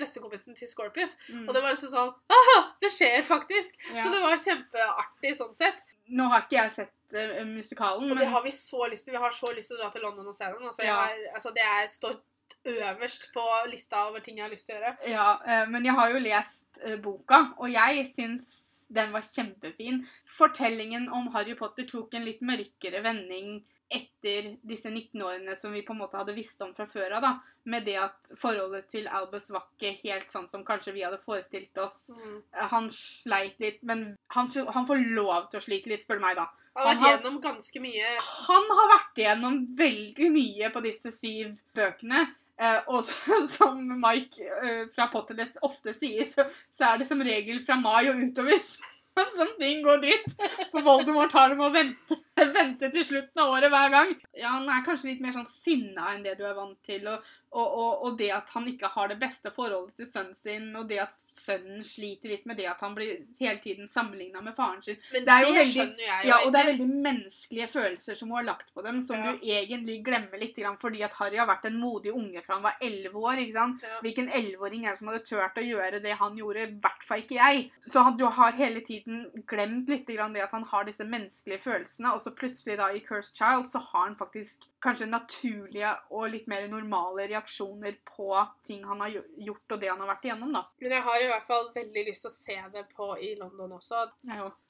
bestekompisen 0.00 0.56
til 0.56 0.68
Scorpius. 0.68 1.18
Mm. 1.28 1.44
Og 1.48 1.54
det 1.54 1.62
var 1.62 1.76
liksom 1.76 1.92
sånn 1.92 2.12
Aha! 2.38 2.58
Det 2.80 2.90
skjer 2.90 3.22
faktisk! 3.28 3.76
Ja. 3.92 4.00
Så 4.00 4.10
det 4.14 4.22
var 4.24 4.40
kjempeartig 4.40 5.36
sånn 5.38 5.54
sett. 5.54 5.84
Nå 6.12 6.26
har 6.32 6.44
ikke 6.46 6.58
jeg 6.58 6.74
sett 6.74 7.16
uh, 7.16 7.44
musikalen, 7.46 8.10
Og 8.10 8.18
det 8.18 8.26
har 8.32 8.42
vi 8.44 8.52
så 8.56 8.88
lyst 8.90 9.06
til. 9.06 9.14
Vi 9.14 9.22
har 9.22 9.36
så 9.36 9.52
lyst 9.54 9.70
til 9.70 9.78
å 9.78 9.84
dra 9.84 9.92
til 9.94 10.04
London 10.08 10.32
og 10.32 10.36
se 10.36 10.48
den. 10.48 10.66
Altså, 10.66 10.86
Ja. 10.88 10.98
har, 11.04 11.20
altså 11.36 11.54
Det 11.54 11.62
er 11.68 11.88
står 11.92 12.18
øverst 12.64 13.30
på 13.34 13.44
lista 13.70 14.06
over 14.08 14.20
ting 14.20 14.38
jeg 14.38 14.44
har 14.44 14.52
lyst 14.52 14.66
til 14.68 14.76
å 14.76 14.80
gjøre. 14.80 14.96
Ja, 15.10 15.28
eh, 15.46 15.68
men 15.68 15.84
jeg 15.84 15.94
har 15.98 16.12
jo 16.12 16.20
lest 16.22 16.66
eh, 16.84 16.98
boka, 17.02 17.40
og 17.58 17.70
jeg 17.72 18.06
syns 18.06 18.46
den 18.92 19.12
var 19.12 19.24
kjempefin. 19.26 20.02
Fortellingen 20.38 21.08
om 21.12 21.30
Harry 21.34 21.54
Potter 21.58 21.86
tok 21.88 22.14
en 22.14 22.26
litt 22.28 22.42
mørkere 22.44 23.02
vending 23.04 23.62
etter 23.98 24.52
disse 24.66 24.90
19 24.90 25.22
årene 25.22 25.56
som 25.58 25.74
vi 25.74 25.84
på 25.86 25.94
en 25.94 26.00
måte 26.02 26.18
hadde 26.18 26.34
visst 26.36 26.62
om 26.64 26.72
fra 26.76 26.86
før 26.90 27.18
av, 27.18 27.24
da. 27.24 27.32
Med 27.72 27.86
det 27.86 27.98
at 28.02 28.32
forholdet 28.38 28.88
til 28.90 29.06
Albus 29.06 29.50
var 29.54 29.68
ikke 29.70 29.92
helt 30.02 30.32
sånn 30.34 30.48
som 30.50 30.64
kanskje 30.66 30.96
vi 30.96 31.04
hadde 31.06 31.20
forestilt 31.22 31.78
oss. 31.78 32.08
Mm. 32.10 32.40
Han 32.72 32.90
sleit 32.94 33.60
litt, 33.62 33.82
men 33.86 34.12
han, 34.34 34.50
han 34.50 34.88
får 34.88 35.06
lov 35.14 35.50
til 35.52 35.60
å 35.60 35.64
slite 35.64 35.92
litt, 35.92 36.06
spør 36.06 36.18
du 36.18 36.26
meg, 36.26 36.40
da. 36.40 36.48
Han 36.78 36.86
har 36.88 36.96
vært 36.96 37.10
gjennom 37.10 37.34
ganske 37.44 37.80
mye 37.84 38.12
Han 38.22 38.70
har 38.78 38.86
vært 38.94 39.18
gjennom 39.20 39.56
veldig 39.76 40.28
mye 40.32 40.70
på 40.72 40.80
disse 40.86 41.12
syv 41.12 41.58
bøkene. 41.76 42.22
Eh, 42.62 42.80
og 42.92 43.04
som 43.56 43.80
Mike 44.00 44.46
eh, 44.62 44.82
fra 44.94 45.08
Potterless 45.12 45.58
ofte 45.66 45.94
sier, 45.98 46.24
så, 46.28 46.46
så 46.72 46.92
er 46.92 47.02
det 47.02 47.08
som 47.10 47.22
regel 47.24 47.62
fra 47.66 47.78
mai 47.80 48.08
og 48.12 48.20
utover 48.22 48.60
som 49.36 49.54
ting 49.60 49.82
går 49.84 50.02
dritt. 50.04 50.36
For 50.70 50.84
Voldemort 50.86 51.34
har 51.36 51.52
dem 51.52 51.64
å 51.64 51.72
vente, 51.74 52.18
vente 52.56 52.90
til 52.94 53.04
slutten 53.06 53.42
av 53.42 53.52
året 53.54 53.72
hver 53.72 53.92
gang. 53.92 54.14
Ja, 54.36 54.54
Han 54.56 54.68
er 54.70 54.84
kanskje 54.86 55.12
litt 55.12 55.22
mer 55.24 55.36
sånn 55.36 55.50
sinna 55.50 56.12
enn 56.14 56.24
det 56.26 56.36
du 56.38 56.44
er 56.48 56.56
vant 56.58 56.78
til. 56.86 57.06
Og, 57.10 57.32
og, 57.52 57.66
og, 57.66 57.90
og 58.06 58.18
det 58.20 58.30
at 58.34 58.52
han 58.54 58.68
ikke 58.70 58.92
har 58.94 59.12
det 59.12 59.20
beste 59.20 59.52
forholdet 59.54 59.96
til 60.00 60.10
sønnen 60.12 60.38
sin, 60.40 60.70
og 60.78 60.88
det 60.90 61.02
at 61.04 61.21
sønnen 61.34 61.84
sliter 61.84 62.28
litt 62.28 62.46
med 62.46 62.56
det 62.56 62.66
at 62.70 62.80
han 62.80 62.94
blir 62.94 63.24
hele 63.40 63.58
tiden 63.62 63.88
sammenligna 63.88 64.42
med 64.42 64.54
faren 64.56 64.82
sin. 64.82 64.96
Men 65.12 65.24
Det 65.24 65.32
er 65.32 65.40
jo 65.46 65.52
det 65.52 65.66
veldig- 65.66 65.96
jeg. 65.98 66.26
Ja, 66.26 66.38
og 66.44 66.52
det 66.52 66.60
er 66.60 66.72
veldig 66.72 66.88
menneskelige 67.02 67.68
følelser 67.68 68.16
som 68.16 68.28
hun 68.28 68.36
har 68.36 68.54
lagt 68.54 68.72
på 68.74 68.82
dem, 68.84 69.02
som 69.02 69.16
Ja. 69.16 69.32
du 69.32 69.38
egentlig 69.42 70.04
glemmer 70.04 70.38
litt, 70.38 70.56
fordi 70.80 71.02
at 71.02 71.12
Harry 71.12 71.36
har 71.36 71.46
vært 71.46 71.64
en 71.66 71.80
modig 71.80 72.12
unge 72.12 72.42
fra 72.44 72.54
han 72.54 72.62
var 72.62 72.76
elleve 72.80 73.14
år. 73.14 73.36
ikke 73.38 73.54
sant? 73.54 73.82
Ja. 73.82 74.00
Hvilken 74.00 74.28
elleveåring 74.28 74.86
er 74.86 74.90
det 74.92 74.98
som 74.98 75.08
hadde 75.08 75.24
turt 75.24 75.54
å 75.56 75.62
gjøre 75.64 76.02
det 76.02 76.16
han 76.18 76.36
gjorde? 76.36 76.68
I 76.68 76.80
hvert 76.80 77.02
fall 77.02 77.18
ikke 77.22 77.36
jeg. 77.36 77.70
Så 77.88 78.16
du 78.16 78.26
har 78.26 78.52
hele 78.52 78.80
tiden 78.80 79.30
glemt 79.46 79.88
litt 79.88 80.06
det 80.06 80.18
at 80.42 80.50
han 80.50 80.64
har 80.64 80.84
disse 80.84 81.04
menneskelige 81.04 81.60
følelsene, 81.60 82.12
og 82.14 82.22
så 82.22 82.30
plutselig 82.34 82.76
da 82.76 82.88
i 82.92 83.00
Cursed 83.00 83.36
Child 83.36 83.66
så 83.72 83.80
har 83.80 84.08
han 84.08 84.16
faktisk 84.16 84.66
kanskje 84.82 85.08
naturlige 85.08 85.92
og 86.10 86.30
litt 86.32 86.48
mer 86.50 86.66
normale 86.68 87.28
reaksjoner 87.30 87.96
på 88.06 88.28
ting 88.66 88.82
han 88.84 89.00
har 89.00 89.10
gjort, 89.38 89.74
og 89.76 89.80
det 89.80 89.90
han 89.92 90.00
har 90.02 90.10
vært 90.10 90.26
igjennom, 90.26 90.52
da. 90.56 90.64
Men 90.80 90.90
jeg 90.96 91.02
har 91.06 91.21
i 91.24 91.30
hvert 91.30 91.46
fall 91.46 91.68
veldig 91.74 92.04
lyst 92.08 92.26
til 92.26 92.30
å 92.30 92.34
se 92.34 92.56
det 92.74 92.84
på 92.96 93.08
i 93.18 93.32
London 93.38 93.76
også. 93.78 94.04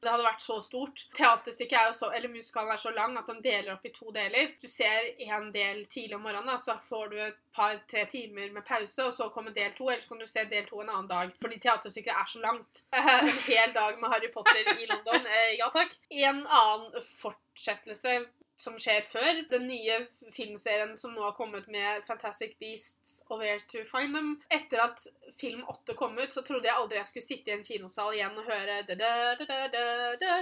Det 0.02 0.10
hadde 0.10 0.26
vært 0.26 0.44
så 0.44 0.58
stort. 0.64 1.04
Teaterstykket 1.16 1.78
er 1.78 1.88
jo 1.90 1.96
så, 1.98 2.10
eller 2.16 2.32
musikalen 2.32 2.74
er 2.74 2.82
så 2.82 2.92
lang 2.94 3.16
at 3.20 3.30
de 3.30 3.38
deler 3.44 3.72
opp 3.74 3.86
i 3.88 3.94
to 3.94 4.10
deler. 4.14 4.52
Du 4.62 4.68
ser 4.70 5.12
en 5.28 5.50
del 5.54 5.84
tidlig 5.92 6.18
om 6.18 6.26
morgenen, 6.26 6.50
da, 6.52 6.58
så 6.62 6.76
får 6.88 7.12
du 7.12 7.16
et 7.28 7.40
par-tre 7.56 8.04
timer 8.12 8.52
med 8.54 8.66
pause, 8.68 9.06
og 9.06 9.14
så 9.16 9.28
kommer 9.34 9.54
del 9.56 9.74
to, 9.76 9.88
eller 9.90 10.04
så 10.04 10.14
kan 10.14 10.22
du 10.22 10.28
se 10.30 10.44
del 10.50 10.68
to 10.68 10.82
en 10.82 10.92
annen 10.92 11.10
dag. 11.10 11.32
Fordi 11.42 11.60
teaterstykket 11.62 12.14
er 12.14 12.30
så 12.34 12.44
langt. 12.44 12.84
En 13.12 13.28
hel 13.46 13.74
dag 13.74 13.98
med 14.00 14.10
Harry 14.10 14.30
Potter 14.32 14.72
i 14.72 14.86
London. 14.88 15.26
Eh, 15.26 15.56
ja 15.58 15.68
takk. 15.74 15.92
En 16.10 16.42
annen 16.46 17.04
fortsettelse 17.20 18.20
som 18.62 18.78
skjer 18.80 19.02
før. 19.06 19.42
Den 19.50 19.66
nye 19.70 19.98
filmserien 20.34 20.94
som 21.00 21.14
nå 21.16 21.24
har 21.26 21.36
kommet 21.38 21.68
med 21.72 22.04
Fantastic 22.06 22.56
Beasts 22.62 23.20
og 23.28 23.42
Where 23.42 23.60
to 23.72 23.82
Find 23.88 24.14
Them. 24.16 24.34
Etter 24.54 24.84
at 24.86 25.06
film 25.40 25.64
8 25.68 25.96
kom 25.98 26.18
ut, 26.18 26.32
så 26.34 26.44
trodde 26.46 26.70
jeg 26.70 26.78
aldri 26.78 27.00
jeg 27.00 27.10
skulle 27.10 27.28
sitte 27.28 27.52
i 27.52 27.56
en 27.56 27.66
kinosal 27.66 28.14
igjen 28.16 28.38
og 28.38 28.48
høre 28.48 28.82
da, 28.88 28.98
da, 28.98 30.36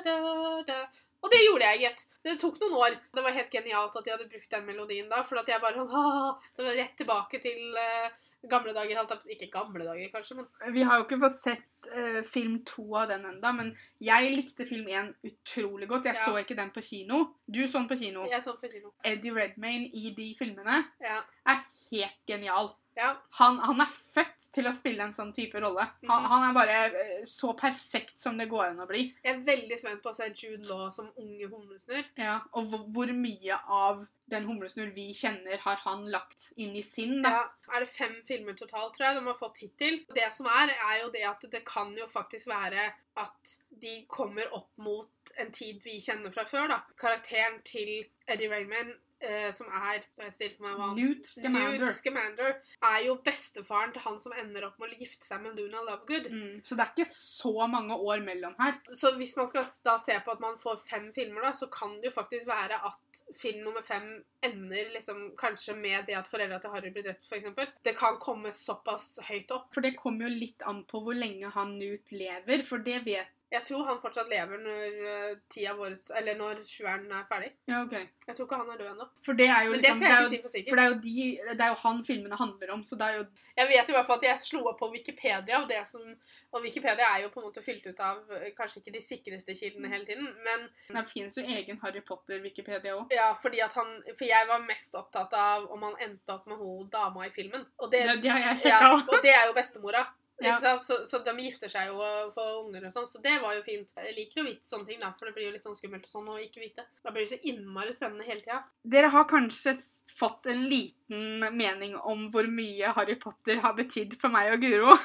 da. 0.69 0.81
Og 1.21 1.29
det 1.33 1.43
gjorde 1.45 1.69
jeg, 1.69 1.81
gitt. 1.85 2.07
Det 2.25 2.39
tok 2.41 2.57
noen 2.63 2.79
år. 2.81 2.97
Det 3.13 3.25
var 3.25 3.37
helt 3.37 3.53
genialt 3.53 3.97
at 3.97 4.07
de 4.07 4.13
hadde 4.15 4.29
brukt 4.31 4.55
den 4.55 4.67
melodien 4.69 5.11
da, 5.13 5.21
for 5.29 5.41
at 5.41 5.51
jeg 5.53 5.61
bare 5.63 5.77
sånn! 5.77 6.41
Det 6.57 6.67
var 6.67 6.79
rett 6.81 6.97
tilbake 7.01 7.41
til 7.45 7.81
eh, 7.81 8.19
gamle 8.49 8.73
dager. 8.75 9.03
Ikke 9.31 9.51
gamle 9.53 9.85
dager, 9.85 10.09
kanskje, 10.15 10.37
men 10.37 10.73
Vi 10.75 10.83
har 10.83 10.99
jo 10.99 11.05
ikke 11.05 11.21
fått 11.21 11.43
sett 11.43 11.63
uh, 11.97 12.23
film 12.23 12.65
to 12.65 12.95
av 12.97 13.09
den 13.09 13.25
enda, 13.27 13.53
men 13.53 13.77
jeg 14.01 14.37
likte 14.37 14.67
film 14.69 14.87
én 14.89 15.15
utrolig 15.25 15.89
godt. 15.89 16.05
Jeg 16.05 16.15
Ja. 16.15 16.25
så 16.27 16.37
ikke 16.39 16.57
den 16.57 16.71
på 16.71 16.81
kino. 16.83 17.35
Du 17.51 17.61
så 17.69 17.79
den 17.79 17.89
på 17.89 17.99
kino. 17.99 18.27
jeg 18.31 18.43
så 18.43 18.53
den 18.57 18.61
på 18.61 18.73
kino. 18.73 18.93
Eddie 19.05 19.33
Redmayne 19.35 19.91
i 19.93 20.15
de 20.17 20.35
filmene 20.39 20.85
Ja. 21.01 21.23
er 21.47 21.65
helt 21.91 22.21
genial. 22.27 22.75
ja. 22.97 23.15
Han, 23.39 23.59
han 23.59 23.81
er 23.81 23.87
født 24.15 24.53
til 24.53 24.65
å 24.67 24.73
spille 24.77 25.01
en 25.05 25.13
sånn 25.13 25.33
type 25.33 25.55
rolle. 25.61 25.81
Han, 26.09 26.23
Mhm. 26.23 26.29
han 26.29 26.51
er 26.51 26.55
bare 26.55 26.71
eh, 26.87 27.25
så 27.25 27.53
perfekt 27.57 28.19
som 28.21 28.37
det 28.37 28.49
går 28.51 28.65
an 28.71 28.81
å 28.81 28.87
bli. 28.89 29.15
Jeg 29.25 29.37
er 29.37 29.45
veldig 29.45 29.79
spent 29.79 30.03
på 30.03 30.11
å 30.11 30.15
se 30.15 30.25
Jude 30.35 30.67
Law 30.67 30.91
som 30.91 31.09
unge 31.17 31.49
humlesnurr. 31.49 32.05
Ja, 32.19 32.41
og 32.53 32.65
hvor, 32.67 32.85
hvor 32.93 33.13
mye 33.15 33.59
av 33.69 34.07
den 34.31 34.47
humlesnurr 34.49 34.93
vi 34.95 35.11
kjenner, 35.17 35.59
har 35.65 35.81
han 35.85 36.07
lagt 36.13 36.51
inn 36.57 36.77
i 36.77 36.83
sin. 36.87 37.21
da. 37.25 37.33
Ja, 37.35 37.43
er 37.75 37.85
det 37.85 37.93
fem 37.93 38.17
filmer 38.29 38.57
totalt, 38.59 38.95
tror 38.97 39.09
jeg, 39.09 39.19
de 39.19 39.27
har 39.27 39.39
fått 39.39 39.61
hittil. 39.65 40.01
Det 40.17 40.29
som 40.37 40.49
er, 40.51 40.73
er 40.75 41.03
jo 41.05 41.13
det 41.15 41.27
at 41.29 41.47
det 41.53 41.63
kan 41.69 41.93
jo 41.99 42.09
faktisk 42.11 42.51
være 42.51 42.91
at 43.21 43.55
de 43.83 44.01
kommer 44.11 44.51
opp 44.57 44.71
mot 44.81 45.35
en 45.41 45.53
tid 45.55 45.81
vi 45.85 45.99
kjenner 46.03 46.33
fra 46.35 46.47
før, 46.49 46.69
da. 46.73 46.81
Karakteren 47.01 47.61
til 47.69 47.93
Eddie 48.27 48.51
Rayman, 48.53 48.95
eh, 49.21 49.49
som 49.55 49.69
er 49.71 50.03
så 50.15 50.25
jeg 50.27 50.35
stiller 50.37 50.81
Newt 50.97 51.29
Scamander. 51.29 51.79
Newt 51.79 51.95
Scamander 51.97 52.55
er 52.91 52.99
jo 53.07 53.17
bestefaren 53.25 53.95
til 53.95 54.05
han 54.05 54.19
som 54.23 54.35
ender 54.39 54.67
opp 54.69 54.81
med 54.81 54.95
å 54.95 55.01
gifte 55.01 55.27
seg 55.27 55.43
med 55.45 55.59
Luna 55.59 55.83
Lovegood. 55.87 56.31
Mm, 56.33 56.61
så 56.67 56.79
det 56.79 56.87
er 56.87 56.95
ikke 56.95 57.15
så 57.15 57.67
mange 57.71 57.97
år 57.97 58.25
mellom 58.27 58.57
her. 58.61 58.79
Så 58.97 59.15
hvis 59.21 59.37
man 59.39 59.51
skal 59.51 59.67
da 59.87 59.97
se 60.03 60.17
på 60.25 60.35
at 60.35 60.45
man 60.45 60.59
får 60.63 60.81
fem 60.89 61.11
filmer, 61.17 61.45
da, 61.49 61.55
så 61.57 61.71
kan 61.73 61.97
det 62.01 62.11
jo 62.11 62.17
faktisk 62.17 62.49
være 62.51 62.81
at 62.91 63.23
film 63.39 63.65
nummer 63.67 63.85
fem 63.87 64.13
ender 64.47 64.95
liksom 64.95 65.31
kanskje 65.41 65.77
med 65.77 66.07
det 66.09 66.17
at 66.19 66.31
foreldra 66.31 66.61
til 66.63 66.73
Harry 66.75 66.93
blir 66.95 67.05
drept, 67.07 67.29
f.eks. 67.29 67.75
Det 67.85 67.97
kan 67.99 68.21
komme 68.23 68.53
såpass 68.55 69.13
høyt 69.29 69.53
opp. 69.57 69.69
For 69.75 69.85
det 69.85 69.97
kommer 69.99 70.29
jo 70.29 70.41
litt 70.47 70.65
an 70.69 70.85
på 70.89 71.03
hvor 71.05 71.17
lenge 71.17 71.53
han 71.55 71.77
Newt 71.81 72.13
lever, 72.15 72.65
for 72.67 72.83
det 72.85 73.03
vet 73.07 73.37
Jeg 73.51 73.65
tror 73.67 73.87
han 73.89 73.99
fortsatt 73.99 74.29
lever 74.31 74.61
når 74.63 74.99
uh, 75.03 75.31
tida 75.51 75.73
vår 75.75 75.97
Eller 76.21 76.37
når 76.39 76.61
sjueren 76.71 77.09
er 77.11 77.25
ferdig. 77.27 77.49
Ja, 77.67 77.81
ok. 77.83 77.97
Jeg 78.29 78.37
tror 78.37 78.47
ikke 78.47 78.59
han 78.61 78.69
er 78.71 78.79
død 78.79 78.91
ennå. 78.93 79.07
For 79.27 79.39
det 79.41 79.49
er 79.51 79.65
jo 79.67 79.73
Men 79.73 79.81
det 79.83 79.89
liksom 79.89 79.99
skal 79.99 80.11
det 80.11 80.17
er 80.17 80.21
jeg 80.23 80.39
ikke 80.39 80.53
si 80.53 80.61
for 80.63 80.71
For 80.71 80.77
det 80.79 80.85
er, 80.85 80.93
jo 80.93 80.99
de, 81.03 81.57
det 81.59 81.65
er 81.67 81.73
jo 81.73 81.79
han 81.83 82.05
filmene 82.07 82.39
handler 82.39 82.71
om, 82.77 82.85
så 82.87 82.99
det 83.01 83.09
er 83.09 83.17
jo 83.19 83.25
Jeg 83.57 83.69
vet 83.73 83.91
i 83.91 83.97
hvert 83.97 84.07
fall 84.07 84.21
at 84.21 84.27
jeg 84.29 84.45
slo 84.45 84.61
opp 84.71 84.79
på 84.79 84.91
Wikipedia, 84.95 85.59
og, 85.59 85.67
det 85.73 85.81
som, 85.91 86.05
og 86.53 86.63
Wikipedia 86.63 87.09
er 87.17 87.25
jo 87.25 87.33
på 87.35 87.43
en 87.43 87.49
måte 87.49 87.65
fylt 87.67 87.91
ut 87.91 87.99
av 88.01 88.23
eh, 88.39 88.47
kanskje 88.57 88.81
ikke 88.81 88.95
de 88.95 89.03
sikreste 89.05 89.57
kildene 89.59 89.91
hele 89.93 90.07
tiden, 90.07 90.31
men 90.47 90.65
Det 90.95 91.05
finnes 91.11 91.37
jo 91.37 91.45
egen 91.45 91.83
Harry 91.83 92.01
Potter-Wikipedia 92.07 92.95
òg. 93.01 93.11
ja, 93.13 93.33
fordi 93.43 93.61
at 93.67 93.75
han 93.75 93.91
For 94.15 94.25
jeg 94.31 94.49
var 94.49 94.63
mest 94.65 94.95
opptatt 94.95 95.35
av 95.35 95.67
om 95.75 95.83
han 95.89 95.99
endte 96.07 96.39
opp 96.39 96.47
med 96.47 96.63
hun 96.63 96.89
dama 96.93 97.27
i 97.27 97.35
filmen. 97.35 97.67
Og 97.83 97.91
det, 97.91 98.07
Det, 98.07 98.17
det 98.23 98.31
har 98.31 98.43
jeg 98.47 98.55
ja, 98.55 98.57
sjekka 98.65 98.95
òg. 98.95 99.07
og 99.11 99.23
det 99.27 99.35
er 99.35 99.47
jo 99.51 99.59
bestemora. 99.59 100.07
Ja. 100.41 100.57
Så, 100.81 101.03
så 101.07 101.21
de 101.25 101.35
gifter 101.45 101.73
seg 101.73 101.91
jo 101.91 102.01
og 102.01 102.33
får 102.35 102.51
unger 102.63 102.89
og 102.89 102.95
sånn, 102.95 103.09
så 103.11 103.21
det 103.25 103.37
var 103.43 103.55
jo 103.57 103.63
fint. 103.67 103.93
Jeg 103.97 104.17
liker 104.17 104.43
å 104.43 104.49
vite 104.49 104.69
sånne 104.69 104.89
ting, 104.89 105.01
da, 105.03 105.13
for 105.19 105.29
det 105.29 105.37
blir 105.37 105.49
jo 105.51 105.55
litt 105.57 105.69
sånn 105.69 105.79
skummelt 105.79 106.09
og 106.09 106.15
sånn 106.15 106.33
å 106.33 106.41
ikke 106.41 106.63
vite. 106.65 106.87
Da 107.05 107.13
blir 107.15 107.27
det 107.27 107.35
så 107.35 107.53
innmari 107.53 107.95
spennende 107.97 108.27
hele 108.29 108.45
tida. 108.45 108.63
Dere 108.97 109.13
har 109.13 109.29
kanskje 109.31 109.79
fått 110.21 110.47
en 110.47 110.67
liten 110.69 111.57
mening 111.57 111.97
om 111.97 112.29
hvor 112.33 112.49
mye 112.51 112.93
Harry 112.97 113.17
Potter 113.21 113.61
har 113.65 113.77
betydd 113.79 114.17
for 114.21 114.33
meg 114.33 114.53
og 114.55 114.65
Guro. 114.65 114.97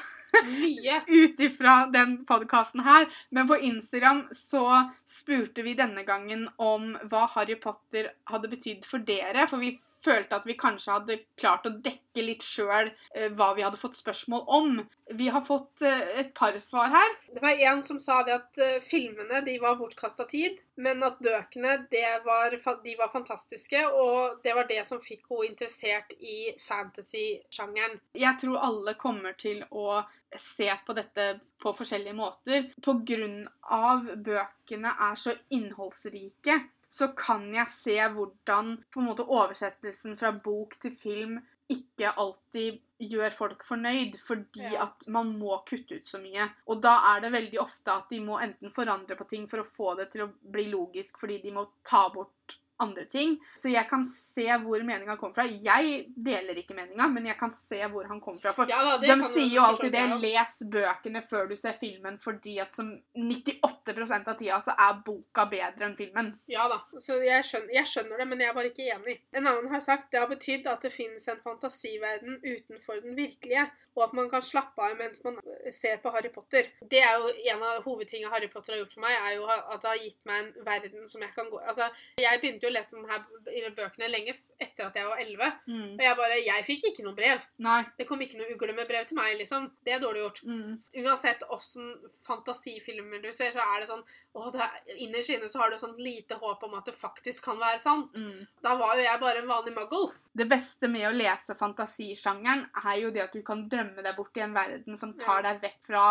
Mye. 0.46 1.00
ut 1.20 1.40
ifra 1.40 1.76
den 1.92 2.18
podkasten 2.28 2.82
her. 2.84 3.06
Men 3.30 3.48
på 3.48 3.58
Instagram 3.68 4.26
så 4.36 4.66
spurte 5.08 5.64
vi 5.64 5.76
denne 5.78 6.04
gangen 6.08 6.48
om 6.56 6.94
hva 7.10 7.26
Harry 7.36 7.56
Potter 7.60 8.10
hadde 8.30 8.52
betydd 8.52 8.84
for 8.88 9.04
dere. 9.06 9.46
For 9.48 9.62
vi 9.62 9.76
følte 10.06 10.38
at 10.38 10.46
vi 10.48 10.56
kanskje 10.58 10.94
hadde 10.94 11.18
klart 11.38 11.66
å 11.68 11.74
dekke 11.84 12.24
litt 12.24 12.44
sjøl 12.44 12.90
eh, 13.14 13.28
hva 13.36 13.52
vi 13.56 13.64
hadde 13.66 13.80
fått 13.80 13.98
spørsmål 13.98 14.44
om. 14.58 14.78
Vi 15.18 15.28
har 15.32 15.44
fått 15.46 15.82
eh, 15.86 16.20
et 16.22 16.32
par 16.36 16.56
svar 16.64 16.92
her. 16.94 17.16
Det 17.34 17.42
var 17.42 17.62
en 17.70 17.82
som 17.86 17.98
sa 18.02 18.22
det 18.26 18.36
at 18.36 18.62
eh, 18.62 18.78
filmene 18.84 19.42
de 19.46 19.56
var 19.62 19.78
bortkasta 19.80 20.26
tid, 20.30 20.58
men 20.82 21.04
at 21.06 21.18
bøkene 21.22 21.78
det 21.92 22.06
var, 22.26 22.56
de 22.84 22.96
var 22.98 23.12
fantastiske, 23.12 23.82
og 23.92 24.40
det 24.44 24.54
var 24.56 24.68
det 24.70 24.82
som 24.88 25.02
fikk 25.02 25.26
henne 25.30 25.50
interessert 25.50 26.12
i 26.18 26.52
fantasy-sjangeren. 26.62 27.98
Jeg 28.16 28.40
tror 28.40 28.62
alle 28.70 28.96
kommer 29.00 29.36
til 29.38 29.62
å 29.70 30.02
se 30.36 30.68
på 30.86 30.94
dette 30.96 31.26
på 31.62 31.72
forskjellige 31.76 32.16
måter. 32.16 32.70
Av 33.76 34.08
bøkene 34.26 34.92
er 35.08 35.20
så 35.20 35.34
innholdsrike, 35.54 36.58
så 36.90 37.08
kan 37.16 37.48
jeg 37.54 37.66
se 37.68 37.96
hvordan 38.14 38.76
på 38.92 39.00
en 39.00 39.06
måte 39.10 39.26
oversettelsen 39.26 40.16
fra 40.18 40.32
bok 40.32 40.78
til 40.80 40.94
film 40.96 41.38
ikke 41.68 42.12
alltid 42.16 42.78
gjør 43.02 43.32
folk 43.34 43.64
fornøyd, 43.66 44.14
fordi 44.22 44.62
Ja. 44.72 44.84
at 44.86 45.08
man 45.08 45.32
må 45.38 45.58
kutte 45.66 45.96
ut 45.98 46.06
så 46.06 46.18
mye. 46.22 46.46
Og 46.68 46.80
da 46.80 47.16
er 47.16 47.20
det 47.20 47.32
veldig 47.32 47.58
ofte 47.60 47.90
at 47.92 48.08
de 48.08 48.20
må 48.20 48.38
enten 48.40 48.70
forandre 48.72 49.16
på 49.18 49.28
ting 49.28 49.48
for 49.50 49.58
å 49.58 49.66
få 49.66 49.96
det 49.98 50.12
til 50.12 50.22
å 50.22 50.32
bli 50.50 50.70
logisk, 50.70 51.18
fordi 51.18 51.42
de 51.42 51.50
må 51.50 51.66
ta 51.84 52.08
bort 52.08 52.58
andre 52.82 53.04
ting. 53.10 53.36
Så 53.56 53.70
jeg 53.72 53.88
kan 53.90 54.04
se 54.08 54.46
hvor 54.62 54.82
meninga 54.84 55.16
kommer 55.16 55.34
fra. 55.38 55.46
Jeg 55.46 56.06
deler 56.16 56.60
ikke 56.60 56.76
meninga, 56.76 57.08
men 57.12 57.28
jeg 57.30 57.38
kan 57.40 57.54
se 57.68 57.80
hvor 57.92 58.08
han 58.10 58.20
kommer 58.20 58.42
fra. 58.42 58.52
For 58.56 58.70
Ja, 58.70 58.82
da, 58.84 58.96
de 59.00 59.16
sier 59.30 59.54
jo 59.56 59.64
alltid 59.64 59.94
det. 59.94 60.04
Les 60.22 60.56
bøkene 60.72 61.22
før 61.30 61.48
du 61.50 61.56
ser 61.56 61.78
filmen, 61.80 62.18
fordi 62.22 62.58
at 62.62 62.74
som 62.76 62.92
98% 63.16 64.30
av 64.32 64.38
tida 64.38 64.60
så 64.64 64.76
er 64.88 65.00
boka 65.06 65.46
bedre 65.50 65.88
enn 65.88 65.96
filmen. 65.98 66.32
Ja 66.50 66.68
da, 66.72 66.82
så 67.02 67.18
jeg 67.24 67.46
skjønner, 67.46 67.72
jeg 67.78 67.90
skjønner 67.92 68.22
det, 68.22 68.28
men 68.32 68.44
jeg 68.44 68.56
var 68.56 68.68
ikke 68.68 68.90
enig. 68.94 69.18
En 69.32 69.46
annen 69.46 69.72
har 69.72 69.84
sagt 69.84 70.12
det 70.12 70.22
har 70.22 70.30
betydd 70.30 70.68
at 70.70 70.84
det 70.84 70.92
finnes 70.94 71.28
en 71.32 71.42
fantasiverden 71.44 72.40
utenfor 72.44 73.02
den 73.04 73.16
virkelige, 73.18 73.66
og 73.96 74.08
at 74.08 74.16
man 74.18 74.28
kan 74.30 74.44
slappe 74.44 74.82
av 74.82 74.98
mens 75.00 75.22
man 75.24 75.38
ser 75.74 75.98
på 76.02 76.10
Harry 76.14 76.30
Potter. 76.32 76.68
Det 76.90 77.00
er 77.02 77.16
jo 77.18 77.30
en 77.52 77.64
av 77.66 77.82
hovedtingene 77.84 78.32
Harry 78.32 78.48
Potter 78.52 78.74
har 78.74 78.82
gjort 78.82 78.96
for 78.96 79.04
meg, 79.04 79.16
er 79.16 79.36
jo 79.38 79.46
at 79.50 79.82
det 79.82 79.90
har 79.90 80.02
gitt 80.02 80.28
meg 80.28 80.42
en 80.42 80.66
verden 80.66 81.08
som 81.10 81.24
jeg 81.24 81.32
kan 81.34 81.50
gå 81.50 81.60
Altså, 81.66 81.88
jeg 82.20 82.40
begynte 82.42 82.66
jo 82.66 82.70
å 82.70 82.74
lese 82.76 82.98
denne 83.46 83.72
bøkene 83.76 84.10
lenge 84.12 84.36
etter 84.62 84.86
at 84.86 84.98
jeg 84.98 85.08
var 85.08 85.22
11, 85.22 85.56
og 85.96 86.04
jeg 86.04 86.18
bare 86.20 86.38
Jeg 86.46 86.66
fikk 86.66 86.86
ikke 86.90 87.06
noe 87.06 87.16
brev. 87.16 87.42
Nei. 87.64 87.80
Det 87.98 88.06
kom 88.08 88.20
ikke 88.22 88.38
noe 88.38 88.52
ugle 88.54 88.76
med 88.76 88.88
brev 88.88 89.08
til 89.08 89.18
meg, 89.18 89.34
liksom. 89.40 89.70
Det 89.84 89.96
er 89.96 90.02
dårlig 90.02 90.22
gjort. 90.22 90.42
Mm. 90.46 90.76
Uansett 91.02 91.42
åssen 91.52 91.94
fantasifilmer 92.26 93.24
du 93.24 93.32
ser, 93.32 93.52
så 93.54 93.64
er 93.64 93.82
det 93.82 93.90
sånn 93.90 94.04
å, 94.36 94.50
det 94.52 94.60
er, 94.62 94.76
Innerst 95.06 95.32
inne 95.32 95.48
så 95.50 95.62
har 95.62 95.72
du 95.72 95.78
sånn 95.80 95.96
lite 96.00 96.38
håp 96.40 96.62
om 96.66 96.76
at 96.78 96.88
det 96.88 96.96
faktisk 96.98 97.48
kan 97.48 97.60
være 97.60 97.80
sant. 97.82 98.20
Mm. 98.20 98.46
Da 98.64 98.76
var 98.78 98.96
jo 98.98 99.06
jeg 99.06 99.22
bare 99.22 99.42
en 99.42 99.50
vanlig 99.50 99.74
muggle. 99.76 100.12
Det 100.36 100.48
beste 100.50 100.90
med 100.92 101.08
å 101.08 101.14
lese 101.16 101.56
fantasisjangeren 101.58 102.66
er 102.84 102.96
jo 103.00 103.12
det 103.14 103.26
at 103.26 103.36
du 103.36 103.42
kan 103.46 103.64
drømme 103.72 104.04
deg 104.04 104.16
bort 104.18 104.36
i 104.36 104.44
en 104.44 104.56
verden 104.56 105.00
som 105.00 105.14
tar 105.18 105.46
deg 105.46 105.62
vekk 105.64 105.78
fra 105.88 106.06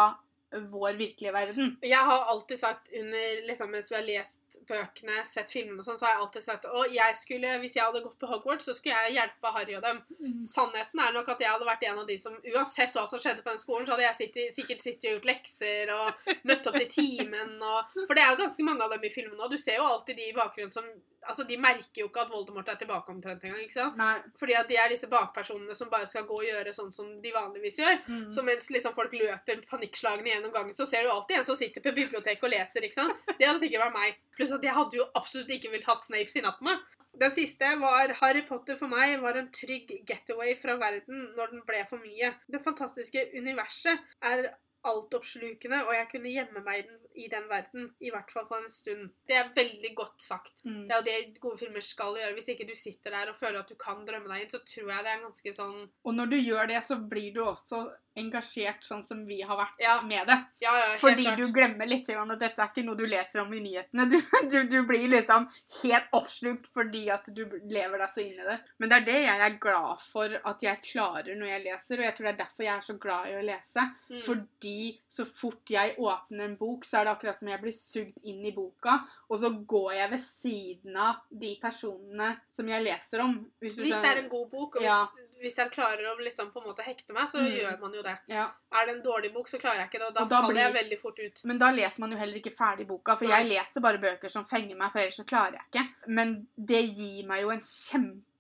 vår 0.72 0.94
virkelige 0.94 1.34
verden. 1.34 1.76
Jeg 1.84 2.06
har 2.10 2.30
alltid 2.32 2.60
sagt 2.60 2.92
under, 2.94 3.48
liksom, 3.48 3.72
mens 3.72 3.92
vi 3.92 3.98
har 3.98 4.06
lest 4.08 4.42
bøkene, 4.70 5.22
sett 5.28 5.52
filmene 5.52 5.82
og 5.82 5.88
sånn, 5.88 5.98
så 6.00 6.08
har 6.08 6.16
jeg 6.16 6.24
alltid 6.26 6.46
sagt 6.46 6.68
at 6.70 6.94
jeg 6.96 7.18
skulle, 7.22 7.56
hvis 7.64 7.78
jeg 7.78 7.86
hadde 7.86 8.04
gått 8.06 8.20
på 8.22 8.30
Hogwarts, 8.30 8.68
så 8.70 8.76
skulle 8.78 9.00
jeg 9.06 9.18
hjelpe 9.18 9.54
Harry 9.56 9.78
og 9.78 9.86
dem. 9.86 10.02
Sannheten 10.46 11.02
er 11.04 11.16
nok 11.16 11.32
at 11.34 11.44
jeg 11.44 11.52
hadde 11.52 11.70
vært 11.70 11.88
en 11.90 12.04
av 12.04 12.10
de 12.10 12.20
som, 12.22 12.38
uansett 12.54 12.96
hva 12.98 13.08
som 13.12 13.22
skjedde 13.22 13.46
på 13.46 13.54
den 13.54 13.62
skolen, 13.62 13.88
så 13.88 13.96
hadde 13.96 14.08
jeg 14.08 14.20
sittet, 14.22 14.60
sikkert 14.60 14.86
sittet 14.86 15.10
og 15.10 15.18
gjort 15.18 15.32
lekser 15.32 15.96
og 15.96 16.32
møtt 16.50 16.70
opp 16.72 16.80
til 16.80 16.92
timen 16.96 17.58
og 17.66 17.98
For 18.06 18.16
det 18.16 18.24
er 18.24 18.32
jo 18.34 18.44
ganske 18.44 18.68
mange 18.68 18.86
av 18.86 18.96
dem 18.96 19.06
i 19.08 19.14
filmene, 19.14 19.42
og 19.44 19.52
du 19.52 19.60
ser 19.62 19.80
jo 19.80 19.90
alltid 19.90 20.20
de 20.20 20.32
i 20.32 20.38
bakgrunnen 20.38 20.74
som 20.76 20.88
Altså, 21.26 21.44
de 21.50 21.58
merker 21.58 22.04
jo 22.04 22.10
ikke 22.10 22.22
at 22.26 22.32
Voldemort 22.32 22.68
er 22.70 22.78
tilbake 22.80 23.10
omtrent 23.10 23.44
engang, 23.46 23.64
ikke 23.66 23.78
sant? 23.80 23.98
Nei. 23.98 24.18
Fordi 24.38 24.56
at 24.60 24.70
de 24.70 24.78
er 24.78 24.92
disse 24.94 25.10
bakpersonene 25.10 25.78
som 25.78 25.90
bare 25.90 26.06
skal 26.10 26.28
gå 26.28 26.38
og 26.38 26.46
gjøre 26.46 26.74
sånn 26.76 26.92
som 26.94 27.10
de 27.24 27.32
vanligvis 27.34 27.80
gjør. 27.82 27.98
Mm. 28.06 28.28
Så 28.36 28.44
mens 28.46 28.70
liksom 28.74 28.94
folk 28.98 29.16
løper 29.18 29.64
panikkslagne 29.72 30.30
gjennom 30.30 30.54
gangen, 30.54 30.76
så 30.78 30.86
ser 30.90 31.06
du 31.06 31.14
alltid 31.14 31.40
en 31.40 31.48
som 31.48 31.58
sitter 31.58 31.82
på 31.82 31.96
biblioteket 31.98 32.46
og 32.46 32.54
leser. 32.54 32.86
ikke 32.86 33.00
sant? 33.00 33.26
Det 33.32 33.48
hadde 33.48 33.62
sikkert 33.64 33.88
vært 33.88 33.98
meg. 33.98 34.22
Pluss 34.46 34.60
at 34.60 34.66
jeg 34.68 34.78
hadde 34.78 34.98
jo 35.00 35.06
absolutt 35.18 35.50
ikke 35.56 35.72
villet 35.74 35.88
hatt 35.90 36.04
Snape 36.06 36.38
i 36.38 36.42
natt 36.46 36.60
med. 36.62 36.82
Den 37.18 37.32
siste 37.34 37.66
var 37.82 38.12
Harry 38.20 38.44
Potter 38.46 38.78
for 38.78 38.92
meg 38.92 39.16
var 39.24 39.40
en 39.40 39.48
trygg 39.56 39.90
getaway 40.06 40.52
fra 40.60 40.76
verden 40.78 41.32
når 41.34 41.56
den 41.56 41.64
ble 41.66 41.80
for 41.90 42.04
mye. 42.04 42.30
Det 42.46 42.62
fantastiske 42.62 43.24
universet 43.34 44.04
er 44.22 44.52
altoppslukende, 44.86 45.80
og 45.88 45.96
jeg 45.98 46.10
kunne 46.12 46.34
gjemme 46.36 46.62
meg 46.62 46.84
i 46.84 46.86
den, 46.92 47.00
i 47.16 47.28
den 47.32 47.48
verden, 47.50 47.90
i 48.04 48.12
hvert 48.14 48.32
fall 48.34 48.48
for 48.50 48.64
en 48.64 48.72
stund. 48.72 49.10
Det 49.28 49.38
er 49.40 49.52
veldig 49.56 49.92
godt 49.98 50.22
sagt. 50.22 50.66
Mm. 50.66 50.86
Det 50.88 50.96
er 50.96 51.02
jo 51.02 51.06
det 51.10 51.42
gode 51.44 51.62
filmer 51.62 51.86
skal 51.86 52.18
gjøre. 52.20 52.34
Hvis 52.38 52.50
ikke 52.54 52.68
du 52.70 52.76
sitter 52.78 53.16
der 53.16 53.32
og 53.32 53.40
føler 53.40 53.62
at 53.62 53.72
du 53.72 53.78
kan 53.80 54.06
drømme 54.08 54.32
deg 54.32 54.46
inn, 54.46 54.54
så 54.54 54.62
tror 54.66 54.92
jeg 54.92 55.06
det 55.06 55.14
er 55.14 55.24
ganske 55.28 55.56
sånn 55.60 55.78
Og 56.06 56.18
når 56.18 56.34
du 56.34 56.38
gjør 56.40 56.72
det, 56.74 56.82
så 56.88 57.00
blir 57.02 57.32
du 57.36 57.44
også 57.46 57.86
engasjert 58.16 58.86
sånn 58.88 59.04
som 59.04 59.26
vi 59.28 59.42
har 59.44 59.58
vært 59.60 59.82
Ja. 59.84 60.02
med 60.02 60.28
det. 60.28 60.38
Ja, 60.64 60.72
ja, 60.78 60.86
helt 60.92 61.02
Fordi 61.02 61.24
klart. 61.26 61.38
du 61.38 61.52
glemmer 61.52 61.86
litt 61.88 62.10
at 62.10 62.40
dette 62.40 62.62
er 62.62 62.70
ikke 62.72 62.86
noe 62.86 62.96
du 62.96 63.06
leser 63.06 63.42
om 63.42 63.54
i 63.54 63.60
nyhetene. 63.60 64.06
Du, 64.10 64.18
du, 64.52 64.58
du 64.72 64.78
blir 64.88 65.08
liksom 65.12 65.50
helt 65.84 66.16
oppslukt 66.16 66.70
fordi 66.74 67.10
at 67.12 67.26
du 67.28 67.44
lever 67.68 68.00
deg 68.00 68.10
så 68.14 68.24
inn 68.24 68.40
i 68.40 68.48
det. 68.48 68.58
Men 68.80 68.90
det 68.90 68.98
er 69.02 69.06
det 69.10 69.18
jeg 69.26 69.44
er 69.50 69.58
glad 69.60 70.02
for 70.06 70.38
at 70.52 70.64
jeg 70.64 70.82
klarer 70.94 71.36
når 71.36 71.52
jeg 71.52 71.66
leser, 71.66 72.00
og 72.00 72.08
jeg 72.08 72.16
tror 72.16 72.28
det 72.30 72.34
er 72.34 72.42
derfor 72.46 72.68
jeg 72.68 72.76
er 72.78 72.88
så 72.88 72.98
glad 72.98 73.28
i 73.32 73.36
å 73.36 73.46
lese. 73.46 73.86
Mm. 74.10 74.22
Fordi 74.30 74.78
så 75.12 75.28
fort 75.28 75.76
jeg 75.76 75.96
åpner 76.00 76.46
en 76.48 76.58
bok, 76.60 76.86
så 76.88 77.02
er 77.02 77.05
det 77.06 77.12
akkurat 77.14 77.40
som 77.40 77.48
jeg 77.52 77.62
blir 77.62 77.76
sugd 77.78 78.18
inn 78.26 78.42
i 78.46 78.52
boka, 78.56 78.98
og 79.30 79.40
så 79.40 79.50
går 79.66 79.94
jeg 79.96 80.10
ved 80.12 80.20
siden 80.26 80.98
av 80.98 81.22
de 81.32 81.54
personene 81.62 82.32
som 82.52 82.68
jeg 82.68 82.84
leser 82.84 83.22
om. 83.24 83.38
Hvis, 83.62 83.78
Hvis 83.80 83.96
det 83.96 84.12
er 84.12 84.22
en 84.24 84.30
god 84.30 84.50
bok, 84.52 84.76
og 84.76 84.84
Ja. 84.84 85.06
hvis, 85.16 85.30
hvis 85.46 85.58
jeg 85.62 85.72
klarer 85.72 86.06
å 86.12 86.18
liksom 86.20 86.52
på 86.52 86.62
en 86.64 86.68
måte 86.72 86.84
hekte 86.84 87.14
meg, 87.14 87.30
så 87.30 87.40
Mm. 87.40 87.52
gjør 87.56 87.80
man 87.82 87.94
jo 87.94 88.02
det. 88.02 88.18
ja. 88.28 88.52
Er 88.74 88.86
det 88.88 88.96
en 88.98 89.04
dårlig 89.04 89.34
bok, 89.34 89.48
så 89.48 89.58
klarer 89.60 89.78
jeg 89.80 89.90
ikke 89.90 90.00
det, 90.00 90.08
og 90.08 90.14
da, 90.16 90.22
Og 90.24 90.30
da 90.30 90.42
faller 90.42 90.54
blir- 90.54 90.64
jeg 90.66 90.74
veldig 90.84 91.00
fort 91.02 91.20
ut. 91.20 91.46
Men 91.46 91.58
da 91.58 91.72
leser 91.72 92.00
man 92.00 92.12
jo 92.12 92.18
heller 92.18 92.38
ikke 92.42 92.56
ferdig 92.56 92.88
boka, 92.88 93.16
for 93.16 93.26
Nei. 93.26 93.44
jeg 93.44 93.50
leser 93.58 93.82
bare 93.82 93.98
bøker 93.98 94.30
som 94.32 94.46
fenger 94.46 94.76
meg, 94.76 94.92
for 94.92 95.00
ellers 95.00 95.18
så 95.18 95.26
klarer 95.26 95.54
jeg 95.54 95.62
ikke. 95.72 95.88
Men 96.08 96.48
det 96.58 96.96
gir 96.96 97.26
meg 97.26 97.42
jo 97.42 97.50
en 97.52 97.60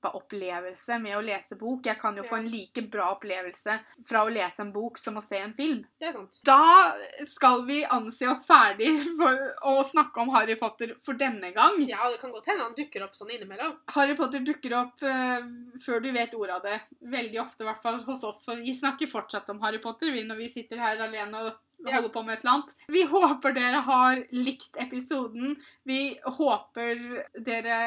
kjempeopplevelse 0.06 1.00
med 1.02 1.18
å 1.18 1.22
lese 1.24 1.56
bok. 1.58 1.86
Jeg 1.86 2.00
kan 2.00 2.16
jo 2.16 2.24
Ja. 2.24 2.30
få 2.30 2.38
en 2.38 2.50
like 2.50 2.82
bra 2.90 3.16
opplevelse 3.16 3.80
fra 4.06 4.26
å 4.26 4.30
lese 4.32 4.60
en 4.62 4.72
bok 4.72 4.98
som 4.98 5.16
å 5.18 5.22
se 5.24 5.38
en 5.38 5.54
film. 5.54 5.86
Det 6.00 6.08
er 6.10 6.14
sant. 6.14 6.40
Da 6.44 6.94
skal 7.28 7.66
vi 7.66 7.84
anse 7.84 8.22
oss 8.28 8.46
ferdig 8.46 9.04
for 9.18 9.56
å 9.64 9.84
snakke 9.84 10.18
om 10.22 10.30
Harry 10.30 10.56
Potter 10.56 10.96
for 11.04 11.14
denne 11.14 11.54
gang. 11.54 11.80
Ja, 11.88 12.10
det 12.10 12.20
kan 12.22 12.32
godt 12.32 12.46
hende 12.46 12.64
han 12.64 12.74
dukker 12.76 13.04
opp 13.04 13.16
sånn 13.16 13.32
innimellom. 13.32 13.78
Harry 13.90 14.16
Potter 14.16 14.40
dukker 14.40 14.74
opp 14.74 15.02
uh, 15.04 15.42
før 15.84 16.02
du 16.02 16.12
vet 16.12 16.34
ordet 16.34 16.56
av 16.56 16.64
det. 16.64 16.82
Veldig 17.02 17.42
ofte, 17.42 17.64
i 17.64 17.68
hvert 17.68 17.82
fall 17.82 18.04
hos 18.04 18.24
oss. 18.24 18.44
For 18.46 18.56
vi 18.56 18.74
snakker 18.74 19.08
fortsatt 19.08 19.50
om 19.50 19.62
Harry 19.62 19.80
Potter 19.80 20.12
vi 20.12 20.24
når 20.24 20.38
vi 20.38 20.50
sitter 20.50 20.78
her 20.78 20.98
alene 20.98 21.46
og 21.46 21.54
Ja. 21.90 22.00
holder 22.00 22.14
på 22.14 22.24
med 22.26 22.34
et 22.38 22.44
eller 22.44 22.54
annet. 22.56 22.76
Vi 22.88 23.04
håper 23.10 23.56
dere 23.56 23.82
har 23.86 24.24
likt 24.36 24.82
episoden. 24.82 25.56
Vi 25.84 26.00
håper 26.26 27.04
dere 27.46 27.80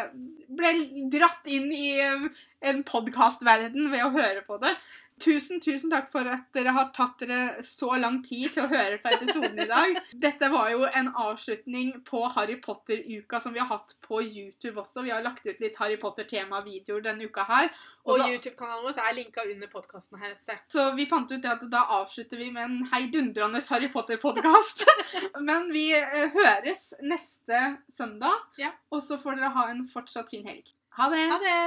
ble 0.48 0.72
dratt 1.12 1.46
inn 1.50 1.72
i 1.72 1.90
en 2.02 2.82
podkastverden 2.86 3.90
ved 3.92 4.04
å 4.06 4.14
høre 4.14 4.44
på 4.46 4.58
det. 4.62 4.74
Tusen, 5.18 5.60
tusen 5.60 5.90
takk 5.90 6.10
for 6.12 6.28
at 6.30 6.46
dere 6.54 6.72
har 6.76 6.90
tatt 6.94 7.18
dere 7.24 7.62
så 7.66 7.90
lang 7.98 8.20
tid 8.22 8.52
til 8.54 8.64
å 8.66 8.70
høre 8.70 8.98
på 9.02 9.10
episoden 9.16 9.58
i 9.58 9.66
dag. 9.66 9.96
Dette 10.24 10.48
var 10.52 10.70
jo 10.70 10.84
en 10.86 11.08
avslutning 11.18 11.94
på 12.06 12.20
Harry 12.36 12.56
Potter-uka 12.62 13.40
som 13.42 13.54
vi 13.56 13.62
har 13.62 13.70
hatt 13.72 13.96
på 14.04 14.20
YouTube 14.22 14.78
også. 14.84 15.02
Vi 15.06 15.10
har 15.14 15.24
lagt 15.26 15.46
ut 15.46 15.58
litt 15.62 15.76
Harry 15.80 15.96
Potter-tema-videoer 16.00 17.02
denne 17.08 17.26
uka 17.26 17.46
her. 17.48 17.70
Og 18.08 18.14
Og 18.22 18.30
YouTube-kanalen 18.30 18.86
vår 18.86 19.00
er 19.04 19.16
linka 19.18 19.42
under 19.44 19.68
podkasten 19.68 20.20
her 20.22 20.30
et 20.32 20.40
sted. 20.40 20.60
så 20.72 20.86
vi 20.96 21.04
fant 21.10 21.28
ut 21.34 21.44
at 21.44 21.64
da 21.68 21.82
avslutter 21.98 22.38
vi 22.40 22.50
med 22.54 22.64
en 22.64 22.78
heidundrende 22.92 23.60
Harry 23.68 23.90
Potter-podkast. 23.92 24.86
Men 25.48 25.68
vi 25.74 25.90
eh, 25.98 26.30
høres 26.32 26.94
neste 27.02 27.60
søndag, 27.92 28.38
Ja. 28.56 28.70
og 28.90 29.02
så 29.04 29.18
får 29.20 29.36
dere 29.36 29.52
ha 29.58 29.66
en 29.74 29.84
fortsatt 29.92 30.30
fin 30.30 30.46
helg. 30.48 30.72
Ha 30.96 31.10
det! 31.12 31.26
Ha 31.34 31.38
det! 31.42 31.58